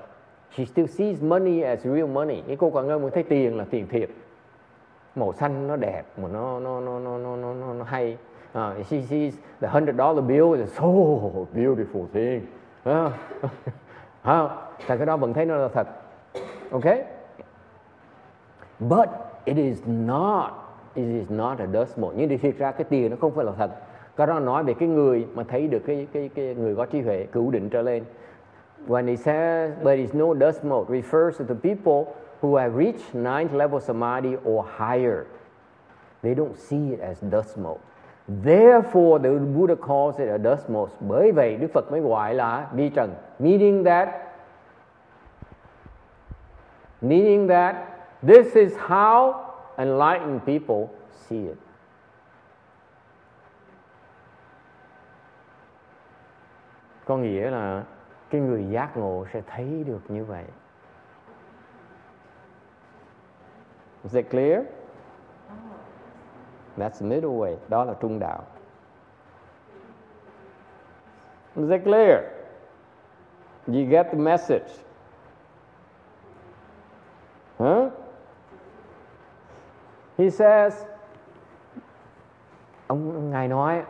[0.51, 2.43] She still sees money as real money.
[2.47, 4.11] Cái cô Quan Ngân vẫn thấy tiền là tiền thiệt.
[5.15, 8.17] Màu xanh nó đẹp mà nó nó nó nó nó nó, nó, nó hay.
[8.53, 10.87] À, uh, she sees the hundred dollar bill is so
[11.55, 12.41] beautiful thing.
[14.29, 15.87] Uh, uh, cái đó vẫn thấy nó là thật.
[16.71, 17.05] Okay?
[18.81, 19.09] But
[19.45, 20.51] it is not
[20.95, 22.15] it is not a dust mote.
[22.17, 23.71] Nhưng thì thiệt ra cái tiền nó không phải là thật.
[24.17, 27.01] Cái đó nói về cái người mà thấy được cái cái cái người có trí
[27.01, 28.05] huệ cửu định trở lên.
[28.89, 33.15] When he says but it's no dust mote refers to the people who have reached
[33.15, 35.25] ninth level samadhi or higher.
[36.23, 37.81] They don't see it as dust mote.
[38.45, 40.93] Therefore, the Buddha calls it a dust mote.
[41.01, 43.11] Bởi vậy Đức Phật mới gọi là vi trần.
[43.39, 44.09] Meaning that
[47.01, 47.77] meaning that
[48.27, 49.35] This is how
[49.79, 50.89] enlightened people
[51.29, 51.59] see it.
[57.05, 57.85] Có nghĩa là
[58.31, 60.45] cái người giác ngộ sẽ thấy được như vậy.
[64.03, 64.63] Is it clear?
[66.77, 67.57] That's the middle way.
[67.69, 68.43] Đó là trung đạo.
[71.57, 72.23] Is it clear?
[73.67, 74.69] You get the message?
[77.59, 78.06] Huh?
[80.19, 80.85] He says,
[82.87, 83.83] ông ngài nói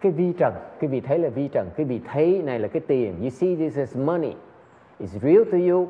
[0.00, 2.82] cái vi trần, cái vị thấy là vi trần, cái vị thấy này là cái
[2.86, 3.20] tiền.
[3.20, 4.34] You see this is money.
[5.00, 5.88] It's real to you.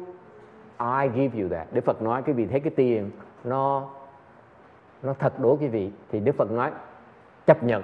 [0.78, 1.66] I give you that.
[1.72, 3.10] Đức Phật nói cái vị thấy cái tiền
[3.44, 3.88] nó
[5.02, 6.70] nó thật đối cái vị thì Đức Phật nói
[7.46, 7.82] chấp nhận.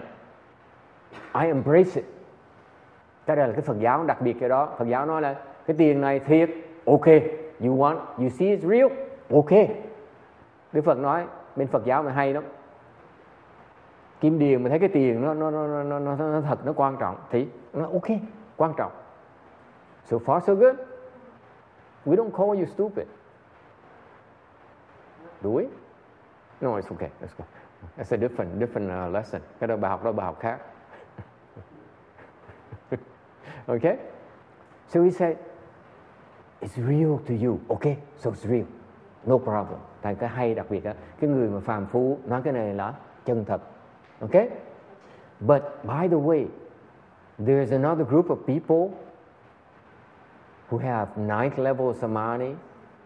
[1.35, 2.05] I embrace it.
[3.27, 4.69] Cái đây là cái Phật giáo đặc biệt cái đó.
[4.79, 5.35] Phật giáo nói là
[5.67, 6.51] cái tiền này thiệt,
[6.87, 7.07] ok.
[7.61, 8.89] You want, you see it's real,
[9.31, 9.69] ok.
[10.73, 11.25] Đức Phật nói
[11.57, 12.45] bên Phật giáo mà hay lắm.
[14.21, 16.97] Kim Điền mình thấy cái tiền nó nó nó nó nó, nó thật nó quan
[17.01, 18.19] trọng thì nó ok,
[18.57, 18.93] quan trọng.
[20.05, 20.77] So far so good.
[22.07, 23.07] We don't call you stupid.
[25.43, 25.67] Do we?
[26.61, 27.11] No, it's okay.
[27.21, 27.45] Let's go.
[27.97, 29.41] That's a different different uh, lesson.
[29.61, 30.59] Cái đó bài học đó bài học khác.
[33.67, 33.97] okay?
[34.89, 35.37] So he said,
[36.61, 37.59] it's real to you.
[37.69, 38.67] Okay, so it's real.
[39.25, 39.79] No problem.
[40.03, 42.95] Tại cái hay đặc biệt á, cái người mà phàm phu nói cái này là
[43.25, 43.61] chân thật.
[44.21, 44.43] ok.
[45.41, 46.47] But by the way,
[47.39, 48.97] there's another group of people
[50.71, 52.55] who have ninth level samadhi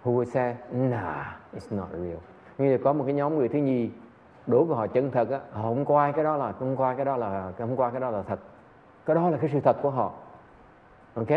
[0.05, 2.19] who would say, nah, it's not real.
[2.59, 3.91] Như là có một cái nhóm người thứ nhì
[4.47, 7.05] đối với họ chân thật á, họ không coi cái đó là không coi cái
[7.05, 8.39] đó là không coi cái đó là thật.
[9.07, 10.13] Cái đó là cái sự thật của họ.
[11.15, 11.29] Ok?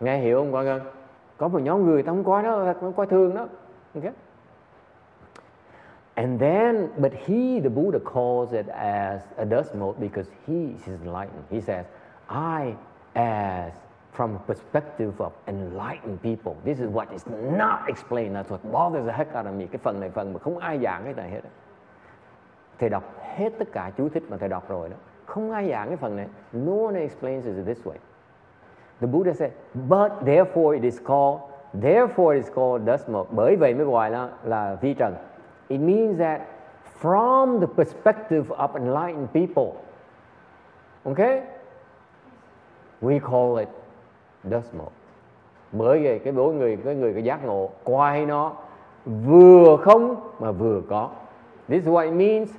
[0.00, 0.80] Nghe hiểu không con ơi?
[1.38, 3.46] Có một nhóm người ta không coi thật, không coi thường đó.
[3.96, 4.12] Ok?
[6.16, 10.88] And then, but he, the Buddha, calls it as a dust mote because he is
[10.88, 11.44] enlightened.
[11.50, 11.84] He says,
[12.30, 12.74] I,
[13.14, 13.72] as
[14.12, 18.34] from a perspective of enlightened people, this is what is not explained.
[18.34, 19.66] That's what bothers the heck out of me.
[19.66, 21.40] Cái phần này phần mà không ai giảng cái này hết.
[22.78, 23.04] Thầy đọc
[23.36, 24.96] hết tất cả chú thích mà thầy đọc rồi đó.
[25.26, 26.26] Không ai giảng cái phần này.
[26.52, 27.96] No one explains it this way.
[29.00, 31.40] The Buddha said, but therefore it is called,
[31.82, 33.28] therefore it's called dust mote.
[33.30, 35.14] Bởi vậy mới gọi là là vi trần.
[35.68, 36.40] It means that
[37.00, 39.72] from the perspective of enlightened people,
[41.04, 41.42] okay,
[43.02, 43.68] we call it
[44.44, 44.92] dust mote.
[45.72, 48.52] Bởi vì cái đối người cái người cái giác ngộ coi nó
[49.06, 51.10] vừa không mà vừa có.
[51.68, 52.50] This is what it means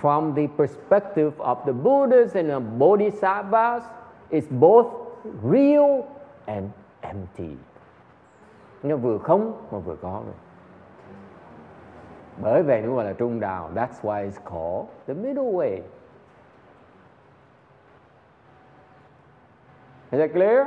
[0.00, 3.82] from the perspective of the Buddhas and the Bodhisattvas.
[4.30, 4.86] It's both
[5.42, 6.04] real
[6.46, 6.70] and
[7.00, 7.56] empty.
[8.82, 10.34] Nó vừa không mà vừa có rồi.
[12.42, 13.70] Bởi vậy nó gọi là trung đạo.
[13.74, 15.80] That's why it's called the middle way.
[20.10, 20.66] Is that clear?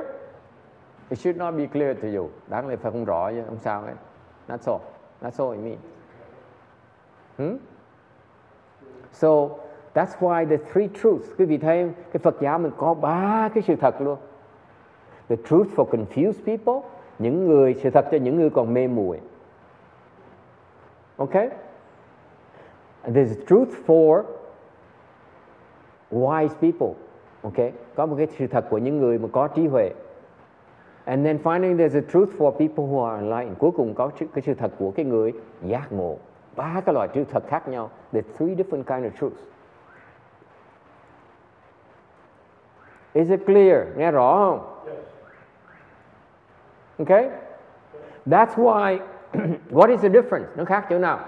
[1.10, 2.30] It should not be clear to you.
[2.48, 3.96] Đáng lẽ phải không rõ chứ không sao đấy
[4.48, 4.82] That's all.
[5.22, 5.82] That's all it means.
[7.38, 7.58] Hmm?
[9.12, 9.28] So
[9.94, 11.28] that's why the three truths.
[11.38, 14.18] Quý vị thấy cái Phật giáo mình có ba cái sự thật luôn.
[15.30, 16.90] The truth for confused people,
[17.22, 19.20] những người, sự thật cho những người còn mê muội.
[21.18, 21.50] Okay?
[23.04, 24.24] There's truth for
[26.12, 26.94] wise people.
[27.42, 27.72] Okay?
[27.96, 29.92] Có một cái sự thật của những người mà có trí huệ.
[31.06, 33.58] And then finally, there's a truth for people who are enlightened.
[33.60, 35.34] Cuối cùng có cái sự thật của cái người
[35.66, 36.18] giác ngộ.
[36.56, 37.90] Ba cái loại sự thật khác nhau.
[38.12, 39.42] the three different kind of truths.
[43.14, 43.98] Is it clear?
[43.98, 44.94] Nghe rõ không?
[47.02, 47.30] Okay?
[48.26, 49.00] That's why,
[49.70, 50.48] what is the difference?
[50.56, 51.20] Nó khác chỗ nào?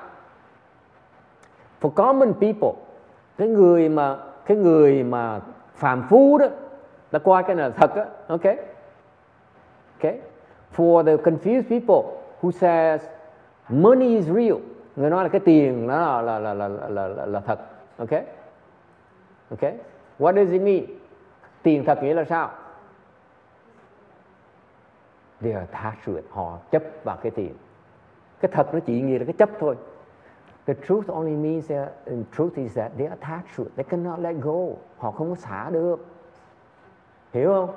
[1.82, 2.74] For common people,
[3.38, 5.40] cái người mà cái người mà
[5.76, 6.48] phàm phu đó,
[7.12, 8.58] là coi cái là thật á, okay?
[10.00, 10.20] Okay?
[10.76, 13.02] For the confused people who says
[13.70, 14.58] money is real,
[14.96, 17.60] người nói là cái tiền nó là là là là là, là, là thật,
[17.98, 18.24] okay?
[19.52, 19.74] Okay?
[20.20, 20.86] What does it mean?
[21.64, 22.50] Tiền thật nghĩa là sao?
[25.44, 26.26] They are attached to it.
[26.30, 27.54] Họ chấp vào cái tiền.
[28.40, 29.76] Cái thật nó chỉ nghĩa là cái chấp thôi.
[30.66, 33.72] The truth only means that, the truth is that they are attached to it.
[33.76, 34.76] They cannot let go.
[34.98, 36.06] Họ không có xả được.
[37.34, 37.70] Hiểu không?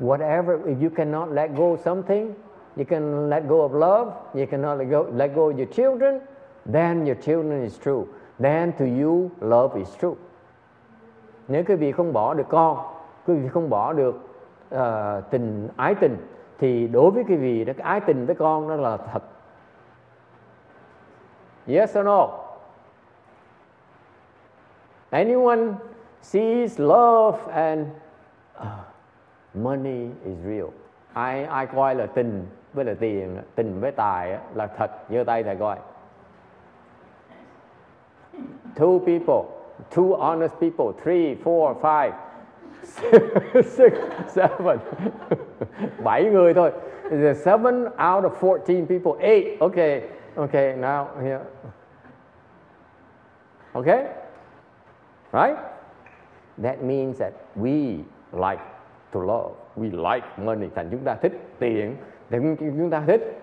[0.00, 2.34] Whatever, if you cannot let go of something,
[2.76, 6.20] you can let go of love, you cannot let go, let go of your children,
[6.72, 8.04] then your children is true.
[8.38, 10.14] Then to you, love is true.
[11.48, 12.78] Nếu quý vị không bỏ được con,
[13.26, 14.14] quý vị không bỏ được
[14.74, 14.80] uh,
[15.30, 16.16] tình ái tình,
[16.58, 19.22] thì đối với cái vị đó cái ái tình với con nó là thật.
[21.66, 22.28] Yes or no?
[25.10, 25.62] Anyone
[26.22, 27.86] sees love and
[28.58, 28.64] uh,
[29.54, 30.68] money is real.
[31.12, 35.42] Ai ai coi là tình với là tiền, tình với tài là thật, giơ tay
[35.42, 35.76] thầy coi.
[38.76, 39.50] Two people,
[39.90, 42.10] two honest people, three, four, five,
[43.64, 43.92] six,
[44.28, 44.78] seven,
[46.04, 46.70] bảy người thôi.
[47.34, 49.60] Seven out of 14 people, eight.
[49.60, 50.02] Okay,
[50.36, 51.40] okay, now here.
[53.74, 54.06] Okay?
[55.32, 55.56] Right?
[56.58, 58.60] That means that we like
[59.12, 59.52] to love.
[59.76, 60.68] We like money.
[60.74, 61.96] Thành chúng ta thích tiền.
[62.30, 63.40] Thành chúng ta thích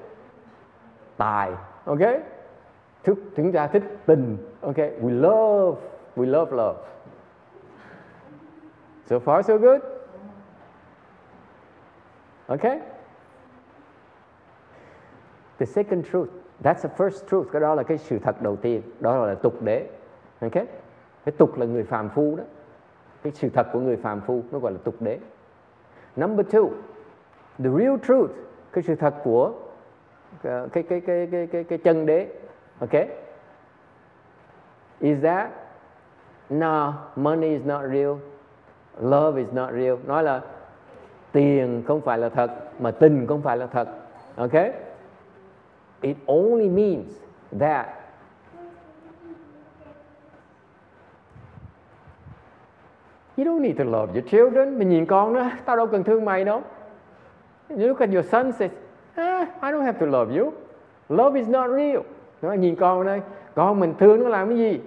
[1.17, 1.51] tài.
[1.85, 2.19] Okay?
[3.03, 4.37] Thức chúng ta thích tình.
[4.61, 4.91] Okay?
[5.01, 5.77] We love.
[6.15, 6.75] We love love.
[9.05, 9.81] So far so good?
[12.49, 12.79] Okay?
[15.57, 16.29] The second truth,
[16.61, 19.61] that's the first truth, cái đó là cái sự thật đầu tiên, đó là tục
[19.61, 19.89] đế.
[20.41, 20.65] Okay?
[21.25, 22.43] Cái tục là người phàm phu đó.
[23.23, 25.19] Cái sự thật của người phàm phu nó gọi là tục đế.
[26.15, 26.69] Number two,
[27.57, 28.31] the real truth,
[28.71, 29.53] cái sự thật của
[30.43, 32.27] cái cái cái cái cái cái, cái chân đế.
[32.79, 33.07] Okay?
[34.99, 35.51] Is that
[36.49, 38.15] no, money is not real,
[39.01, 39.95] love is not real.
[40.07, 40.41] Nói là
[41.31, 43.87] tiền không phải là thật mà tình không phải là thật.
[44.35, 44.71] Okay?
[46.01, 47.07] It only means
[47.59, 47.87] that
[53.37, 54.79] You don't need to love your children.
[54.79, 56.61] Mình nhìn con nữa, tao đâu cần thương mày đâu.
[57.69, 58.71] You look at your son says,
[59.15, 60.53] ah, I don't have to love you.
[61.09, 62.01] Love is not real.
[62.41, 63.21] Nó nhìn con đây,
[63.55, 64.81] con mình thương nó làm cái gì?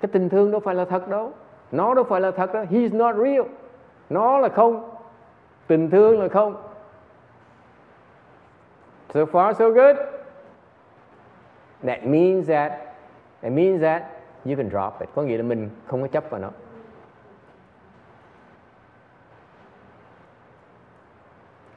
[0.00, 1.32] Cái tình thương đâu phải là thật đâu.
[1.72, 2.64] Nó đâu phải là thật đó.
[2.70, 3.42] He's not real.
[4.10, 4.90] Nó là không.
[5.66, 6.56] Tình thương là không.
[9.14, 9.96] So far so good.
[11.82, 12.72] That means that
[13.42, 14.02] that means that
[14.44, 15.08] you can drop it.
[15.14, 16.50] Có nghĩa là mình không có chấp vào nó.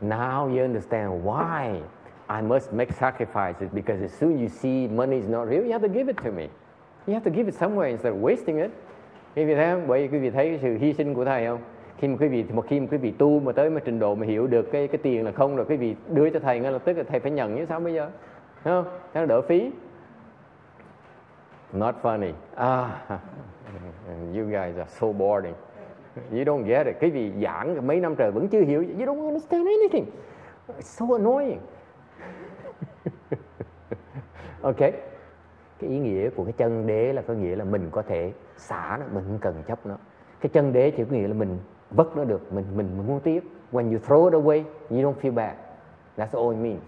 [0.01, 1.81] Now you understand why
[2.27, 5.87] I must make sacrifices because as soon you see money is not real, you have
[5.87, 6.49] to give it to me.
[7.07, 8.71] You have to give it somewhere instead of wasting it.
[9.35, 9.87] Quý vị thấy không?
[9.87, 11.59] Bởi vì quý vị thấy cái sự hy sinh của thầy không?
[11.97, 14.15] Khi mà quý vị một khi mà quý vị tu mà tới mà trình độ
[14.15, 16.71] mà hiểu được cái cái tiền là không rồi quý vị đưa cho thầy ngay
[16.71, 18.09] lập tức là thầy phải nhận chứ sao bây giờ?
[18.63, 18.93] Thấy không?
[19.13, 19.71] Thế nó đỡ phí.
[21.73, 22.31] Not funny.
[22.55, 22.89] Ah,
[24.35, 25.53] you guys are so boring.
[26.31, 26.95] You don't get it.
[26.99, 28.81] Cái vị giảng mấy năm trời vẫn chưa hiểu.
[28.81, 30.05] You don't understand anything.
[30.67, 31.59] It's so annoying.
[34.61, 34.79] ok.
[35.79, 38.97] Cái ý nghĩa của cái chân đế là có nghĩa là mình có thể xả
[38.99, 39.95] nó, mình không cần chấp nó.
[40.41, 41.59] Cái chân đế chỉ có nghĩa là mình
[41.91, 43.43] vất nó được, mình mình, mình muốn tiếp.
[43.71, 45.55] When you throw it away, you don't feel bad.
[46.17, 46.81] That's all it means.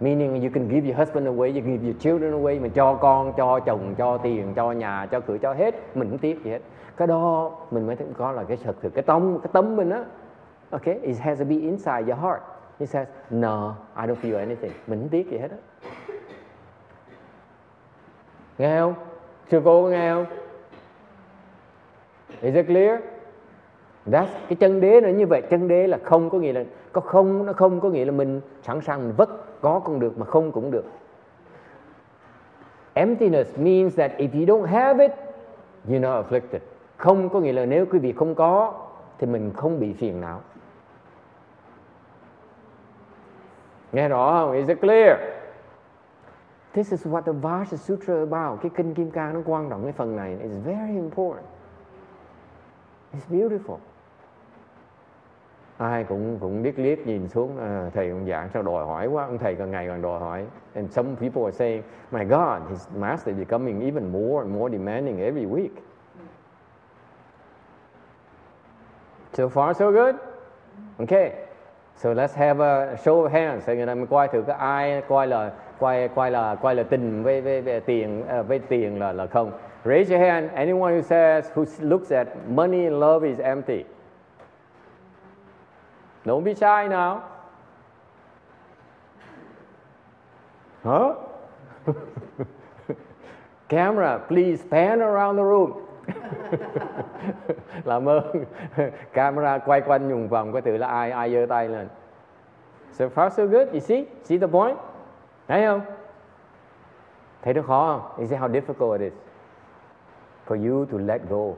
[0.00, 2.94] Meaning you can give your husband away, you can give your children away, mình cho
[2.94, 6.50] con, cho chồng, cho tiền, cho nhà, cho cửa, cho hết, mình không tiếp gì
[6.50, 6.60] hết.
[6.96, 10.04] Cái đó mình mới có là cái thật sự cái tông, cái tấm mình á.
[10.70, 12.42] Okay, it has to be inside your heart.
[12.80, 14.72] He says, no, I don't feel anything.
[14.86, 15.56] Mình không tiếc gì hết á.
[18.58, 18.94] Nghe không?
[19.50, 20.26] Sư cô có nghe không?
[22.40, 23.00] Is it clear?
[24.06, 25.42] That's, cái chân đế nó như vậy.
[25.50, 28.40] Chân đế là không có nghĩa là có không nó không có nghĩa là mình
[28.62, 30.84] sẵn sàng mình vất có cũng được mà không cũng được.
[32.94, 35.12] Emptiness means that if you don't have it
[35.88, 36.60] you're not afflicted.
[36.96, 38.74] Không có nghĩa là nếu quý vị không có
[39.18, 40.40] thì mình không bị phiền não.
[43.92, 44.52] Nghe rõ không?
[44.52, 45.18] Is it clear?
[46.72, 48.60] This is what the Vajra Sutra about.
[48.62, 50.36] Cái kinh Kim Cang nó quan trọng cái phần này.
[50.42, 51.44] It's very important
[53.12, 53.76] it's beautiful.
[55.78, 59.24] Ai cũng cũng biết liếc nhìn xuống à, thầy ông giảng sao đòi hỏi quá
[59.24, 60.46] ông thầy càng ngày càng đòi hỏi.
[60.74, 64.78] And some people are saying my God his master is becoming even more and more
[64.78, 65.70] demanding every week.
[69.32, 70.14] So far so good.
[70.98, 71.32] Okay.
[71.96, 73.64] So let's have a show of hands.
[73.66, 76.82] Thì người ta mới coi thử cái ai coi là coi coi là coi là
[76.82, 79.52] tình với với, với tiền à, với tiền là là không
[79.88, 82.26] raise your hand anyone who says who looks at
[82.60, 83.86] money and love is empty
[86.28, 87.24] Don't be shy now.
[90.84, 91.14] Huh?
[93.68, 95.72] Camera, please pan around the room.
[97.84, 98.44] Làm ơn.
[99.12, 101.88] Camera quay quanh vùng vòng có thử là ai ai giơ tay lên.
[102.92, 103.68] So far so good.
[103.72, 104.04] You see?
[104.24, 104.78] See the point?
[105.48, 105.80] Thấy không?
[107.42, 108.18] Thấy nó khó không?
[108.18, 109.27] You see how difficult it is
[110.48, 111.54] for you to let go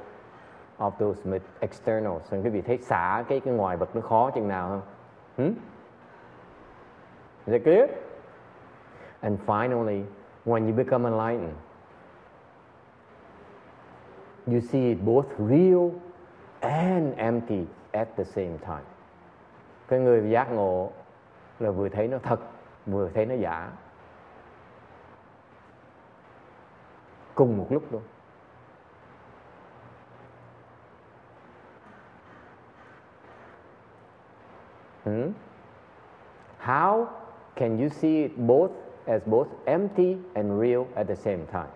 [0.78, 2.22] of those externals.
[2.30, 4.82] Xin quý vị thấy xả cái cái ngoài vật nó khó chừng nào không?
[5.36, 5.54] Hmm?
[7.46, 7.90] Is it clear?
[9.20, 10.04] And finally,
[10.44, 11.56] when you become enlightened,
[14.46, 15.90] you see it both real
[16.60, 18.84] and empty at the same time.
[19.88, 20.90] Cái người giác ngộ
[21.58, 22.40] là vừa thấy nó thật,
[22.86, 23.72] vừa thấy nó giả.
[27.34, 28.02] Cùng một lúc luôn.
[35.04, 35.32] Hmm?
[36.58, 37.08] How
[37.56, 38.70] can you see it both
[39.06, 41.70] as both empty and real at the same time?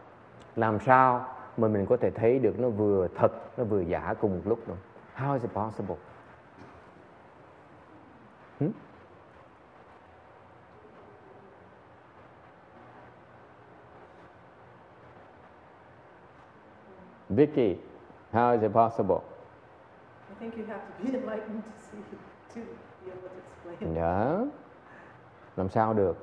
[0.56, 1.24] Làm sao
[1.56, 4.68] mà mình có thể thấy được nó vừa thật nó vừa giả cùng một lúc
[4.68, 4.74] được?
[5.14, 5.98] how is it possible
[8.58, 8.70] hmm?
[17.30, 17.78] Vicky,
[18.32, 19.24] how is it possible?
[20.30, 22.66] I think you have to be enlightened to see, it too
[23.80, 23.90] nhớ.
[23.94, 24.44] Dạ.
[25.56, 26.16] Làm sao được?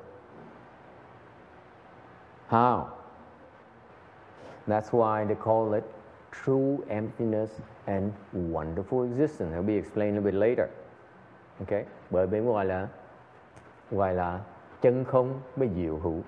[2.50, 2.86] How?
[4.68, 5.84] That's why they call it
[6.32, 9.52] true emptiness and wonderful existence.
[9.52, 10.68] It'll be explained a bit later.
[11.60, 11.86] Okay?
[12.10, 12.88] Bởi vì gọi là
[13.92, 14.40] gọi là
[14.82, 16.22] chân không với diệu hữu.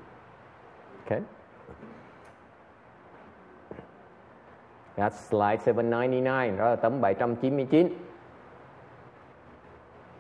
[1.06, 1.22] Okay?
[4.96, 7.94] That's slide 799, đó là tấm 799.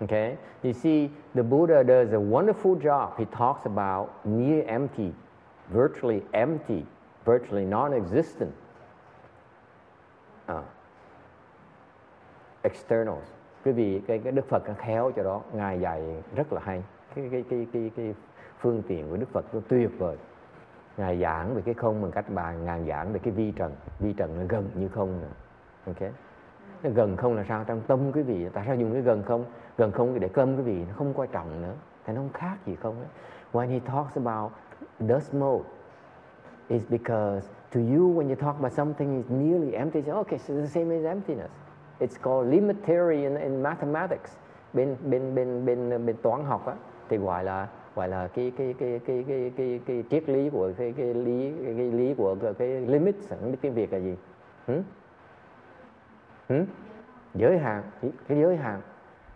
[0.03, 0.37] Okay?
[0.63, 3.17] You see, the Buddha does a wonderful job.
[3.17, 5.13] He talks about near empty,
[5.69, 6.85] virtually empty,
[7.25, 8.51] virtually non existent
[10.49, 10.63] uh,
[12.63, 13.23] externals.
[13.65, 16.83] Quý vị, cái, cái Đức Phật khéo cho đó, Ngài dạy rất là hay.
[17.15, 18.13] Cái, cái, cái, cái, cái
[18.59, 20.17] phương tiện của Đức Phật nó tuyệt vời.
[20.97, 23.75] Ngài giảng về cái không bằng cách bàn, ngài giảng về cái vi trần.
[23.99, 25.31] Vi trần nó gần như không nữa.
[25.85, 26.11] Ok?
[26.83, 27.63] Nó gần không là sao?
[27.63, 29.45] Trong tâm quý vị, tại sao dùng cái gần không?
[29.77, 31.73] Gần không để cơm quý vị, nó không quan trọng nữa.
[32.05, 33.07] thì nó không khác gì không ấy.
[33.53, 34.51] When he talks about
[34.99, 35.65] dust mode,
[36.69, 40.53] it's because to you when you talk about something is nearly empty, say, okay, so
[40.53, 41.51] the same as emptiness.
[41.99, 44.31] It's called limitarian in, in mathematics.
[44.73, 46.73] Bên bên bên bên bên toán học á
[47.09, 50.71] thì gọi là gọi là cái cái cái cái cái cái cái triết lý của
[50.77, 54.15] cái cái lý cái, cái lý của cái, cái limit cái tiếng việt là gì
[54.67, 54.81] hmm?
[56.49, 56.65] Hmm?
[57.33, 58.81] giới hạn cái giới hạn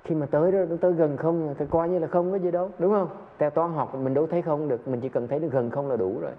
[0.03, 2.71] khi mà tới đó tới gần không thì coi như là không có gì đâu
[2.79, 5.47] đúng không theo toán học mình đâu thấy không được mình chỉ cần thấy nó
[5.47, 6.31] gần không là đủ rồi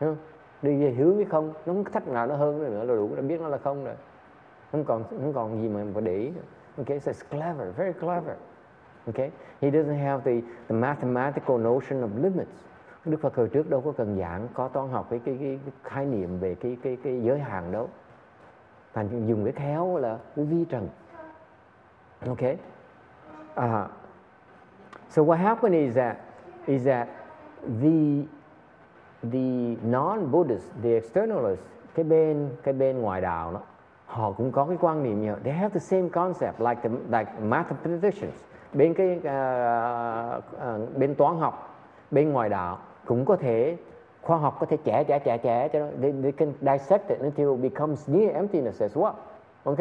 [0.00, 0.16] đúng không?
[0.62, 3.22] đi về hướng với không nó không thách nào nó hơn nữa là đủ là
[3.22, 3.94] biết nó là không rồi
[4.72, 6.32] không còn không còn gì mà mình phải để ý
[6.76, 8.36] okay so it's clever very clever
[9.06, 9.30] Okay?
[9.60, 12.50] He doesn't have the, the mathematical notion of limits.
[13.04, 16.06] Đức Phật hồi trước đâu có cần giảng có toán học cái, cái, cái khái
[16.06, 17.88] niệm về cái cái cái giới hạn đâu.
[18.94, 20.88] Thành dùng cái khéo là cái vi trần.
[22.26, 22.56] Okay?
[23.56, 23.90] Uh,
[25.08, 26.16] so what happened is that
[26.66, 27.08] is that
[27.80, 28.24] the
[29.22, 31.64] the non-Buddhist, the externalists,
[31.94, 33.60] cái bên cái bên ngoài đạo đó,
[34.06, 35.40] họ cũng có cái quan niệm như vậy.
[35.44, 41.38] They have the same concept like the like mathematicians bên cái uh, uh, bên toán
[41.38, 41.76] học
[42.10, 43.76] bên ngoài đạo cũng có thể
[44.22, 45.86] khoa học có thể trẻ trẻ trẻ trẻ cho nó.
[46.00, 49.14] They, they can dissect it until it becomes near emptiness as well.
[49.64, 49.78] Ok?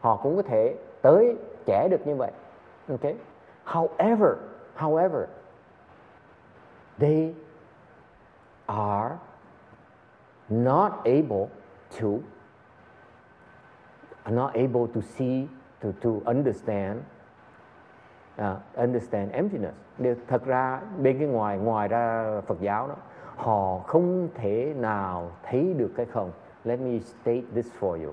[0.00, 1.36] Họ cũng có thể tới
[1.66, 2.30] trẻ được như vậy.
[2.88, 3.14] Ok?
[3.64, 4.34] However
[4.76, 5.26] however
[6.98, 7.34] they
[8.66, 9.16] are
[10.48, 11.48] not able
[12.00, 12.08] to
[14.24, 15.48] are not able to see
[15.80, 17.00] to to understand
[18.40, 19.74] uh, understand emptiness.
[19.98, 22.94] Điều thật ra bên cái ngoài ngoài ra Phật giáo đó,
[23.42, 26.30] họ không thể nào thấy được cái không.
[26.64, 28.12] Let me state this for you.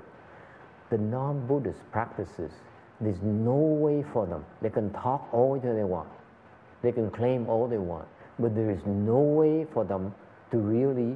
[0.90, 2.52] The non-Buddhist practices,
[3.02, 4.42] there's no way for them.
[4.62, 6.08] They can talk all that they want.
[6.82, 8.06] They can claim all they want.
[8.38, 10.12] But there is no way for them
[10.52, 11.16] to really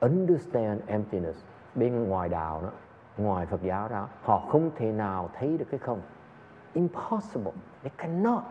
[0.00, 1.36] understand emptiness.
[1.74, 2.70] Bên ngoài đạo đó,
[3.18, 6.00] ngoài Phật giáo đó, họ không thể nào thấy được cái không
[6.74, 7.52] impossible.
[7.82, 8.42] They cannot.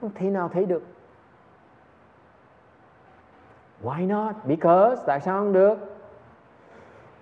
[0.00, 0.82] Không thể nào thấy được.
[3.82, 4.36] Why not?
[4.44, 5.76] Because tại sao không được?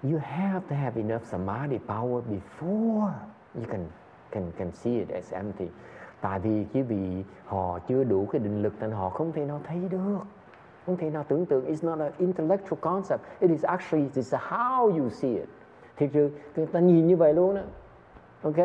[0.03, 3.11] You have to have enough samadhi power before
[3.55, 3.87] you can
[4.31, 5.69] can can see it as empty.
[6.20, 9.61] Tại vì quý vị họ chưa đủ cái định lực nên họ không thể nào
[9.65, 10.19] thấy được.
[10.87, 11.66] Không thể nào tưởng tượng.
[11.66, 13.20] It's not an intellectual concept.
[13.41, 15.49] It is actually it's how you see it.
[15.97, 17.62] Thực sự, người ta nhìn như vậy luôn đó.
[18.43, 18.57] OK?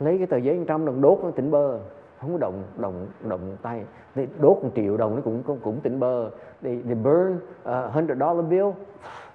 [0.00, 1.78] lấy cái tờ giấy 100 đồng đốt nó tỉnh bơ
[2.24, 3.84] không có động động động tay.
[4.14, 6.30] Thì đốt một triệu đồng nó cũng cũng, cũng tỉnh bơ.
[6.62, 8.70] They, they burn a hundred dollar bill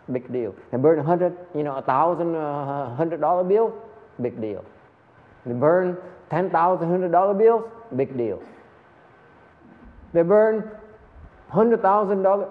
[0.07, 0.49] big deal.
[0.71, 3.67] They burn a hundred you know a thousand uh, hundred dollar bill
[4.17, 4.59] big deal.
[5.45, 5.95] They burn
[6.29, 8.37] ten thousand hundred dollar bills big deal.
[10.13, 10.61] They burn
[11.47, 12.47] hundred thousand dollar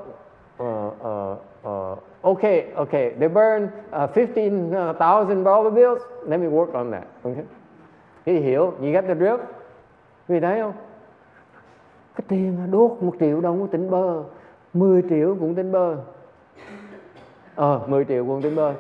[1.63, 6.03] ờ, okay okay they burn uh, fifteen thousand dollar bills.
[6.27, 7.45] Let me work on that okay?
[8.27, 9.39] Thì hiểu, you get the drift?
[10.29, 10.73] Vì thấy không?
[12.15, 14.25] Cái tiền đốt một triệu đồng cũng tỉnh bơ
[14.75, 15.97] 10 triệu cũng tỉnh bơ
[17.55, 18.75] Ờ, 10 triệu cũng tỉnh bơ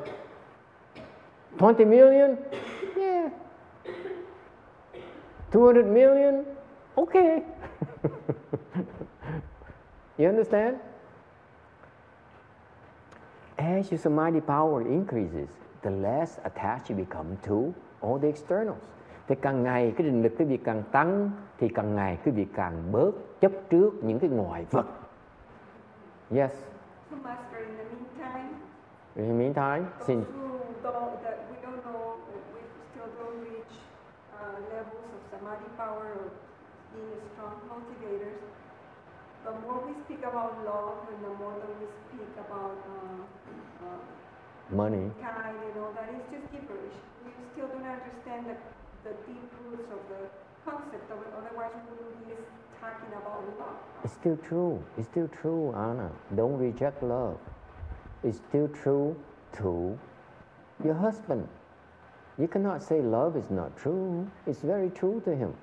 [1.60, 2.36] 20 million?
[2.96, 3.32] Yeah
[5.52, 6.44] 200 million?
[6.94, 7.42] Okay
[10.18, 10.76] You understand?
[13.58, 15.48] as your samadhi power increases,
[15.82, 18.78] the less attached you become to all the externals.
[19.28, 22.46] Thì càng ngày cái định lực quý vị càng tăng thì càng ngày quý vị
[22.54, 23.10] càng bớt
[23.40, 24.86] chấp trước những cái ngoại vật.
[26.30, 26.52] Yes.
[27.10, 27.60] So Master,
[29.16, 29.84] in the meantime,
[33.48, 33.74] reach
[34.34, 36.30] uh, levels of samadhi power or
[36.94, 38.40] being strong cultivators.
[39.44, 44.00] The more we speak about love and the more that we speak about uh, uh,
[44.70, 45.10] money.
[45.22, 46.98] kind and all that, it's just gibberish.
[47.24, 48.56] We still don't understand the,
[49.04, 50.22] the deep roots of the
[50.64, 52.34] concept of it, otherwise we wouldn't be
[52.80, 53.76] talking about love.
[54.04, 54.82] It's still true.
[54.96, 56.10] It's still true, Anna.
[56.36, 57.38] Don't reject love.
[58.24, 59.16] It's still true
[59.58, 59.98] to
[60.84, 61.46] your husband.
[62.38, 64.26] You cannot say love is not true.
[64.46, 65.54] It's very true to him.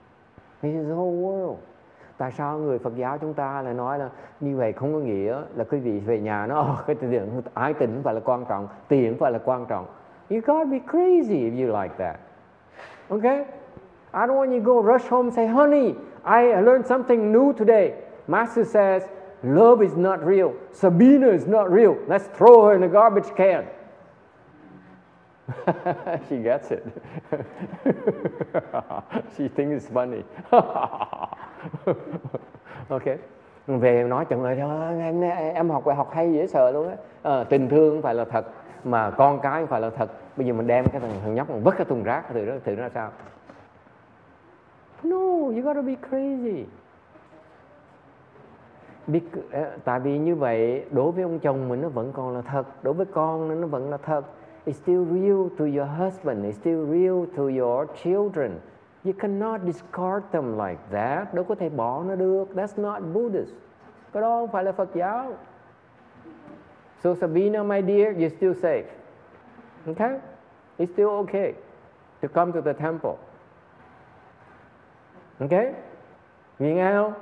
[0.62, 1.60] He's his the whole world.
[2.18, 4.10] Tại sao người Phật giáo chúng ta lại nói là
[4.40, 7.74] như vậy không có nghĩa là quý vị về nhà nó oh, cái tiền ái
[7.74, 9.86] tình phải là quan trọng, tiền phải là quan trọng.
[10.30, 12.20] You gotta be crazy if you like that.
[13.12, 13.46] Okay?
[14.14, 17.54] I don't want you to go rush home and say, honey, I learned something new
[17.54, 17.96] today.
[18.28, 19.04] Master says,
[19.44, 20.56] love is not real.
[20.72, 21.98] Sabina is not real.
[22.08, 23.68] Let's throw her in the garbage can.
[26.30, 26.84] she gets it.
[29.38, 30.24] she thinks it's funny.
[32.90, 33.04] ok.
[33.68, 34.60] Về nói chừng ơi
[35.00, 35.22] em,
[35.54, 36.96] em học bài học hay dễ sợ luôn á.
[37.24, 38.46] À, tình thương không phải là thật
[38.84, 40.12] mà con cái không phải là thật.
[40.38, 42.54] Bây giờ mình đem cái thằng, thằng nhóc mình vứt cái thùng rác từ đó
[42.64, 43.12] từ nó sao?
[45.04, 46.64] No, you gotta be crazy.
[49.08, 52.42] Bec- ờ, tại vì như vậy đối với ông chồng mình nó vẫn còn là
[52.42, 54.26] thật, đối với con nó vẫn là thật.
[54.66, 58.52] It's still real to your husband, it's still real to your children.
[59.06, 61.34] You cannot discard them like that.
[61.34, 62.48] Đâu có thể bỏ nó được.
[62.56, 63.52] That's not Buddhist.
[64.14, 65.34] Cái đó không phải là Phật giáo.
[67.04, 68.84] So Sabina, my dear, you're still safe.
[69.88, 70.12] Okay?
[70.78, 71.54] It's still okay
[72.22, 73.16] to come to the temple.
[75.40, 75.74] Okay?
[76.60, 77.14] Vì nghe không?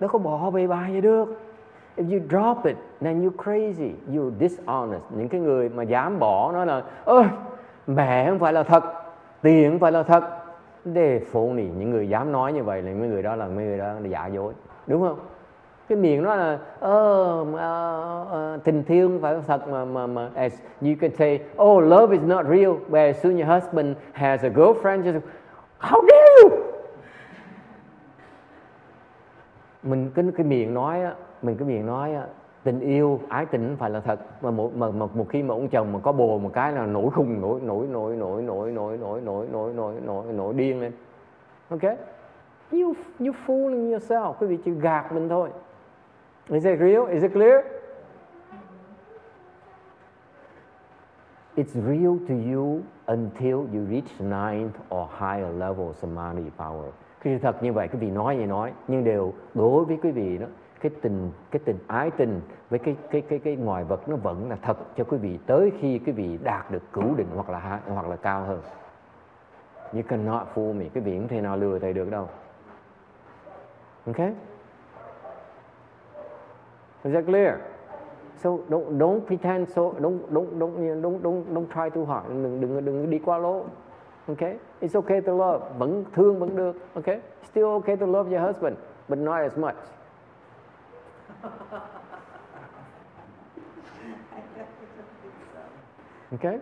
[0.00, 1.40] Nó có bỏ bề bài vậy được.
[1.96, 5.02] If you drop it, then you crazy, you dishonest.
[5.10, 7.24] Những cái người mà dám bỏ nó là ơi
[7.86, 8.84] mẹ không phải là thật,
[9.42, 10.24] tiền không phải là thật.
[10.84, 13.64] Để phụ nỉ những người dám nói như vậy là mấy người đó là mấy
[13.64, 14.52] người đó là giả dối,
[14.86, 15.18] đúng không?
[15.88, 20.30] Cái miệng nó là oh, uh, uh, tình thương phải là thật mà mà mà
[20.34, 24.44] as you can say oh love is not real, but as soon your husband has
[24.44, 25.20] a girlfriend, just
[25.80, 26.48] how dare you?
[29.82, 32.26] mình cái cái miệng nói á, mình cái miệng nói á,
[32.64, 35.54] tình yêu ái tình không phải là thật mà một mà, mà một khi mà
[35.54, 38.72] ông chồng mà có bồ một cái là nổi khùng nổi nổi nổi nổi nổi
[38.72, 40.92] nổi nổi nổi nổi nổi nổi nổi điên lên
[41.68, 41.82] ok
[42.72, 45.48] you you fooling yourself quý vị chỉ gạt mình thôi
[46.50, 47.76] is it real is it clear
[51.56, 56.90] It's real to you until you reach ninth or higher level samadhi power.
[57.22, 60.10] Cái sự thật như vậy quý vị nói gì nói, nhưng đều đối với quý
[60.10, 60.46] vị đó,
[60.80, 62.40] cái tình cái tình ái tình
[62.70, 65.72] với cái cái cái cái ngoài vật nó vẫn là thật cho quý vị tới
[65.80, 68.60] khi quý vị đạt được cửu định hoặc là hoặc là cao hơn.
[69.92, 70.84] You cannot fool me.
[70.94, 72.28] Quý vị không thể nào lừa thầy được đâu.
[74.06, 74.32] Okay?
[77.06, 77.60] Is that clear?
[78.42, 82.28] So don't don't pretend so don't don't don't don't don't don't try too hard.
[82.28, 83.64] Đừng đừng đừng đi quá lỗ.
[84.28, 84.56] Okay?
[84.80, 85.64] It's okay to love.
[85.78, 86.76] Vẫn thương vẫn được.
[86.94, 87.20] Okay?
[87.50, 88.76] Still okay to love your husband,
[89.08, 89.76] but not as much.
[96.32, 96.58] Okay?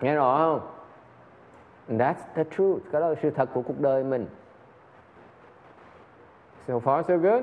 [0.00, 0.60] Nghe rõ không?
[1.98, 2.82] That's the truth.
[2.92, 4.26] Cái đó là sự thật của cuộc đời mình.
[6.68, 7.42] So far so good?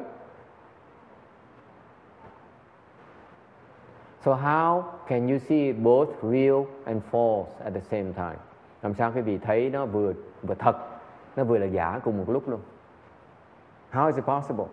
[4.26, 8.38] So how can you see both real and false at the same time?
[8.82, 10.14] Làm sao quý vị thấy nó vừa
[10.44, 10.78] vừa thật,
[11.36, 12.60] nó vừa là giả cùng một lúc luôn?
[13.92, 14.66] How is it possible?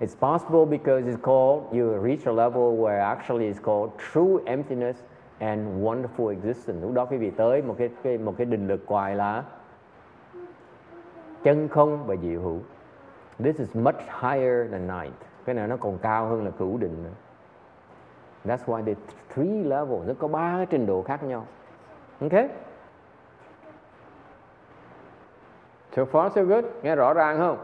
[0.00, 4.96] It's possible because it's called, you reach a level where actually it's called true emptiness
[5.38, 6.82] and wonderful existence.
[6.82, 9.44] Lúc đó quý vị tới một cái, cái một cái định lực gọi là
[11.42, 12.58] chân không và diệu hữu.
[13.38, 15.16] This is much higher than ninth.
[15.44, 17.10] Cái này nó còn cao hơn là cửu định nữa.
[18.44, 18.94] That's why the
[19.34, 21.46] three levels, nó có ba cái trình độ khác nhau.
[22.20, 22.48] Okay?
[25.96, 26.64] So far so good.
[26.82, 27.58] Nghe rõ ràng không?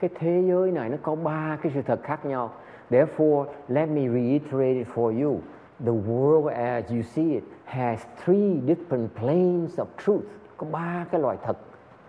[0.00, 2.52] Cái thế giới này nó có ba cái sự thật khác nhau.
[2.90, 5.40] Therefore, let me reiterate it for you.
[5.80, 10.24] The world as you see it has three different planes of truth.
[10.56, 11.56] Có ba cái loại thật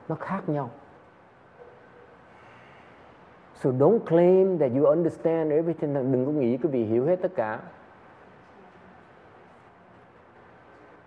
[0.10, 0.70] nó khác nhau.
[3.62, 5.94] So don't claim that you understand everything.
[5.94, 7.60] Đừng có nghĩ quý vị hiểu hết tất cả.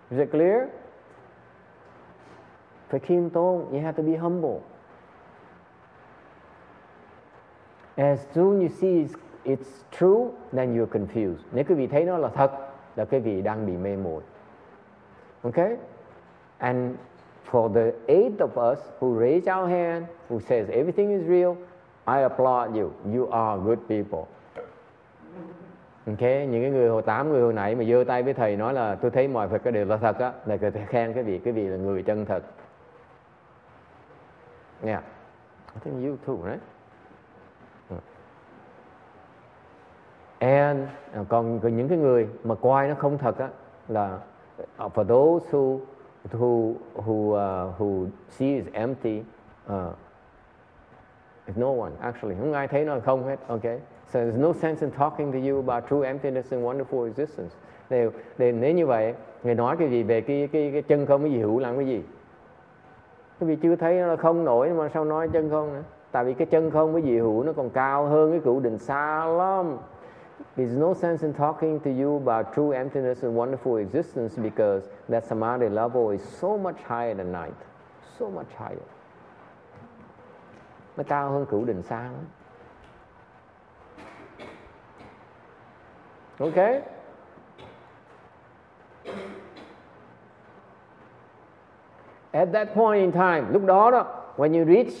[0.09, 0.69] Is it clear?
[2.89, 3.71] Phải khiêm tốn.
[3.71, 4.59] You have to be humble.
[7.95, 11.41] As soon you see it's, it's true, then you're confused.
[11.51, 12.51] Nếu quý vị thấy nó là thật,
[12.95, 14.21] là quý vị đang bị mê muội.
[15.43, 15.77] Okay?
[16.57, 16.95] And
[17.51, 21.55] for the eight of us who raise our hand, who says everything is real,
[22.07, 22.91] I applaud you.
[23.13, 24.25] You are good people.
[26.07, 28.73] Ok, những cái người hồi tám người hồi nãy mà giơ tay với thầy nói
[28.73, 31.39] là tôi thấy mọi việc cái đều là thật á, là thầy khen cái vị,
[31.39, 32.43] cái vị là người chân thật.
[34.83, 35.03] Yeah,
[35.73, 36.61] I think you too, right?
[37.89, 37.95] Ừ.
[40.39, 40.79] And
[41.13, 43.49] à, còn, còn những cái người mà coi nó không thật á
[43.87, 44.19] là
[44.77, 45.79] à, for those who
[46.31, 49.23] who who uh, who see is empty
[49.73, 49.73] uh,
[51.47, 52.35] There's no one actually.
[52.39, 53.39] Không ai thấy nó không hết.
[53.47, 53.79] Okay.
[54.13, 57.55] So there's no sense in talking to you about true emptiness and wonderful existence.
[57.89, 59.13] Nếu, nếu như vậy,
[59.43, 61.87] người nói cái gì về cái cái cái chân không cái gì hữu làm cái
[61.87, 62.03] gì?
[63.39, 65.83] Cái vì chưa thấy nó không nổi mà sao nói chân không nữa?
[66.11, 68.77] Tại vì cái chân không cái gì hữu nó còn cao hơn cái cửu định
[68.77, 69.77] xa lắm.
[70.57, 75.23] There's no sense in talking to you about true emptiness and wonderful existence because that
[75.23, 77.55] samadhi level is so much higher than night.
[78.19, 78.96] So much higher.
[80.97, 82.25] Nó cao hơn cửu đình xa lắm.
[92.31, 94.05] At that point in time, lúc đó đó,
[94.37, 94.93] when you reach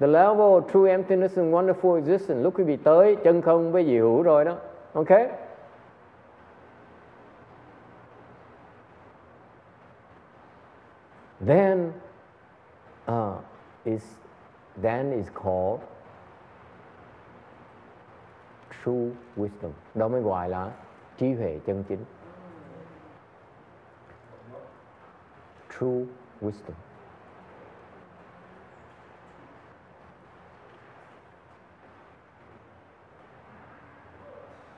[0.00, 3.84] the level of true emptiness and wonderful existence, lúc quý vị tới chân không với
[3.84, 4.56] dị hữu rồi đó,
[4.92, 5.08] Ok.
[11.46, 11.92] Then
[13.06, 13.44] uh,
[13.84, 14.02] is
[14.82, 15.80] then is called
[18.70, 19.72] true wisdom.
[19.94, 20.70] Đó mới gọi là
[21.16, 22.04] trí huệ chân chính.
[25.78, 26.06] True
[26.40, 26.74] wisdom.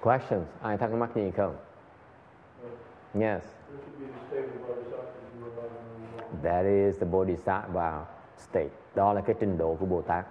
[0.01, 0.47] Questions?
[0.63, 1.57] Ai thắc mắc gì không?
[3.15, 3.43] Yes.
[3.43, 5.79] This would be the state of bodhisattva you were about to
[6.33, 6.43] know.
[6.43, 8.07] That is the bodhisattva
[8.41, 8.69] state.
[8.95, 10.27] Đó là cái trình độ của Bồ Tát.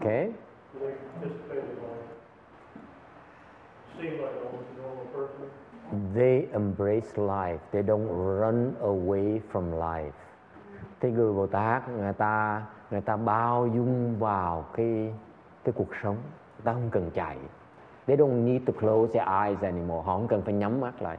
[0.00, 0.32] Okay?
[0.80, 0.94] They?
[6.14, 7.58] They embrace life.
[7.72, 8.08] They don't
[8.40, 10.10] run away from life.
[11.00, 15.14] Thế người Bồ Tát, người ta người ta bao dung vào cái
[15.64, 16.16] cái cuộc sống.
[16.56, 17.38] Người ta không cần chạy.
[18.06, 20.02] They don't need to close their eyes anymore.
[20.06, 21.18] Họ không cần phải nhắm mắt lại.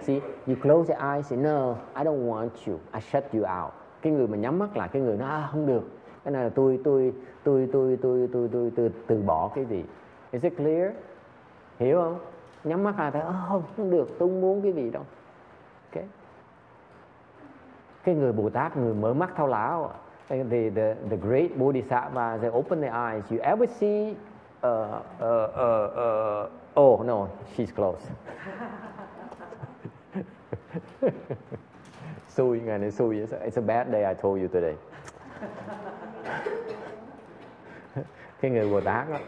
[0.00, 2.80] See, you close your eyes, say, no, I don't want you.
[2.94, 3.72] I shut you out.
[4.02, 5.82] Cái người mà nhắm mắt lại, cái người nó à, không được.
[6.24, 7.12] Cái này là tôi tôi
[7.44, 9.84] tôi tôi tôi tôi tôi tôi từ bỏ cái gì.
[10.30, 10.92] Is it clear?
[11.78, 12.18] Hiểu không?
[12.64, 15.02] Nhắm mắt lại thấy, oh, không, không được, tôi không muốn cái gì đâu.
[15.90, 16.08] Okay.
[18.04, 19.90] Cái người Bồ Tát, người mở mắt thao lão,
[20.28, 23.32] the, the, the great Bodhisattva, they open their eyes.
[23.32, 24.16] You ever see,
[24.62, 28.10] uh, uh, uh, uh, oh no, she's close.
[32.28, 34.74] xui ngày này xui it's a bad day I told you today.
[38.40, 39.18] Cái người Bồ Tát đó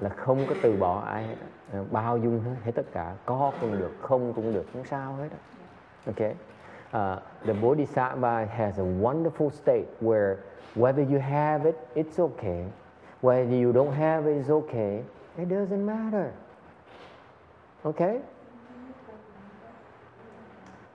[0.00, 1.36] là không có từ bỏ ai hết
[1.72, 3.14] ờ, bao dung hết, hết tất cả.
[3.26, 5.28] Có cũng được không cũng được không sao hết
[6.06, 6.34] okay
[6.92, 10.36] uh, the Bodhisattva has a wonderful state where
[10.74, 12.64] whether you have it it's okay.
[13.20, 15.02] Whether you don't have it it's okay.
[15.36, 16.32] It doesn't matter.
[17.84, 18.20] Okay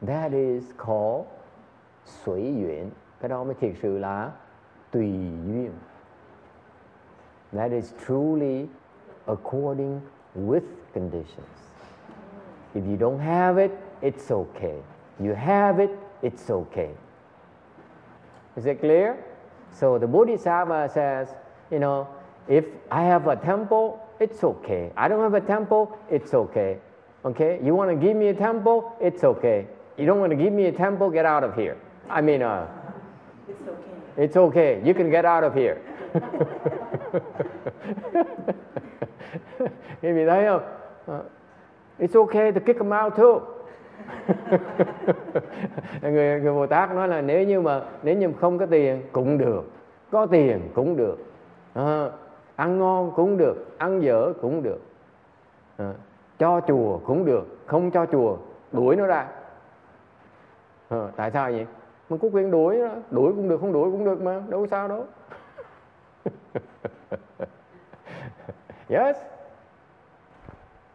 [0.06, 1.26] That is called
[2.06, 2.90] 随缘.
[3.22, 4.32] Cái đó mới thiệt sự là
[4.92, 5.12] tùy
[5.48, 5.72] duyên.
[7.54, 8.68] That is truly
[9.26, 10.02] according
[10.36, 10.64] with
[10.94, 11.72] conditions.
[12.74, 13.72] If you don't have it,
[14.02, 14.82] it's okay.
[15.20, 16.90] You have it, it's okay.
[18.56, 19.16] Is it clear?
[19.72, 21.28] So the Bodhisattva says,
[21.72, 22.08] you know,
[22.48, 24.92] if I have a temple, it's okay.
[24.98, 26.78] I don't have a temple, it's okay.
[27.26, 27.60] Okay?
[27.64, 29.68] You want to give me a temple, it's okay.
[29.98, 31.76] You don't want to give me a temple, get out of here.
[32.10, 32.66] I mean, uh,
[33.48, 34.24] It's okay.
[34.24, 34.82] it's okay.
[34.84, 35.78] You can get out of here.
[40.02, 40.62] Quý vị thấy không?
[42.00, 43.40] It's okay to kick them out too.
[46.02, 49.38] người, người Bồ Tát nói là nếu như mà nếu như không có tiền cũng
[49.38, 49.72] được,
[50.12, 51.18] có tiền cũng được,
[51.74, 52.10] à,
[52.56, 54.82] ăn ngon cũng được, ăn dở cũng được,
[55.78, 55.94] à,
[56.40, 58.38] cho chùa cũng được, không cho chùa
[58.72, 59.28] đuổi nó ra.
[60.94, 61.68] Ờ, tại sao vậy?
[62.10, 62.90] mình có quyền đuổi đó.
[63.12, 64.42] đuổi cũng được không đuổi cũng được mà.
[64.50, 65.06] Đâu có sao đâu.
[68.90, 69.18] Yes.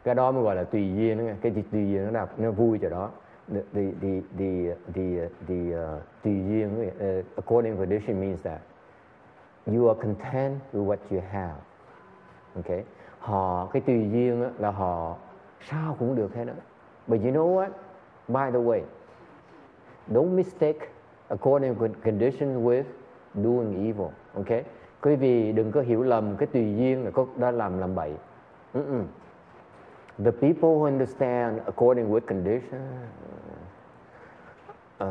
[0.04, 2.50] Cái đó mới gọi là tùy duyên đó cái gì tùy duyên nó đạp nó
[2.50, 3.10] vui cho đó.
[3.54, 8.60] The the the the the, the uh, ờ, tùy duyên uh, according tradition means that
[9.66, 11.54] you are content with what you have.
[12.56, 12.84] Okay
[13.18, 15.16] họ cái tùy duyên là họ
[15.60, 16.52] sao cũng được hết đó
[17.06, 17.68] but you know what?
[18.28, 18.80] By the way
[20.12, 20.78] don't mistake
[21.28, 22.84] according to conditions with
[23.34, 24.64] doing evil okay?
[25.02, 28.12] Quý vị đừng có hiểu lầm cái tùy duyên là có đã làm làm bậy.
[28.74, 29.04] Mm-mm.
[30.18, 32.80] the people who understand according with condition
[35.00, 35.06] uh,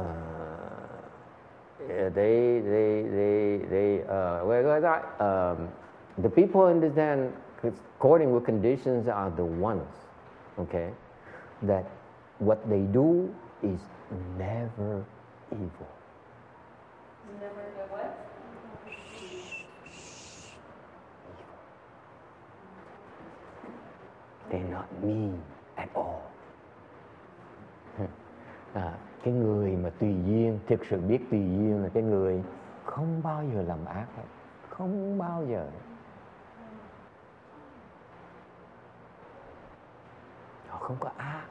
[2.13, 4.43] they they they they uh,
[5.19, 5.69] um,
[6.17, 7.31] the people who understand
[7.63, 9.87] according with conditions are the ones
[10.59, 10.91] okay
[11.61, 11.85] that
[12.39, 13.29] what they do
[13.63, 13.81] is
[14.37, 15.03] never
[15.51, 15.87] evil.
[17.39, 18.27] Never what?
[24.49, 25.37] they're not mean
[25.75, 26.21] at all.
[28.73, 28.93] À,
[29.23, 32.43] cái người mà tùy duyên thực sự biết tùy duyên là cái người
[32.85, 34.23] không bao giờ làm ác hết.
[34.69, 35.69] Không bao giờ.
[40.67, 41.45] Họ không có ác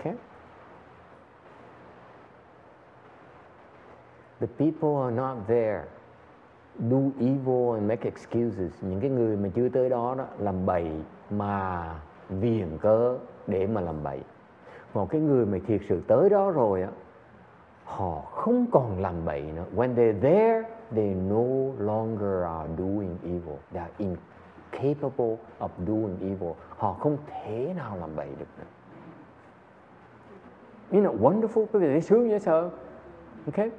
[0.00, 0.16] okay
[4.40, 5.84] the people are not there.
[6.88, 8.72] Do evil and make excuses.
[8.80, 10.90] Những cái người mà chưa tới đó đó, làm bậy
[11.30, 11.94] mà
[12.28, 14.20] viền cớ để mà làm bậy.
[14.94, 16.88] Còn cái người mà thiệt sự tới đó rồi á,
[17.84, 19.64] họ không còn làm bậy nữa.
[19.76, 20.62] When they're there,
[20.94, 21.44] they no
[21.78, 23.56] longer are doing evil.
[23.72, 26.52] They are incapable of doing evil.
[26.76, 28.79] Họ không thể nào làm bậy được nữa
[30.92, 32.38] you know wonderful quý vị thấy sướng dễ
[33.46, 33.70] okay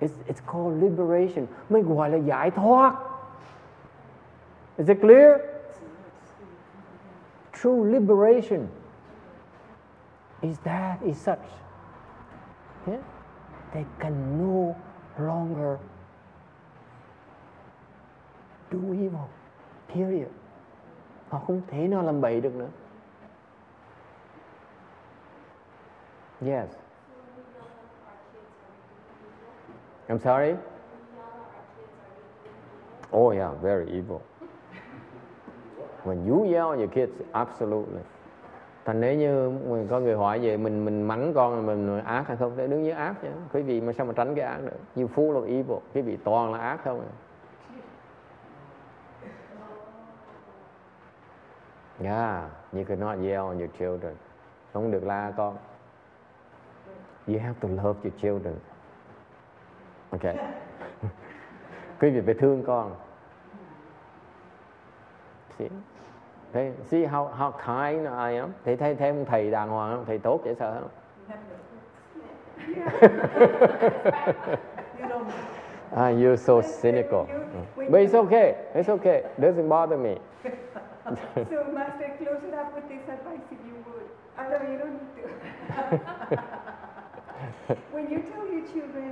[0.00, 1.46] It's, it's called liberation.
[1.68, 2.94] Mới gọi là giải thoát.
[4.76, 5.38] Is it clear?
[7.52, 8.66] True liberation
[10.42, 11.38] is that, is such.
[12.86, 13.00] Yeah?
[13.72, 14.74] They can no
[15.18, 15.78] longer
[18.70, 19.28] do evil.
[19.88, 20.30] Period.
[21.28, 22.68] Họ không thể nào làm bậy được nữa.
[26.44, 26.68] Yes.
[30.08, 30.54] I'm sorry?
[33.12, 34.20] Oh, yeah, very evil.
[36.04, 38.02] When you yell at your kids, absolutely.
[38.84, 42.36] Thành nếu như mình có người hỏi về mình mình mắng con mình ác hay
[42.36, 43.28] không thì đương nhiên ác chứ.
[43.52, 44.78] Quý vị mà sao mà tránh cái ác được?
[44.96, 45.78] You full of evil.
[45.94, 47.12] Quý vị toàn là ác không à.
[52.02, 54.14] Yeah, you cannot yell on your children.
[54.72, 55.56] Không được la con.
[57.26, 58.54] You have to love your children.
[60.10, 60.22] Ok.
[62.00, 62.96] Quý vị phải thương con.
[65.58, 65.68] See?
[66.52, 68.52] Thấy, see how, how kind I am?
[68.64, 70.04] Thấy thấy ông thầy đàng hoàng không?
[70.06, 70.90] Thầy tốt dễ sợ không?
[74.98, 75.26] You don't
[75.94, 77.26] Ah, you're so cynical.
[77.76, 78.54] But it's okay.
[78.74, 79.22] It's okay.
[79.38, 80.16] Doesn't bother me.
[81.06, 84.06] So, Master, close it up with this advice if you would.
[84.36, 85.22] I know you don't need
[86.30, 86.38] to.
[87.92, 89.08] when you tell your children,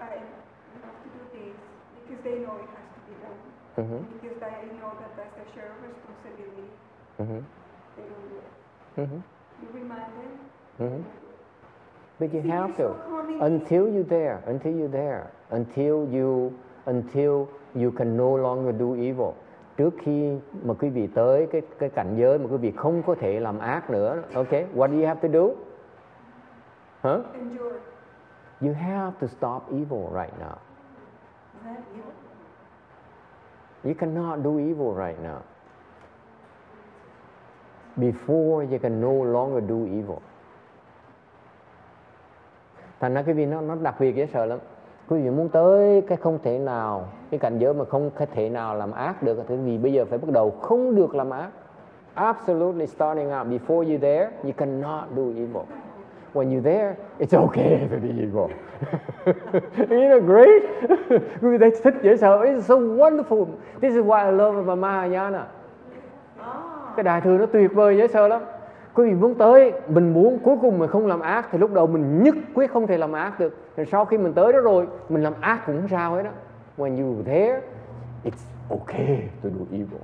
[0.00, 1.56] uh, you have to do this
[2.08, 3.38] because they know it has to be done,
[3.76, 6.68] Mhm, because they know that that's their share of responsibility,
[7.18, 7.42] mhm,
[7.96, 9.08] they don't do it.
[9.10, 9.20] mhm,
[9.62, 10.32] You remind them.
[10.78, 11.02] mhm.
[12.20, 12.82] But you See, have to.
[12.82, 13.44] so.
[13.44, 16.52] Until you're there, until you're there, until you
[16.86, 19.32] until you can no longer do evil.
[19.76, 23.14] Trước khi mà quý vị tới cái cái cảnh giới mà quý vị không có
[23.14, 24.66] thể làm ác nữa, okay?
[24.74, 25.54] What do you have to do?
[27.08, 27.22] Huh?
[27.34, 27.80] Endure.
[28.60, 30.58] You have to stop evil right now.
[31.54, 32.12] Is that evil?
[33.84, 35.40] You cannot do evil right now.
[37.96, 40.18] Before you can no longer do evil.
[43.00, 44.58] Thành ra cái vì nó nó đặc biệt dễ sợ lắm.
[45.08, 48.74] Quý vị muốn tới cái không thể nào, cái cảnh giới mà không thể nào
[48.74, 51.50] làm ác được thì vì bây giờ phải bắt đầu không được làm ác.
[52.14, 55.87] Absolutely starting out before you there, you cannot do evil.
[56.34, 58.50] When you're there, it's okay to be evil.
[59.76, 60.62] Isn't it great?
[61.42, 62.40] Quý vị thích dễ sợ.
[62.44, 63.46] It's so wonderful.
[63.80, 65.46] This is why I love my Mahayana.
[66.96, 68.42] Cái đại thừa nó tuyệt vời dễ sợ lắm.
[68.94, 71.86] Quý vị muốn tới, mình muốn cuối cùng mình không làm ác thì lúc đầu
[71.86, 73.56] mình nhất quyết không thể làm ác được.
[73.76, 76.30] Rồi sau khi mình tới đó rồi, mình làm ác cũng không sao hết đó.
[76.76, 77.60] When you there,
[78.24, 80.00] it's okay to do evil.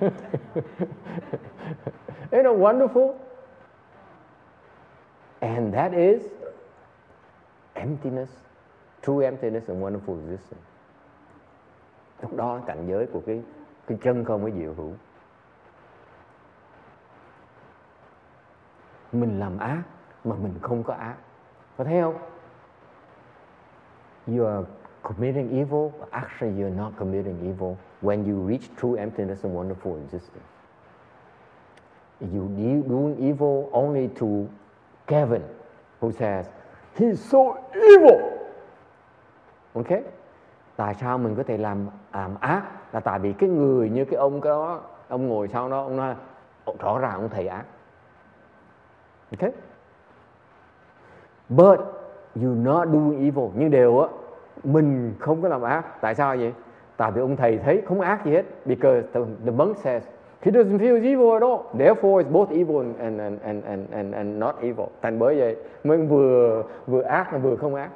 [2.32, 3.14] Isn't it wonderful?
[5.40, 6.22] And that is
[7.76, 8.30] emptiness,
[9.02, 10.64] true emptiness and wonderful existence.
[12.22, 13.42] Lúc đó cảnh giới của cái
[13.86, 14.92] cái chân không có diệu hữu.
[19.12, 19.82] Mình làm ác
[20.24, 21.16] mà mình không có ác.
[21.76, 22.18] Có thấy không?
[24.26, 24.66] You are
[25.02, 30.02] committing evil, but actually you're not committing evil when you reach true emptiness and wonderful
[30.04, 30.57] existence.
[32.20, 32.48] You
[32.88, 34.26] doing evil only to
[35.06, 35.42] Kevin,
[36.00, 36.46] who says,
[36.96, 37.38] He's so
[37.72, 38.20] evil.
[39.74, 40.02] Okay?
[40.76, 42.62] Tại sao mình có thể làm làm ác?
[42.92, 45.96] Là tại vì cái người như cái ông cái đó, ông ngồi sau đó, ông
[45.96, 46.14] nói,
[46.78, 47.64] rõ ràng ông thầy ác.
[49.30, 49.52] Okay?
[51.48, 51.80] But
[52.34, 53.50] you not doing evil.
[53.54, 54.08] Nhưng đều á,
[54.64, 56.00] mình không có làm ác.
[56.00, 56.52] Tại sao vậy?
[56.96, 58.44] Tại vì ông thầy thấy không ác gì hết.
[58.64, 60.02] Because the, the monk says,
[60.40, 61.70] he doesn't feel evil at all.
[61.74, 64.86] Therefore it's both evil and, and, and, and, and, and not evil.
[65.02, 67.90] Thành bởi vậy mới vừa vừa ác mà vừa không ác.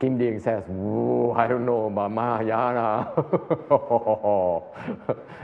[0.00, 3.04] Kim Điền says, I don't know bà ma giá na.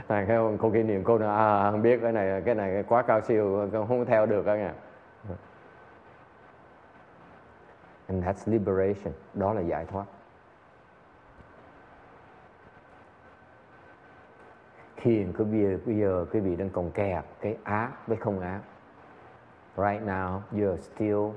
[0.09, 0.37] Này thấy?
[0.59, 3.69] Cô Kim Điền cô nói, à không biết cái này cái này quá cao siêu
[3.71, 4.73] không theo được đó nha.
[8.07, 9.13] And that's liberation.
[9.33, 10.05] Đó là giải thoát.
[14.99, 18.39] Khi cái bây giờ, bây giờ quý vị đang còn kẹt cái ác với không
[18.39, 18.61] ác.
[19.77, 21.31] Right now you're still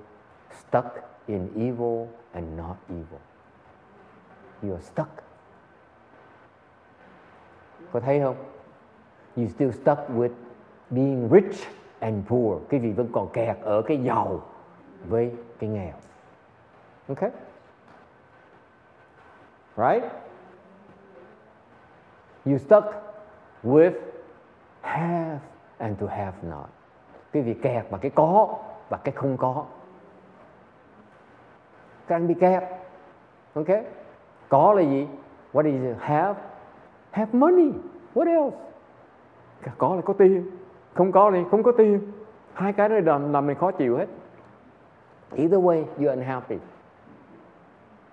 [0.51, 0.87] stuck
[1.27, 3.21] in evil and not evil.
[4.63, 5.11] You're stuck.
[7.93, 8.37] Có thấy không?
[9.37, 10.33] You still stuck with
[10.91, 11.69] being rich
[11.99, 12.63] and poor.
[12.71, 14.43] quý vị vẫn còn kẹt ở cái giàu
[15.09, 15.95] với cái nghèo.
[17.09, 17.31] Okay?
[19.77, 20.13] Right?
[22.45, 23.12] You stuck
[23.65, 23.93] with
[24.81, 25.39] have
[25.79, 26.69] and to have not.
[27.33, 28.59] Cái việc kẹt và cái có
[28.89, 29.65] và cái không có.
[32.07, 32.63] Các anh bị kẹt.
[33.55, 33.67] ok?
[34.49, 35.09] Có là gì?
[35.53, 35.97] What is it?
[36.01, 36.41] Have?
[37.11, 37.73] Have money.
[38.15, 38.57] What else?
[39.79, 40.51] Có là có tiền.
[40.95, 42.13] Không có thì không có tiền.
[42.53, 44.07] Hai cái đó làm, làm mình khó chịu hết.
[45.37, 46.59] Either way, you're unhappy.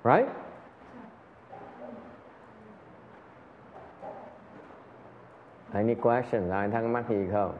[0.03, 0.29] Right?
[5.73, 6.51] Any questions?
[6.51, 7.53] Ai thắc mắc gì không?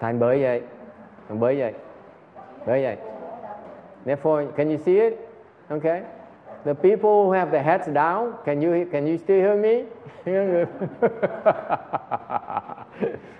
[0.00, 0.62] Thành bới vậy.
[1.28, 1.74] bới vậy.
[2.66, 2.96] bới vậy.
[4.04, 5.14] Therefore, can you see it?
[5.68, 6.02] Okay.
[6.64, 9.84] The people who have their heads down, can you can you still hear me?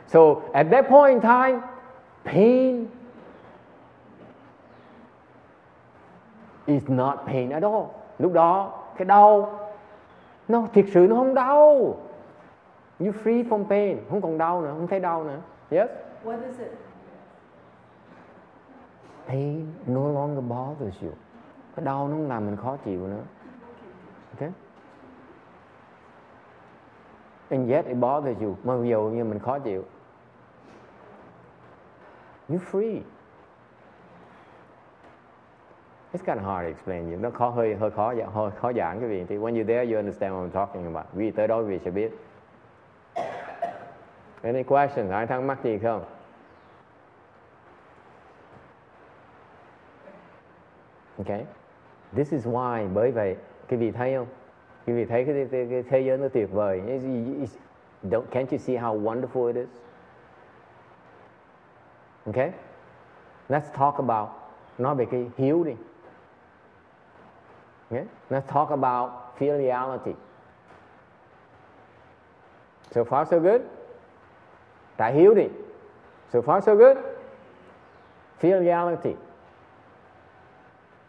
[0.06, 1.62] so at that point in time,
[2.24, 2.88] pain
[6.66, 7.86] is not pain at all.
[8.18, 9.59] Lúc đó cái đau
[10.50, 11.96] nó thực sự nó không đau.
[12.98, 15.40] You free from pain, không còn đau nữa, không thấy đau nữa.
[15.70, 15.90] Yes?
[16.24, 16.70] What is it?
[19.26, 21.10] Pain no longer bothers you.
[21.76, 23.22] Cái đau nó không làm mình khó chịu nữa.
[24.32, 24.52] Okay?
[27.48, 28.56] And yet it bothers you.
[28.64, 29.84] Mà dù như mình khó chịu.
[32.48, 33.00] You're free.
[36.12, 37.18] It's kind of hard to explain you.
[37.20, 39.96] Nó khó hơi hơi khó hơi khó giảng cái vị thì when you there you
[39.96, 41.06] understand what I'm talking about.
[41.12, 42.10] Vì tới đó vì sẽ biết.
[44.42, 45.10] Any questions?
[45.10, 46.04] Ai thắc mắc gì không?
[51.18, 51.44] Okay.
[52.12, 53.36] This is why bởi vậy
[53.68, 54.26] cái vị thấy không?
[54.86, 56.80] Cái vị thấy cái, cái, cái thế giới nó tuyệt vời.
[58.02, 59.68] Don't, can't you see how wonderful it is?
[62.26, 62.52] Okay?
[63.48, 64.28] Let's talk about
[64.78, 65.74] nói về cái hiếu đi.
[67.90, 68.06] Okay?
[68.30, 70.14] Let's talk about filiality.
[72.94, 73.60] So far so good?
[74.96, 75.48] Tại hiếu đi.
[76.32, 76.96] So far so good?
[78.40, 79.14] Filiality.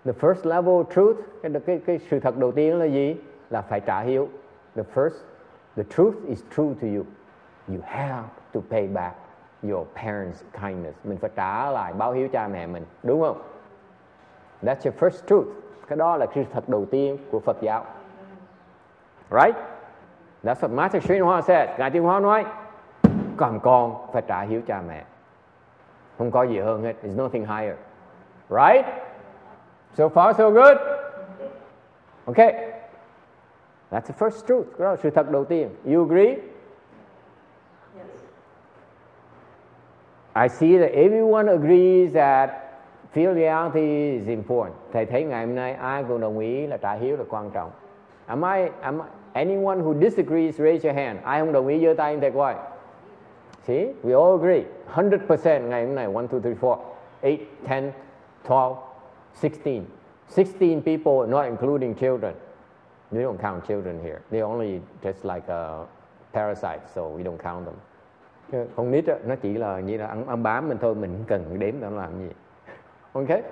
[0.06, 3.16] The first level of truth, cái, cái, cái sự thật đầu tiên là gì?
[3.50, 4.30] Là phải trả hiếu.
[4.76, 5.16] The first,
[5.76, 7.06] the truth is true to you.
[7.68, 9.16] You have to pay back
[9.64, 10.98] your parents' kindness.
[11.04, 13.42] Mình phải trả lại báo hiếu cha mẹ mình, đúng không?
[14.64, 15.48] That's your first truth.
[15.88, 17.86] Cái đó là sự thật đầu tiên của Phật giáo.
[19.32, 19.56] Right?
[20.44, 21.70] That's what Master Sri Hoa said.
[21.78, 22.46] Ngài Tiên Hoa nói,
[23.38, 25.04] còn con phải trả hiếu cha mẹ.
[26.18, 26.94] Không có gì hơn hết.
[27.04, 27.76] There's nothing higher.
[28.50, 28.86] Right?
[29.94, 30.78] So far so good?
[32.26, 32.54] Okay.
[33.92, 34.80] That's the first truth.
[34.80, 35.70] Đó là sự thật đầu tiên.
[35.86, 36.36] You agree?
[37.96, 38.08] Yes.
[40.34, 42.50] I see that everyone agrees that
[43.14, 44.76] filiality is important.
[44.94, 47.72] Thầy thấy ngày hôm nay ai cũng đồng ý là trả hiếu là quan trọng.
[48.26, 51.20] Am I, am I, anyone who disagrees, raise your hand.
[51.24, 52.56] Ai không đồng ý giơ tay thầy coi.
[53.68, 54.64] See, we all agree.
[54.96, 56.08] 100% ngày hôm nay.
[56.08, 56.80] 1, 2, 3, 4,
[57.22, 57.92] 8, 10,
[58.48, 58.76] 12,
[59.42, 59.86] 16.
[60.28, 62.34] 16 people, not including children.
[63.12, 64.22] We don't count children here.
[64.32, 65.86] They're only just like a
[66.34, 67.76] parasite, so we don't count them.
[68.52, 71.14] Chứ Con nít á, nó chỉ là như là ăn, ăn bám mình thôi, mình
[71.18, 72.30] không cần đếm nó làm gì.
[73.14, 73.44] Okay?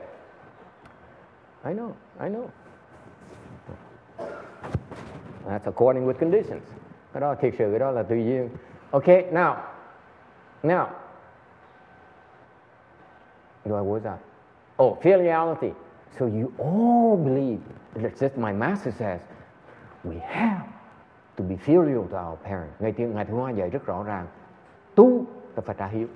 [1.63, 2.49] I know, I know.
[5.45, 6.63] That's according with conditions.
[7.13, 8.49] Cái đó thiệt sự cái đó là tùy duyên.
[8.91, 9.55] Okay, now,
[10.63, 10.87] now,
[13.63, 14.19] what was that?
[14.77, 15.71] Oh, filiality.
[16.17, 17.59] So you all believe,
[17.93, 19.21] that's just my master says,
[20.03, 20.67] we have
[21.37, 22.81] to be filial to our parents.
[22.81, 24.27] Ngày tiếng ngày thứ Hoa dạy rất rõ ràng,
[24.95, 25.23] tu
[25.55, 26.07] là phải trả hiếu.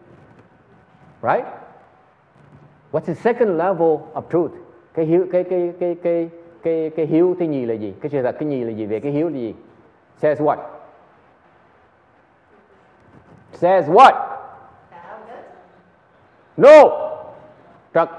[1.22, 1.46] Right?
[2.94, 4.52] What's the second level of truth?
[4.94, 6.30] Cái hiếu, cái cái cái cái
[6.64, 7.94] cái cái hiếu thứ nhì là gì?
[8.02, 8.86] Cái sự thật cái nhì là gì?
[8.86, 9.56] Về cái hiếu là gì?
[10.18, 10.58] Says what?
[13.54, 14.40] Says what?
[16.58, 16.70] No.
[17.94, 18.10] Trật.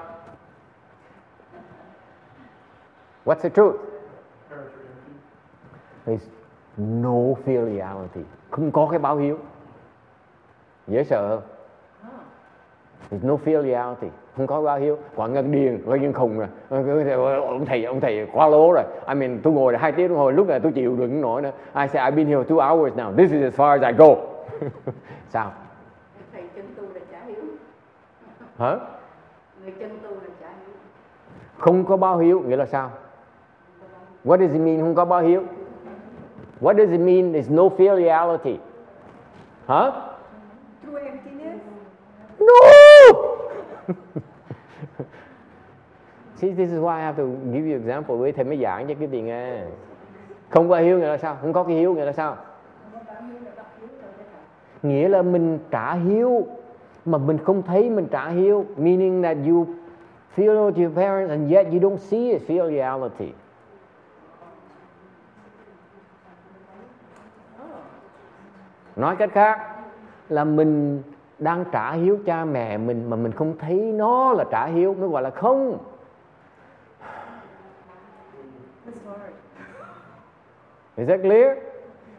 [3.24, 3.76] What's the truth?
[6.06, 6.28] There's
[6.76, 8.22] no filiality.
[8.50, 9.38] Không có cái báo hiếu.
[10.86, 11.53] Dễ sợ không?
[13.10, 14.08] There's no filiality.
[14.36, 14.98] Không có báo hiếu.
[15.16, 16.48] Quả ngân điền, coi như khùng rồi.
[17.48, 18.84] Ông thầy, ông thầy quá lố rồi.
[19.08, 21.50] I mean, tôi ngồi hai tiếng đồng hồ, lúc này tôi chịu đựng nổi nữa.
[21.74, 23.16] I say, I've been here two hours now.
[23.16, 24.16] This is as far as I go.
[25.28, 25.52] Sao?
[26.32, 27.44] thầy chân tu là trả hiếu
[28.58, 28.76] Hả?
[29.62, 30.74] người chân tu là trả hiếu
[31.58, 32.90] Không có báo hiếu nghĩa là sao?
[34.24, 35.42] What does it mean không có báo hiếu?
[36.60, 38.56] What does it mean there's no filiality?
[39.66, 39.90] Hả?
[40.82, 41.60] True emptiness.
[42.38, 42.73] No!
[46.36, 48.94] See, this is why I have to give you example với thầy mới giảng cho
[48.98, 49.62] cái gì nghe.
[50.48, 51.36] Không có hiếu nghĩa là sao?
[51.40, 52.36] Không có cái hiếu nghĩa là sao?
[54.82, 56.46] Nghĩa là mình trả hiếu
[57.04, 59.66] mà mình không thấy mình trả hiếu, meaning that you
[60.36, 63.32] feel to your parents and yet you don't see it reality.
[68.96, 69.76] Nói cách khác
[70.28, 71.02] là mình
[71.44, 75.08] đang trả hiếu cha mẹ mình mà mình không thấy nó là trả hiếu mới
[75.08, 75.78] gọi là không.
[80.96, 81.58] Is that clear?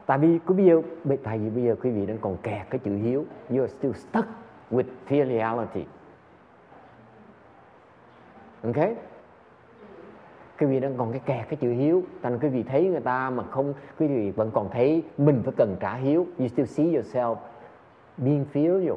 [0.06, 0.82] Tại vì cứ bây giờ,
[1.24, 3.26] tại vì bây giờ quý vị đang còn kẹt cái chữ hiếu.
[3.50, 4.28] You are still stuck
[4.72, 5.84] with filiality.
[8.64, 8.90] ok?
[10.60, 12.04] Quý vị đang còn cái kẹt cái chữ hiếu.
[12.22, 15.54] Thành quý vị thấy người ta mà không, quý vị vẫn còn thấy mình phải
[15.58, 16.28] cần trả hiếu.
[16.40, 17.36] You still see yourself
[18.18, 18.96] being filial.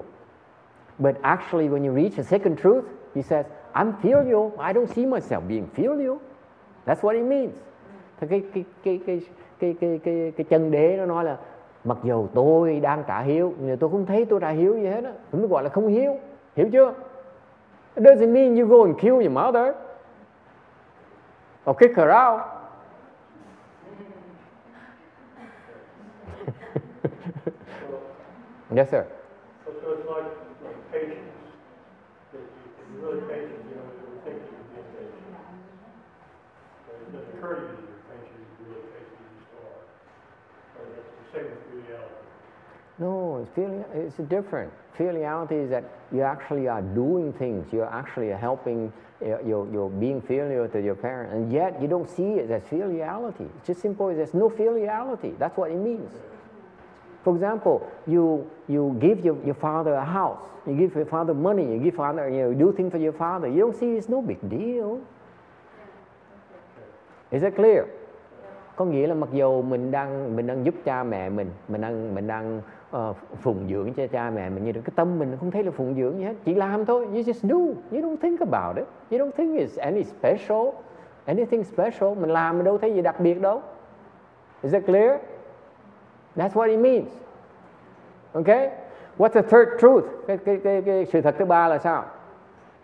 [0.98, 2.84] But actually, when you reach the second truth,
[3.14, 4.52] he says, I'm filial.
[4.58, 6.20] I don't see myself being filial.
[6.84, 7.54] That's what it means.
[8.20, 9.20] Thì cái cái cái cái
[9.60, 11.36] cái cái cái, cái chân đế nó nói là
[11.84, 15.04] mặc dù tôi đang trả hiếu nhưng tôi không thấy tôi trả hiếu gì hết
[15.04, 16.16] á, tôi gọi là không hiếu.
[16.56, 16.94] Hiểu chưa?
[17.94, 19.74] It doesn't mean you go and kill your mother
[21.70, 22.40] or kick her out.
[28.76, 29.04] yes, sir.
[29.64, 30.37] So, so it's like
[33.14, 33.20] you.
[36.86, 37.88] But it doesn't occur to you
[40.78, 42.14] that that's the same with reality.
[42.98, 44.72] No, it's feeling it's different.
[44.96, 47.72] Filiality is that you actually are doing things.
[47.72, 48.92] You're actually helping.
[49.20, 52.50] Uh, you're, you're, you're being filial to your parents, and yet you don't see it
[52.50, 53.48] as filiality.
[53.58, 54.08] It's just simple.
[54.14, 55.36] There's no filiality.
[55.38, 56.12] That's what it means.
[57.28, 60.38] For example, you you give your, your father a house.
[60.66, 61.62] You give your father money.
[61.62, 63.48] You give father you know do things for your father.
[63.48, 64.98] You don't see it's no big deal.
[67.30, 67.84] Is that clear?
[68.76, 72.14] có nghĩa là mặc dù mình đang mình đang giúp cha mẹ mình mình đang
[72.14, 72.60] mình đang
[72.96, 75.94] uh, phụng dưỡng cho cha mẹ mình nhưng cái tâm mình không thấy là phụng
[75.94, 77.56] dưỡng gì hết chỉ làm thôi you just do
[77.92, 80.68] you don't think about it you don't think it's any special
[81.24, 83.62] anything special mình làm mình đâu thấy gì đặc biệt đâu
[84.62, 85.20] is that clear
[86.38, 87.10] that's what it means
[88.32, 88.70] okay
[89.18, 92.04] what's the third truth cái cái cái, cái sự thật thứ ba là sao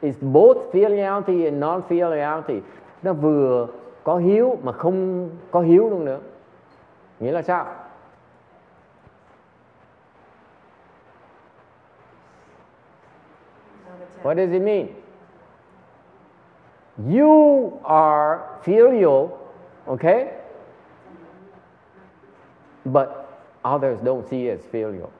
[0.05, 2.61] It's both filiality and non-filiality.
[3.03, 3.69] Nó vừa
[4.05, 6.21] có hiếu mà không có hiếu luôn nữa.
[7.21, 7.67] Nghĩa là sao?
[14.23, 14.87] What does it mean?
[16.97, 19.29] You are filial,
[19.87, 20.27] okay?
[22.85, 23.09] But
[23.65, 25.11] others don't see it as failure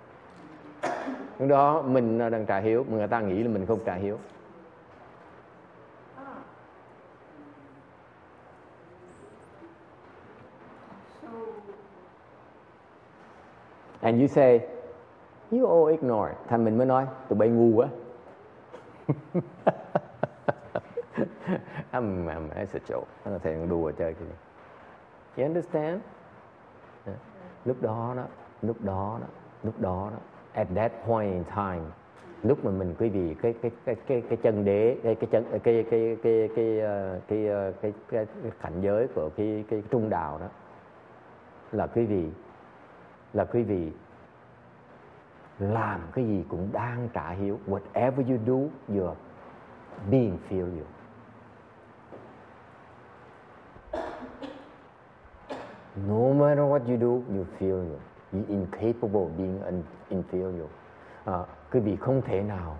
[1.39, 4.19] Lúc đó mình đang trả hiếu, mà người ta nghĩ là mình không trả hiếu.
[14.01, 14.61] And you say,
[15.51, 16.35] you all ignore.
[16.49, 17.89] Thành mình mới nói, tụi bay ngu quá.
[21.93, 23.05] I'm, I'm, it's a joke.
[23.25, 24.25] Nó là thầy đùa chơi kìa.
[25.37, 26.01] You understand?
[27.65, 28.25] Lúc đó đó,
[28.63, 29.27] lúc đó đó,
[29.63, 30.19] lúc đó đó,
[30.53, 31.91] at that point in time,
[32.43, 35.45] lúc mà mình quý vị cái cái cái cái cái chân đế cái cái chân
[35.51, 39.65] cái cái cái cái cái ờ, cái, ờ, cái, cái, cái cảnh giới của cái
[39.71, 40.47] cái trung đạo đó
[41.73, 42.29] là quý vị
[43.33, 43.93] là quý vị
[45.59, 47.59] làm cái gì cũng đang trả hiếu.
[47.67, 49.15] Whatever you do you're
[50.11, 50.94] being filial
[55.97, 58.01] no matter what you do you filial
[58.33, 60.69] you're incapable of being un, inferior
[61.25, 62.77] à, quý vị không thể nào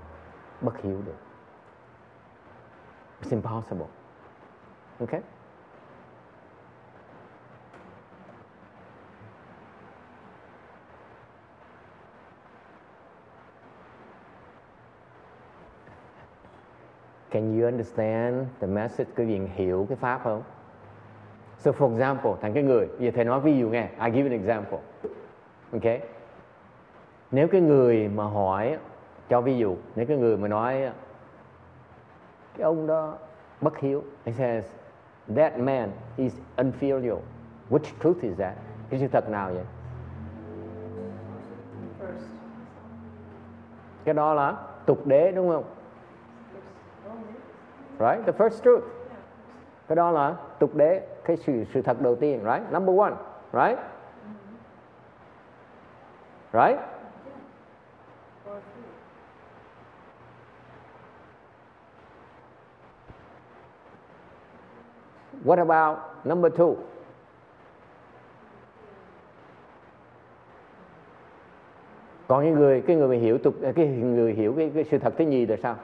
[0.61, 1.19] bất hiếu được
[3.23, 3.87] it's impossible
[5.01, 5.21] okay
[17.31, 19.09] Can you understand the message?
[19.17, 20.43] Quý vị hiểu cái pháp không?
[21.65, 24.33] So for example, thành cái người, giờ thầy nói ví dụ nghe, I give an
[24.33, 24.79] example.
[25.73, 26.01] Okay?
[27.31, 28.79] Nếu cái người mà hỏi,
[29.29, 30.93] cho ví dụ, nếu cái người mà nói
[32.55, 33.19] cái ông đó
[33.61, 34.65] bất hiếu, he says,
[35.37, 37.19] that man is unfilial.
[37.71, 38.55] Which truth is that?
[38.91, 39.65] Cái sự thật nào vậy?
[42.01, 42.27] First.
[44.05, 45.65] Cái đó là tục đế đúng không?
[47.99, 48.27] Right?
[48.27, 48.85] The first truth.
[49.89, 52.73] Cái đó là tục đế, cái sự sự thật đầu tiên, right?
[52.73, 53.13] Number one,
[53.53, 53.79] right?
[56.53, 56.79] Right?
[65.45, 66.75] What about number two?
[72.29, 75.15] Còn những người cái người mà hiểu tục cái người hiểu cái, cái sự thật
[75.19, 75.77] thứ nhì là sao?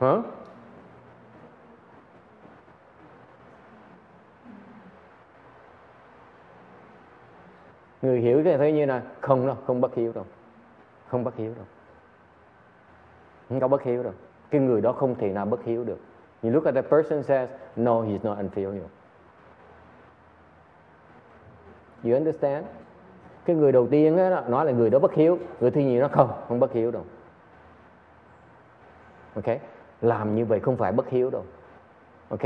[0.00, 0.12] Hả?
[0.12, 0.37] Huh?
[8.58, 10.24] Thấy như là không đâu, không bất hiếu đâu.
[11.08, 11.64] Không bất hiếu đâu.
[13.48, 14.12] Không có bất hiếu đâu.
[14.50, 15.98] Cái người đó không thể nào bất hiếu được.
[16.42, 18.88] You look at the person says, no, he's not unfilial.
[22.04, 22.66] You understand?
[23.44, 26.08] Cái người đầu tiên đó, nói là người đó bất hiếu, người thứ nhì nó
[26.08, 27.04] không, không bất hiếu đâu.
[29.34, 29.58] ok
[30.00, 31.44] Làm như vậy không phải bất hiếu đâu.
[32.28, 32.42] ok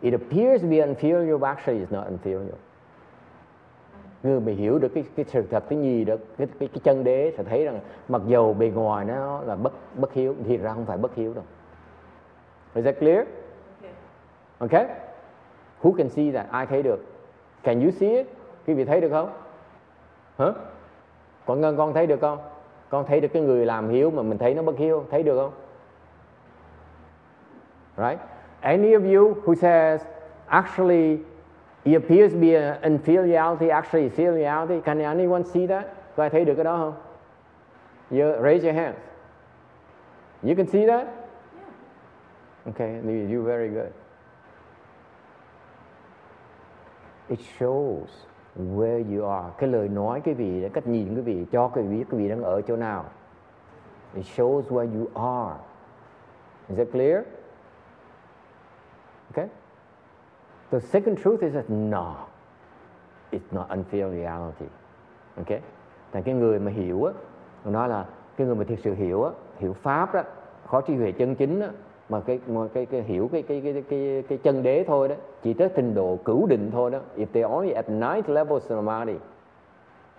[0.00, 2.56] It appears to be unfilial, but actually it's not unfilial.
[4.24, 7.04] Người mà hiểu được cái, cái sự thật cái gì được cái, cái, cái chân
[7.04, 10.72] đế sẽ thấy rằng mặc dầu bề ngoài nó là bất bất hiếu thì ra
[10.72, 11.44] không phải bất hiếu đâu.
[12.74, 13.26] Is that clear?
[14.58, 14.86] Okay.
[15.82, 16.46] Who can see that?
[16.50, 17.04] Ai thấy được?
[17.62, 18.26] Can you see it?
[18.66, 19.32] Quý vị thấy được không?
[20.38, 20.52] Hả?
[21.46, 22.38] Con Ngân con thấy được không?
[22.88, 25.38] Con thấy được cái người làm hiếu mà mình thấy nó bất hiếu, thấy được
[25.38, 25.52] không?
[27.96, 28.20] Right?
[28.60, 30.02] Any of you who says
[30.46, 31.18] actually
[31.84, 35.86] it appears to be an inferiority, actually inferiority, can anyone see that?
[36.16, 36.94] Có ai thấy được cái đó không?
[38.10, 38.96] You raise your hand.
[40.42, 41.06] You can see that?
[42.66, 43.00] Okay,
[43.32, 43.92] you very good.
[47.28, 48.08] It shows
[48.56, 49.50] where you are.
[49.58, 52.28] Cái lời nói cái vị, cách nhìn cái vị cho cái vị biết cái vị
[52.28, 53.04] đang ở chỗ nào.
[54.14, 55.60] It shows where you are.
[56.68, 57.24] Is that clear?
[59.34, 59.48] Okay?
[60.74, 62.16] The second truth is that no,
[63.30, 64.66] it's not unfiliality.
[65.38, 65.60] Okay?
[66.10, 67.12] Tại cái người mà hiểu á,
[67.64, 68.06] nói là
[68.36, 70.22] cái người mà thực sự hiểu á, hiểu pháp đó,
[70.66, 71.68] khó trí huệ chân chính á,
[72.08, 75.14] mà cái mà cái, cái hiểu cái cái cái cái cái chân đế thôi đó,
[75.42, 76.98] chỉ tới trình độ cửu định thôi đó.
[77.16, 79.18] If they only at ninth level samadhi,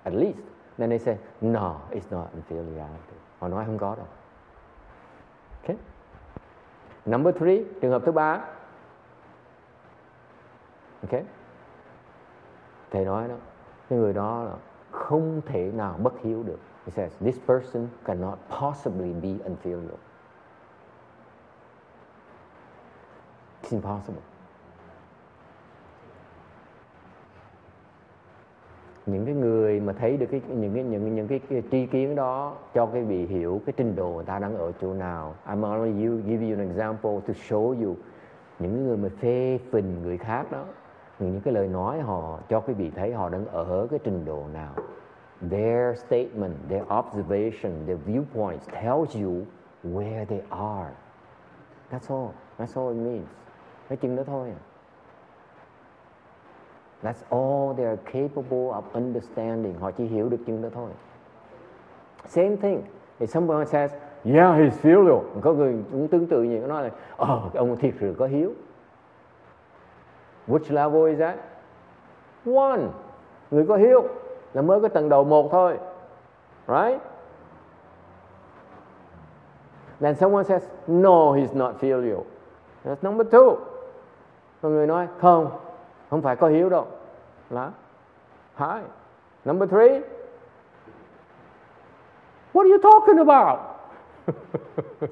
[0.04, 0.38] at least,
[0.78, 3.16] then they say no, it's not inferiority.
[3.40, 4.06] Họ nói không có đâu.
[5.64, 5.78] Okay?
[7.06, 8.42] Number three, trường hợp thứ ba
[11.10, 11.24] ok
[12.92, 13.36] Thầy nói đó,
[13.90, 14.54] cái người đó là
[14.92, 16.60] không thể nào bất hiếu được.
[16.86, 19.98] He says, this person cannot possibly be inferior
[23.62, 24.22] It's impossible.
[29.06, 32.16] Những cái người mà thấy được cái những cái những những cái, cái tri kiến
[32.16, 35.36] đó cho cái vị hiểu cái trình độ người ta đang ở chỗ nào.
[35.46, 37.96] I'm only you give you an example to show you
[38.60, 40.64] những người mà phê phình người khác đó
[41.20, 44.44] những cái lời nói họ cho quý vị thấy họ đang ở cái trình độ
[44.54, 44.74] nào.
[45.52, 49.32] Their statement, their observation, their viewpoints tells you
[49.84, 50.92] where they are.
[51.92, 52.30] That's all.
[52.58, 53.28] That's all it means.
[53.90, 54.50] Nói chừng đó thôi.
[54.50, 54.60] à.
[57.04, 59.74] That's all they are capable of understanding.
[59.80, 60.92] Họ chỉ hiểu được chừng đó thôi.
[62.26, 62.82] Same thing.
[63.20, 63.92] If someone says,
[64.24, 65.22] yeah, he's filial.
[65.42, 68.54] Có người cũng tương tự như nói là, ờ, oh, ông thiệt sự có hiếu.
[70.48, 71.36] Which level is that?
[72.46, 72.82] One.
[73.52, 74.08] Người có hiếu
[74.54, 75.78] là mới có tầng đầu một thôi.
[76.68, 77.02] Right?
[80.00, 82.24] Then someone says, no, he's not filial.
[82.84, 83.56] That's number two.
[84.62, 85.52] Còn người nói, không,
[86.10, 86.88] không phải có hiếu đâu.
[87.50, 87.72] Là
[88.58, 88.82] Hi.
[89.46, 90.02] Number three.
[92.54, 93.60] What are you talking about?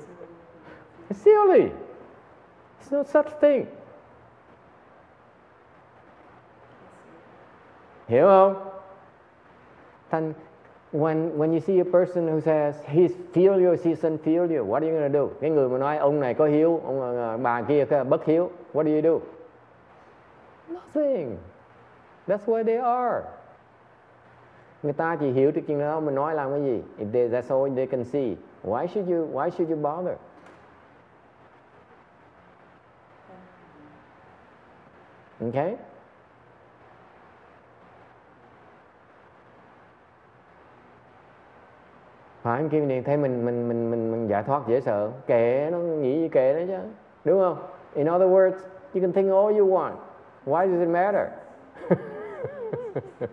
[1.10, 1.72] it's silly.
[2.80, 3.66] It's no such thing.
[8.14, 8.56] Hiểu không?
[10.10, 10.34] Thành
[10.92, 15.00] when when you see a person who says he's filial, he's infilial, what are you
[15.00, 15.30] going to do?
[15.42, 18.52] Cái người mà nói ông này có hiếu, ông ờ, ờ, bà kia bất hiếu,
[18.74, 19.26] what do you do?
[20.74, 21.38] Nothing.
[22.28, 23.24] That's where they are.
[24.84, 26.84] Người ta chỉ hiểu được chuyện đó mình nói làm cái gì.
[26.98, 28.36] If they, that's all they can see.
[28.64, 30.16] Why should you why should you bother?
[35.42, 35.76] Okay?
[42.44, 45.12] Phải kêu này thấy mình mình mình mình mình giải thoát dễ sợ.
[45.28, 46.80] Kệ nó, nghĩ gì kệ nó chứ.
[47.26, 47.58] Đúng không?
[47.94, 48.58] In other words,
[48.94, 49.94] you can think all you want.
[50.46, 51.28] Why does it matter?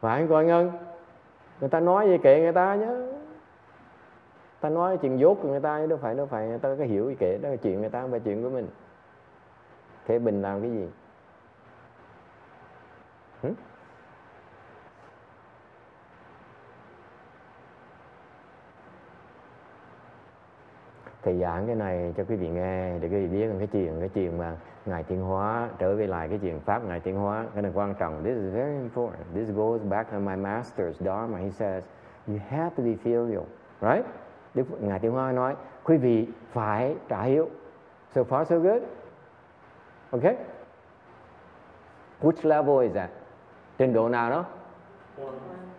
[0.00, 0.72] Phải coi ngân,
[1.60, 3.12] người ta nói gì kệ người ta nhớ.
[4.60, 6.84] Ta nói chuyện dốt của người ta chứ đâu phải đâu phải người ta có
[6.84, 8.68] hiểu gì kệ, đó là chuyện người ta, không phải chuyện của mình.
[10.06, 10.88] Thế bình làm cái gì?
[13.42, 13.54] Hmm?
[21.26, 24.08] Thầy giảng cái này cho quý vị nghe để quý vị biết cái chuyện cái
[24.08, 27.62] chuyện mà ngài tiến hóa trở về lại cái chuyện pháp ngài tiến hóa cái
[27.62, 28.24] này quan trọng.
[28.24, 29.24] This is very important.
[29.34, 31.38] This goes back to my master's dharma.
[31.38, 31.84] He says
[32.28, 33.44] you have to be filial.
[33.80, 34.06] Right?
[34.54, 37.48] Đức ngài tiến hóa nói quý vị phải trả hiếu
[38.14, 38.82] so far so good.
[40.10, 40.36] Okay
[42.20, 43.10] which level is that?
[43.78, 44.44] Trình độ nào đó?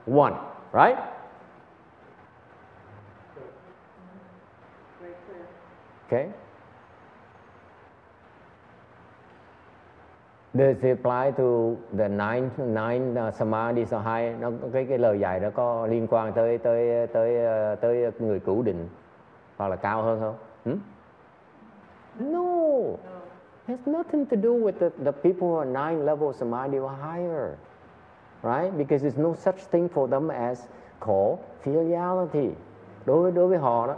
[0.07, 0.33] One.
[0.73, 1.16] Right
[6.07, 6.29] Okay?
[10.53, 14.35] Does reply to the nine nine uh, samadhi so high?
[14.39, 17.35] Nó cái cái lời dạy đó có liên quan tới tới tới
[17.73, 18.89] uh, tới người cửu định
[19.57, 20.35] hoặc là cao hơn không?
[20.65, 20.79] Hmm?
[22.19, 22.97] No.
[23.67, 26.91] It has nothing to do with the, the people who are nine level samadhi or
[27.01, 27.57] higher.
[28.43, 28.77] Right?
[28.77, 30.67] Because there's no such thing for them as
[30.99, 32.49] khổ, filiality.
[33.05, 33.95] Đối với đối với họ đó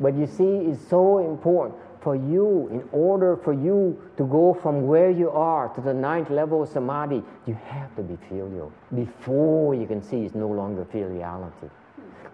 [0.00, 4.86] But you see, it's so important for you, in order for you to go from
[4.86, 8.72] where you are to the ninth level of samadhi, you have to be filial.
[8.94, 11.68] Before you can see it's no longer filiality.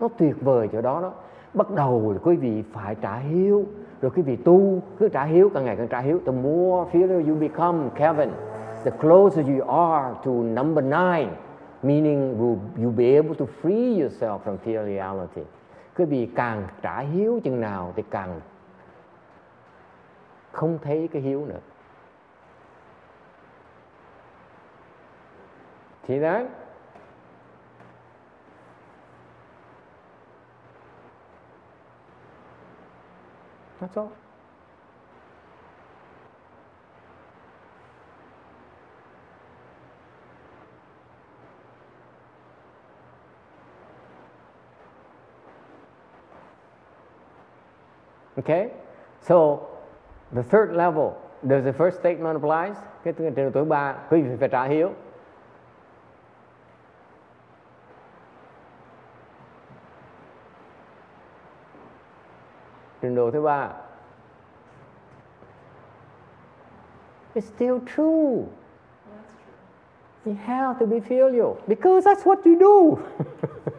[0.01, 1.13] Nó tuyệt vời chỗ đó đó.
[1.55, 3.65] Bắt đầu là quý vị phải trả hiếu.
[4.01, 6.19] Rồi quý vị tu, cứ trả hiếu, càng ngày càng trả hiếu.
[6.27, 8.29] The more filial you become, Kevin,
[8.85, 11.29] the closer you are to number nine,
[11.83, 12.37] meaning
[12.77, 15.43] you'll be able to free yourself from filiality
[15.99, 18.41] quý vị càng trả hiếu chừng nào thì càng
[20.53, 21.61] không thấy cái hiếu nữa
[26.03, 26.41] thì đó
[33.81, 34.28] That's all.
[48.39, 48.71] Okay?
[49.21, 49.69] So,
[50.33, 51.13] the third level,
[51.47, 52.77] does the first statement applies?
[53.05, 54.91] Cái trường hợp thứ ba, quý vị phải trả hiếu.
[63.01, 63.71] Trình độ thứ ba.
[67.35, 68.45] It's still true.
[70.27, 72.97] You have to be filial because that's what you do.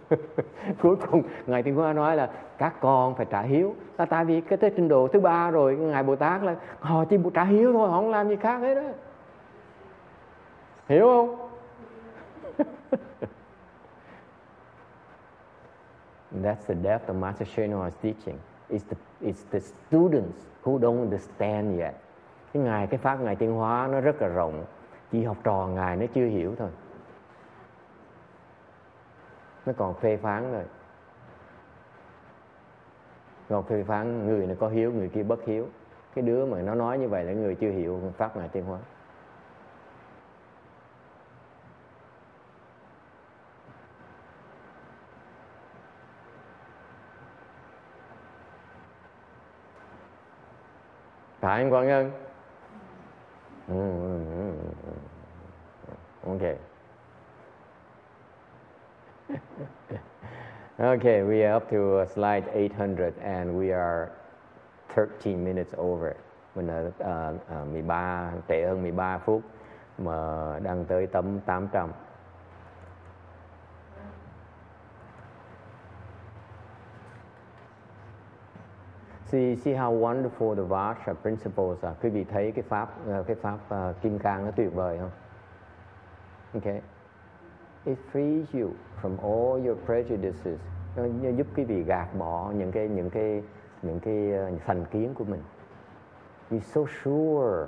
[0.81, 3.75] Cuối cùng ngài thiên Hoa nói là các con phải trả hiếu.
[3.97, 7.05] Là tại vì cái tới trình độ thứ ba rồi ngài Bồ Tát là họ
[7.05, 8.81] chỉ trả hiếu thôi, họ không làm gì khác hết đó.
[10.87, 11.49] Hiểu không?
[16.43, 18.37] That's the depth of Master Sheno's teaching.
[18.69, 21.93] It's the, it's the students who don't understand yet.
[22.53, 24.65] Cái ngài cái pháp ngài thiên hóa nó rất là rộng
[25.11, 26.69] chỉ học trò ngài nó chưa hiểu thôi.
[29.65, 30.63] Nó còn phê phán rồi
[33.49, 35.67] còn phê phán, người này có hiếu, người kia bất hiếu.
[36.15, 38.79] Cái đứa mà nó nói như vậy là người chưa hiểu pháp ngài tiên hóa.
[51.39, 52.28] Phải anh Quang Ngân.
[53.69, 54.53] Ừ, ừ,
[56.25, 56.57] ừ, okay.
[60.79, 64.09] okay we are up to uh, slide 800 and we are
[64.95, 66.13] 13 minutes over.
[66.55, 69.41] Mình là uh, uh, 13 trễ hơn 13 phút
[69.97, 70.13] mà
[70.63, 71.89] đang tới tấm 800
[79.31, 81.95] See, see how wonderful the Vajra principles are.
[82.01, 85.11] Quý vị thấy cái pháp ờ, cái pháp uh, kim cang nó tuyệt vời không?
[86.53, 86.81] Okay.
[87.85, 88.69] It frees you
[89.01, 90.57] from all your prejudices.
[90.95, 93.43] Nó, nó giúp quý vị gạt bỏ những cái những cái
[93.81, 95.41] những cái ờ, uh, thành kiến của mình.
[96.51, 97.67] You're so sure.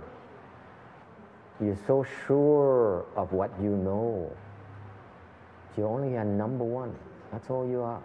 [1.59, 1.95] You're so
[2.27, 4.27] sure of what you know.
[5.77, 6.89] You only are number one.
[7.31, 8.01] That's all you are.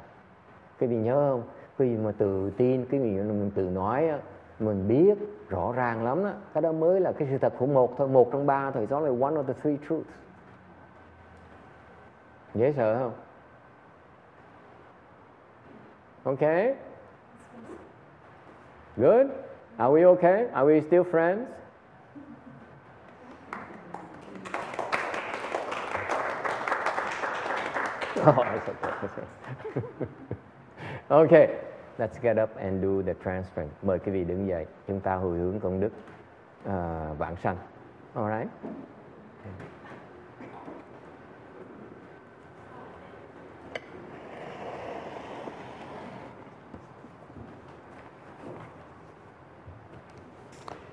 [0.81, 1.56] Quý vị nhớ không?
[1.79, 4.19] Khi mà tự tin, cái gì mình tự nói á,
[4.59, 7.95] mình biết rõ ràng lắm đó cái đó mới là cái sự thật của một
[7.99, 10.11] thôi, một trong ba thôi, đó là one of the three truths.
[12.55, 13.13] Dễ sợ không?
[16.25, 16.41] ok
[18.97, 19.27] Good?
[19.77, 20.47] Are we okay?
[20.53, 21.47] Are we still friends?
[28.27, 28.69] Oh, it's
[29.05, 29.25] okay.
[31.11, 31.66] Okay
[31.99, 33.67] let's get up and do the transfer.
[33.83, 35.91] Mời quý vị đứng dậy, chúng ta hồi hướng công đức
[36.65, 37.57] uh, vãng sanh.
[38.15, 38.49] Alright?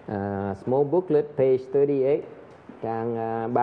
[0.07, 2.21] Uh, ờ, small booklet, page 38,
[2.81, 3.13] trang
[3.45, 3.51] uh,